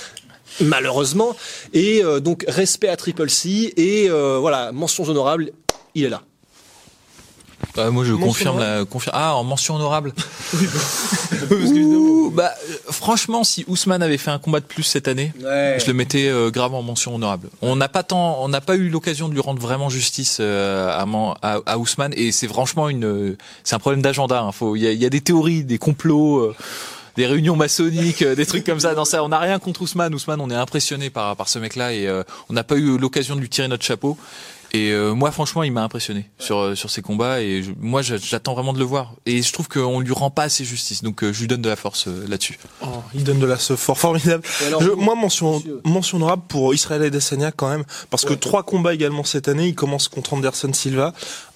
malheureusement. 0.61 1.35
Et 1.73 2.03
euh, 2.03 2.19
donc 2.19 2.45
respect 2.47 2.89
à 2.89 2.95
Triple 2.95 3.29
C 3.29 3.73
et 3.77 4.09
euh, 4.09 4.37
voilà 4.39 4.71
mentions 4.71 5.03
honorables, 5.03 5.51
il 5.95 6.05
est 6.05 6.09
là. 6.09 6.23
Bah, 7.75 7.89
moi, 7.91 8.03
je 8.05 8.13
Mention 8.13 8.27
confirme 8.27 8.59
la 8.59 8.85
confirme. 8.85 9.15
Ah, 9.17 9.35
en 9.35 9.43
mention 9.43 9.75
honorable. 9.75 10.13
Qu'évidemment, 11.49 11.95
Ouh, 11.95 12.31
bah, 12.31 12.51
euh, 12.69 12.73
franchement, 12.91 13.43
si 13.43 13.65
Ousmane 13.67 14.01
avait 14.03 14.17
fait 14.17 14.31
un 14.31 14.39
combat 14.39 14.59
de 14.59 14.65
plus 14.65 14.83
cette 14.83 15.07
année, 15.07 15.31
je 15.39 15.85
le 15.87 15.93
mettais 15.93 16.27
euh, 16.27 16.49
grave 16.51 16.73
en 16.73 16.81
mention 16.83 17.15
honorable. 17.15 17.49
On 17.61 17.75
n'a 17.75 17.87
pas 17.89 18.03
tant, 18.03 18.43
on 18.43 18.49
n'a 18.49 18.61
pas 18.61 18.75
eu 18.75 18.89
l'occasion 18.89 19.29
de 19.29 19.33
lui 19.33 19.41
rendre 19.41 19.61
vraiment 19.61 19.89
justice 19.89 20.37
euh, 20.39 20.89
à, 20.89 21.05
à, 21.41 21.59
à 21.65 21.77
Ousmane, 21.77 22.13
et 22.15 22.31
c'est 22.31 22.47
franchement 22.47 22.89
une, 22.89 23.35
c'est 23.63 23.75
un 23.75 23.79
problème 23.79 24.01
d'agenda. 24.01 24.41
hein. 24.41 24.51
Faut, 24.51 24.75
il 24.75 24.81
y 24.83 24.87
a, 24.87 24.91
il 24.91 25.01
y 25.01 25.05
a 25.05 25.09
des 25.09 25.21
théories, 25.21 25.63
des 25.63 25.77
complots. 25.77 26.39
euh, 26.39 26.55
des 27.15 27.25
réunions 27.25 27.55
maçonniques, 27.55 28.23
des 28.23 28.45
trucs 28.45 28.63
comme 28.63 28.79
ça. 28.79 28.93
Dans 28.93 29.03
ça, 29.03 29.23
on 29.23 29.29
n'a 29.29 29.39
rien 29.39 29.57
contre 29.57 29.81
Ousmane. 29.81 30.13
Ousmane, 30.13 30.39
on 30.39 30.51
est 30.51 30.55
impressionné 30.55 31.09
par 31.09 31.35
par 31.35 31.49
ce 31.49 31.57
mec-là 31.57 31.91
et 31.91 32.05
euh, 32.07 32.21
on 32.47 32.53
n'a 32.53 32.63
pas 32.63 32.75
eu 32.75 32.95
l'occasion 32.99 33.35
de 33.35 33.41
lui 33.41 33.49
tirer 33.49 33.67
notre 33.67 33.83
chapeau. 33.83 34.19
Et 34.73 34.91
euh, 34.91 35.13
moi, 35.13 35.31
franchement, 35.31 35.63
il 35.63 35.71
m'a 35.71 35.83
impressionné 35.83 36.29
sur 36.39 36.57
euh, 36.59 36.75
sur 36.75 36.89
ses 36.89 37.01
combats 37.01 37.41
et 37.41 37.63
je- 37.63 37.71
moi, 37.79 38.01
j'attends 38.01 38.53
vraiment 38.53 38.73
de 38.73 38.79
le 38.79 38.85
voir. 38.85 39.13
Et 39.25 39.41
je 39.41 39.53
trouve 39.53 39.67
qu'on 39.69 39.99
lui 40.01 40.11
rend 40.11 40.29
pas 40.29 40.43
assez 40.43 40.65
justice, 40.65 41.03
donc 41.03 41.23
euh, 41.23 41.31
je 41.31 41.39
lui 41.41 41.47
donne 41.47 41.61
de 41.61 41.69
la 41.69 41.75
force 41.77 42.07
euh, 42.07 42.25
là-dessus. 42.27 42.59
Oh, 42.81 42.87
il 43.15 43.23
donne 43.23 43.39
de 43.39 43.45
la 43.45 43.57
ce 43.57 43.75
fort 43.75 43.97
formidable. 43.97 44.43
Alors, 44.67 44.81
Je- 44.81 44.89
moi, 44.91 45.15
mention, 45.15 45.55
monsieur 45.55 45.81
mention 45.85 46.17
honorable 46.17 46.43
pour 46.47 46.73
Israël 46.73 47.01
Adesanya 47.03 47.51
quand 47.51 47.69
même, 47.69 47.83
parce 48.09 48.25
que 48.25 48.33
trois 48.33 48.63
combats 48.63 48.93
également 48.93 49.23
cette 49.23 49.47
année. 49.47 49.67
Il 49.67 49.75
commence 49.75 50.07
contre 50.09 50.33
Anderson 50.33 50.71
Silva. 50.73 51.13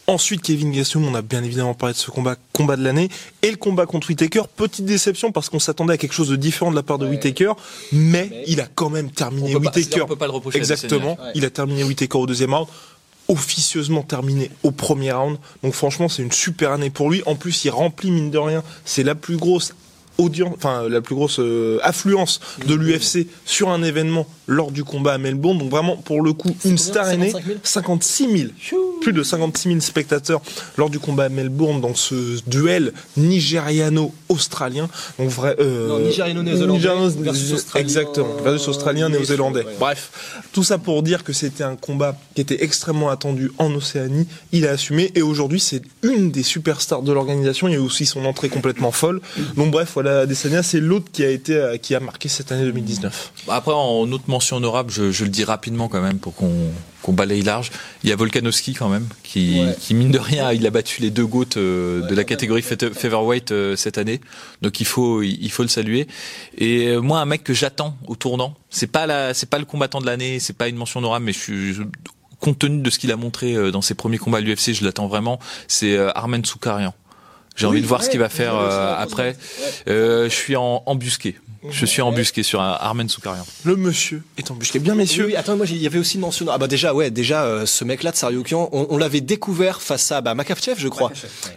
Ensuite, 0.08 0.42
Kevin 0.42 0.72
Gastelum, 0.72 1.06
on 1.08 1.14
a 1.16 1.22
bien 1.22 1.44
évidemment 1.44 1.76
parlé 1.76 1.94
de 1.94 1.98
ce 2.00 2.10
combat, 2.12 2.36
combat 2.54 2.76
de 2.76 2.84
l'année, 2.84 3.08
et 3.44 3.52
le 3.52 3.56
combat 3.56 3.86
contre 3.86 4.10
Whitaker. 4.10 4.42
Petite 4.58 4.84
déception 4.84 5.32
parce 5.32 5.48
qu'on 5.48 5.60
s'attendait 5.60 5.94
à 5.94 5.98
quelque 5.98 6.14
chose 6.14 6.28
de 6.30 6.36
différent 6.36 6.72
de 6.72 6.76
la 6.76 6.82
part 6.84 6.98
de 6.98 7.08
Whitaker, 7.08 7.54
mais, 7.94 8.28
Mais- 8.30 8.44
il 8.48 8.60
a 8.62 8.66
quand 8.74 8.90
même 8.90 9.12
terminé 9.12 9.56
On 9.56 9.60
peut 9.60 9.66
pas- 9.70 9.78
Whitaker. 9.78 10.02
on 10.02 10.08
peut 10.08 10.16
pas 10.16 10.26
le 10.26 10.32
reprocher 10.32 10.58
Exactement. 10.58 11.12
Ouais. 11.22 11.32
Il 11.36 11.46
a 11.46 11.50
terminé 11.52 11.84
Whitaker 11.84 12.18
au 12.18 12.26
deuxième 12.26 12.54
round 12.54 12.68
officieusement 13.32 14.04
terminé 14.04 14.52
au 14.64 14.72
premier 14.72 15.12
round. 15.12 15.38
Donc 15.64 15.74
franchement, 15.74 16.10
c'est 16.10 16.22
une 16.22 16.32
super 16.32 16.72
année 16.72 16.90
pour 16.90 17.10
lui. 17.10 17.24
En 17.26 17.36
plus, 17.36 17.64
il 17.66 17.70
remplit 17.70 18.12
mine 18.12 18.30
de 18.30 18.38
rien, 18.38 18.64
c'est 18.84 19.04
la 19.04 19.16
plus 19.16 19.38
grosse 19.38 19.74
audience, 20.18 20.54
enfin 20.58 20.90
la 20.90 21.02
plus 21.02 21.16
grosse 21.16 21.40
euh, 21.40 21.80
affluence 21.82 22.42
de 22.68 22.76
l'UFC 22.76 23.28
sur 23.46 23.70
un 23.70 23.82
événement 23.82 24.28
lors 24.52 24.72
du 24.72 24.84
combat 24.84 25.14
à 25.14 25.18
Melbourne. 25.18 25.58
Donc 25.58 25.70
vraiment, 25.70 25.96
pour 25.98 26.22
le 26.22 26.34
coup, 26.34 26.50
une 26.50 26.56
combien 26.62 26.78
star 26.78 27.10
aînée, 27.10 27.32
55 27.32 27.46
000 27.46 27.60
56 27.64 28.38
000, 28.38 28.50
plus 29.02 29.14
de 29.14 29.24
56 29.24 29.70
000 29.70 29.80
spectateurs 29.82 30.42
lors 30.78 30.90
du 30.90 31.00
combat 31.00 31.26
à 31.26 31.30
Melbourne 31.30 31.80
dans 31.82 31.96
ce 31.96 32.40
duel 32.48 32.92
nigériano-australien. 33.18 34.90
Donc 35.20 35.30
vrai, 35.30 35.56
euh, 35.60 35.88
Non, 35.88 36.00
nigériano-néo-zélandais 36.00 36.80
nigériano- 36.80 37.22
versus 37.24 37.54
australien, 37.54 37.86
exactement, 37.88 38.36
versus 38.44 38.68
australien, 38.68 39.10
mais- 39.10 39.18
néo-zélandais. 39.18 39.64
ouais. 39.66 39.76
Bref, 39.80 40.44
tout 40.54 40.64
ça 40.64 40.78
pour 40.78 41.04
dire 41.04 41.24
que 41.24 41.34
c'était 41.34 41.64
un 41.64 41.76
combat 41.76 42.18
qui 42.36 42.42
était 42.42 42.64
extrêmement 42.64 43.10
attendu 43.10 43.52
en 43.58 43.74
Océanie. 43.74 44.28
Il 44.52 44.68
a 44.68 44.72
assumé 44.72 45.12
et 45.16 45.22
aujourd'hui 45.22 45.60
c'est 45.60 45.82
une 46.04 46.32
des 46.32 46.44
superstars 46.44 47.02
de 47.04 47.12
l'organisation. 47.12 47.68
Il 47.68 47.74
y 47.74 47.78
a 47.78 47.82
aussi 47.82 48.06
son 48.06 48.26
entrée 48.26 48.50
complètement 48.50 48.92
folle. 48.92 49.22
Donc 49.56 49.72
bref, 49.72 49.92
voilà, 49.94 50.22
Adesanya, 50.22 50.64
c'est 50.64 50.80
l'autre 50.80 51.06
qui 51.12 51.24
a 51.24 51.30
été 51.30 51.56
euh, 51.56 51.78
qui 51.78 51.96
a 51.96 52.00
marqué 52.00 52.28
cette 52.30 52.52
année 52.52 52.66
2019. 52.66 53.32
Bah, 53.48 53.56
Après, 53.56 53.74
en 53.74 54.12
autre 54.12 54.24
mention 54.28 54.41
honorable, 54.52 54.92
je, 54.92 55.12
je 55.12 55.24
le 55.24 55.30
dis 55.30 55.44
rapidement 55.44 55.88
quand 55.88 56.02
même 56.02 56.18
pour 56.20 56.34
qu'on 56.36 56.52
qu'on 57.02 57.14
balaye 57.14 57.42
large. 57.42 57.72
Il 58.04 58.10
y 58.10 58.14
a 58.14 58.16
Volkanovski 58.16 58.74
quand 58.74 58.88
même, 58.90 59.08
qui, 59.24 59.60
Ouais. 59.60 59.76
qui 59.80 59.94
mine 59.96 60.12
de 60.12 60.20
rien, 60.20 60.52
il 60.52 60.66
a 60.68 60.70
battu 60.70 61.02
les 61.02 61.10
deux 61.10 61.26
goats 61.26 61.46
euh, 61.58 62.02
de 62.08 62.14
la 62.14 62.24
catégorie 62.24 62.62
fe- 62.62 62.94
featherweight 62.94 63.52
euh, 63.52 63.76
cette 63.76 63.98
année. 63.98 64.22
Donc 64.62 64.80
il 64.80 64.86
faut 64.86 65.22
il 65.24 65.50
faut 65.52 65.64
le 65.64 65.70
saluer. 65.70 66.08
Et 66.58 66.88
euh, 66.90 67.00
moi, 67.02 67.20
un 67.20 67.26
mec 67.26 67.44
que 67.44 67.54
j'attends 67.54 67.98
au 68.08 68.16
tournant, 68.16 68.56
c'est 68.70 68.88
pas 68.92 69.08
la 69.08 69.34
c'est 69.34 69.50
pas 69.50 69.58
le 69.60 69.66
combattant 69.66 70.00
de 70.00 70.06
l'année, 70.06 70.40
c'est 70.40 70.54
pas 70.58 70.68
une 70.68 70.76
mention 70.76 71.00
honorable, 71.00 71.26
mais 71.26 71.34
je 71.34 71.40
suis 71.40 71.76
compte 72.40 72.60
tenu 72.60 72.82
de 72.82 72.90
ce 72.90 72.98
qu'il 73.00 73.12
a 73.12 73.16
montré 73.18 73.72
dans 73.72 73.82
ses 73.84 73.94
premiers 73.94 74.18
combats 74.18 74.40
à 74.40 74.42
l'UFC, 74.42 74.74
je 74.74 74.84
l'attends 74.84 75.08
vraiment. 75.08 75.40
C'est 75.68 75.96
Armen 75.98 76.44
Soukarian. 76.46 76.94
J'ai 77.62 77.68
Oui, 77.68 77.72
envie 77.74 77.82
de 77.82 77.88
voir 77.88 78.00
ouais, 78.00 78.06
ce 78.06 78.10
qu'il 78.10 78.20
va 78.20 78.30
faire 78.30 78.56
euh, 78.56 78.96
après. 78.98 79.30
Ouais. 79.30 79.94
Euh, 79.94 80.24
je 80.30 80.36
suis 80.36 80.56
en 80.56 80.82
embusqué. 80.88 81.36
Je 81.70 81.86
suis 81.86 82.02
embusqué 82.02 82.42
sur 82.42 82.60
un 82.60 82.72
Armen 82.80 83.08
Soukarian. 83.08 83.46
Le 83.66 83.76
monsieur 83.76 84.24
est 84.38 84.50
embusqué. 84.50 84.80
Bien 84.80 84.96
messieurs. 84.96 85.26
Oui, 85.26 85.32
oui, 85.34 85.38
attends, 85.38 85.56
moi 85.56 85.68
il 85.70 85.78
y 85.78 85.86
avait 85.86 86.00
aussi 86.00 86.16
une 86.16 86.22
mention. 86.22 86.48
Ah 86.50 86.58
bah 86.58 86.68
déjà, 86.68 86.92
ouais, 86.96 87.12
déjà 87.12 87.44
euh, 87.44 87.68
ce 87.68 87.84
mec-là 87.84 88.12
de 88.12 88.16
Sariokian, 88.16 88.70
on, 88.72 88.88
on 88.90 88.98
l'avait 88.98 89.22
découvert 89.22 89.80
face 89.80 90.12
à 90.12 90.22
bah, 90.22 90.34
je 90.76 90.88
crois. 90.88 91.12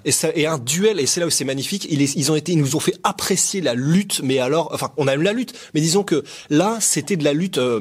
Et 0.04 0.12
ça, 0.12 0.28
et 0.34 0.46
un 0.46 0.58
duel, 0.58 1.00
et 1.00 1.06
c'est 1.06 1.20
là 1.20 1.26
où 1.26 1.30
c'est 1.30 1.46
magnifique. 1.46 1.86
Ils 1.90 2.30
ont 2.30 2.36
été, 2.36 2.52
ils 2.52 2.58
nous 2.58 2.76
ont 2.76 2.80
fait 2.80 2.96
apprécier 3.02 3.62
la 3.62 3.72
lutte, 3.74 4.20
mais 4.22 4.40
alors, 4.40 4.70
enfin, 4.74 4.92
on 4.98 5.08
aime 5.08 5.22
la 5.22 5.32
lutte, 5.32 5.54
mais 5.72 5.80
disons 5.80 6.04
que 6.04 6.22
là, 6.50 6.76
c'était 6.80 7.16
de 7.16 7.24
la 7.24 7.32
lutte 7.32 7.56
euh, 7.56 7.80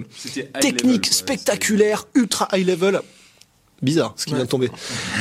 technique, 0.61 1.07
spectaculaire, 1.07 2.07
ultra 2.15 2.47
high 2.53 2.65
level. 2.65 3.01
Bizarre, 3.82 4.13
ce 4.15 4.26
qui 4.26 4.34
vient 4.34 4.43
de 4.43 4.49
tomber. 4.49 4.69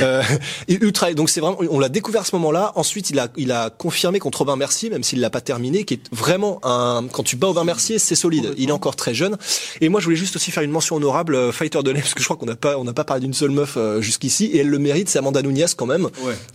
Euh, 0.03 0.23
ultra. 0.69 1.13
Donc 1.15 1.31
c'est 1.31 1.41
vraiment, 1.41 1.59
on 1.71 1.79
l'a 1.79 1.89
découvert 1.89 2.23
à 2.23 2.25
ce 2.25 2.35
moment-là. 2.37 2.73
Ensuite, 2.77 3.11
il 3.11 3.19
a, 3.19 3.29
il 3.37 3.51
a 3.53 3.71
confirmé 3.71 4.19
contre 4.19 4.43
Aubin 4.43 4.57
Mercier, 4.57 4.91
même 4.91 5.03
s'il 5.03 5.21
l'a 5.21 5.31
pas 5.31 5.41
terminé, 5.41 5.85
qui 5.85 5.95
est 5.95 6.03
vraiment 6.13 6.61
un. 6.63 7.05
Quand 7.13 7.23
tu 7.23 7.37
bats 7.37 7.49
Aubin 7.49 7.65
Mercier, 7.65 7.99
c'est 7.99 8.15
solide. 8.15 8.55
Il 8.57 8.69
est 8.69 8.73
encore 8.73 8.97
très 8.97 9.15
jeune. 9.15 9.37
Et 9.81 9.89
moi, 9.89 10.01
je 10.01 10.05
voulais 10.05 10.17
juste 10.17 10.37
aussi 10.37 10.51
faire 10.51 10.63
une 10.63 10.71
mention 10.71 10.97
honorable 10.97 11.35
euh, 11.35 11.53
fighter 11.53 11.83
de 11.83 11.91
l'année, 11.91 12.03
parce 12.03 12.15
que 12.15 12.21
je 12.21 12.27
crois 12.27 12.37
qu'on 12.37 12.47
n'a 12.47 12.57
pas, 12.57 12.79
on 12.79 12.85
n'a 12.85 12.93
pas 12.93 13.05
parlé 13.05 13.23
d'une 13.23 13.35
seule 13.35 13.51
meuf 13.51 13.75
euh, 13.77 14.01
jusqu'ici, 14.01 14.47
et 14.47 14.59
elle 14.59 14.69
le 14.69 14.79
mérite. 14.79 15.09
C'est 15.09 15.19
Amanda 15.19 15.43
Nunes 15.43 15.67
quand 15.77 15.87
même, 15.87 16.09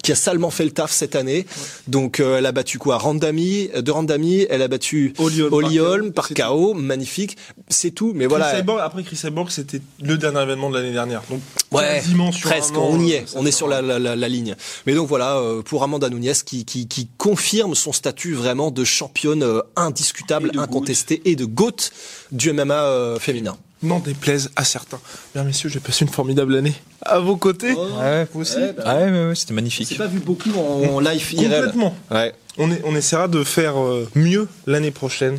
qui 0.03 0.11
a 0.11 0.15
salement 0.15 0.49
fait 0.49 0.65
le 0.65 0.71
taf 0.71 0.91
cette 0.91 1.15
année. 1.15 1.45
Donc 1.87 2.19
euh, 2.19 2.37
elle 2.37 2.45
a 2.45 2.51
battu 2.51 2.79
quoi? 2.79 2.97
Randami, 2.97 3.69
euh, 3.75 3.81
de 3.81 3.91
Randami, 3.91 4.45
elle 4.49 4.61
a 4.61 4.67
battu 4.67 5.13
Holly 5.17 6.11
par 6.13 6.29
KO, 6.29 6.73
magnifique. 6.73 7.37
C'est 7.69 7.91
tout. 7.91 8.13
Mais 8.13 8.25
Chris 8.25 8.29
voilà. 8.29 8.55
Cyborg, 8.55 8.79
après 8.81 9.03
Chris 9.03 9.15
Cyborg, 9.15 9.49
c'était 9.49 9.81
le 10.01 10.17
dernier 10.17 10.41
événement 10.41 10.69
de 10.69 10.77
l'année 10.77 10.91
dernière. 10.93 11.21
Donc 11.29 11.39
Ouais, 11.71 11.96
quasiment 11.97 12.31
sur 12.31 12.49
presque, 12.49 12.73
un 12.73 12.77
an, 12.77 12.87
on 12.91 12.99
y 12.99 13.11
est, 13.11 13.25
on 13.35 13.45
est 13.45 13.51
sur 13.51 13.67
la, 13.67 13.81
la, 13.81 13.99
la, 13.99 14.15
la 14.15 14.29
ligne. 14.29 14.55
Mais 14.85 14.93
donc 14.93 15.07
voilà, 15.07 15.37
euh, 15.37 15.61
pour 15.61 15.83
Amanda 15.83 16.09
Nunes 16.09 16.33
qui, 16.45 16.65
qui, 16.65 16.87
qui 16.87 17.07
confirme 17.17 17.75
son 17.75 17.91
statut 17.91 18.33
vraiment 18.33 18.71
de 18.71 18.83
championne 18.83 19.43
euh, 19.43 19.61
indiscutable, 19.75 20.51
incontestée 20.57 21.21
et 21.25 21.35
de 21.35 21.45
GOAT 21.45 21.91
du 22.31 22.51
MMA 22.53 22.73
euh, 22.73 23.19
féminin. 23.19 23.57
N'en 23.83 23.99
déplaise 23.99 24.49
à 24.55 24.63
certains. 24.63 24.99
Bien 25.35 25.43
messieurs, 25.43 25.69
j'ai 25.69 25.79
passé 25.79 26.03
une 26.03 26.11
formidable 26.11 26.55
année 26.55 26.73
à 27.03 27.19
vos 27.19 27.37
côtés. 27.37 27.73
Ouais, 27.73 28.27
Vous 28.33 28.41
aussi 28.41 28.57
Ah 28.83 28.97
ouais, 28.97 29.11
ouais, 29.11 29.27
ouais, 29.27 29.35
c'était 29.35 29.53
magnifique. 29.53 29.87
C'est 29.87 29.95
pas 29.95 30.07
vu 30.07 30.19
beaucoup 30.19 30.49
en, 30.57 30.95
en 30.95 30.99
live. 30.99 31.35
Complètement. 31.35 31.95
Ouais. 32.09 32.33
On, 32.57 32.71
est, 32.71 32.81
on 32.85 32.95
essaiera 32.95 33.27
de 33.27 33.43
faire 33.43 33.75
mieux 34.15 34.47
l'année 34.65 34.89
prochaine. 34.89 35.37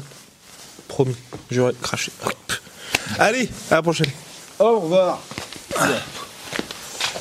Promis. 0.86 1.16
J'aurais 1.50 1.74
craché. 1.82 2.12
Allez, 3.18 3.48
à 3.70 3.76
la 3.76 3.82
prochaine. 3.82 4.10
Au 4.60 4.78
revoir. 4.80 5.20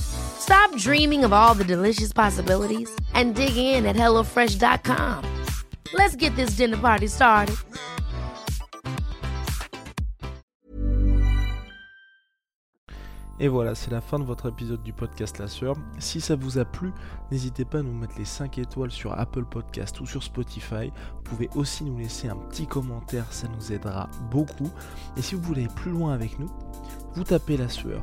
Stop 0.00 0.76
dreaming 0.76 1.24
of 1.24 1.32
all 1.32 1.54
the 1.54 1.64
delicious 1.64 2.12
possibilities 2.12 2.90
and 3.14 3.34
dig 3.34 3.56
in 3.56 3.86
at 3.86 3.96
HelloFresh.com. 3.96 5.24
Let's 5.94 6.16
get 6.16 6.34
this 6.36 6.56
dinner 6.56 6.76
party 6.76 7.08
started. 7.08 7.56
Et 13.40 13.48
voilà, 13.48 13.74
c'est 13.74 13.90
la 13.90 14.00
fin 14.00 14.20
de 14.20 14.24
votre 14.24 14.48
épisode 14.48 14.84
du 14.84 14.92
podcast 14.92 15.40
La 15.40 15.48
Sœur. 15.48 15.74
Si 15.98 16.20
ça 16.20 16.36
vous 16.36 16.58
a 16.58 16.64
plu, 16.64 16.92
n'hésitez 17.32 17.64
pas 17.64 17.80
à 17.80 17.82
nous 17.82 17.92
mettre 17.92 18.16
les 18.16 18.24
5 18.24 18.58
étoiles 18.58 18.92
sur 18.92 19.18
Apple 19.18 19.44
Podcast 19.44 20.00
ou 20.00 20.06
sur 20.06 20.22
Spotify. 20.22 20.92
Vous 21.16 21.22
pouvez 21.24 21.48
aussi 21.56 21.82
nous 21.82 21.98
laisser 21.98 22.28
un 22.28 22.36
petit 22.36 22.68
commentaire, 22.68 23.26
ça 23.32 23.48
nous 23.48 23.72
aidera 23.72 24.08
beaucoup. 24.30 24.70
Et 25.16 25.22
si 25.22 25.34
vous 25.34 25.42
voulez 25.42 25.64
aller 25.64 25.74
plus 25.74 25.90
loin 25.90 26.12
avec 26.12 26.38
nous, 26.38 26.50
vous 27.14 27.24
tapez 27.24 27.56
La 27.56 27.68
Sueur 27.68 28.02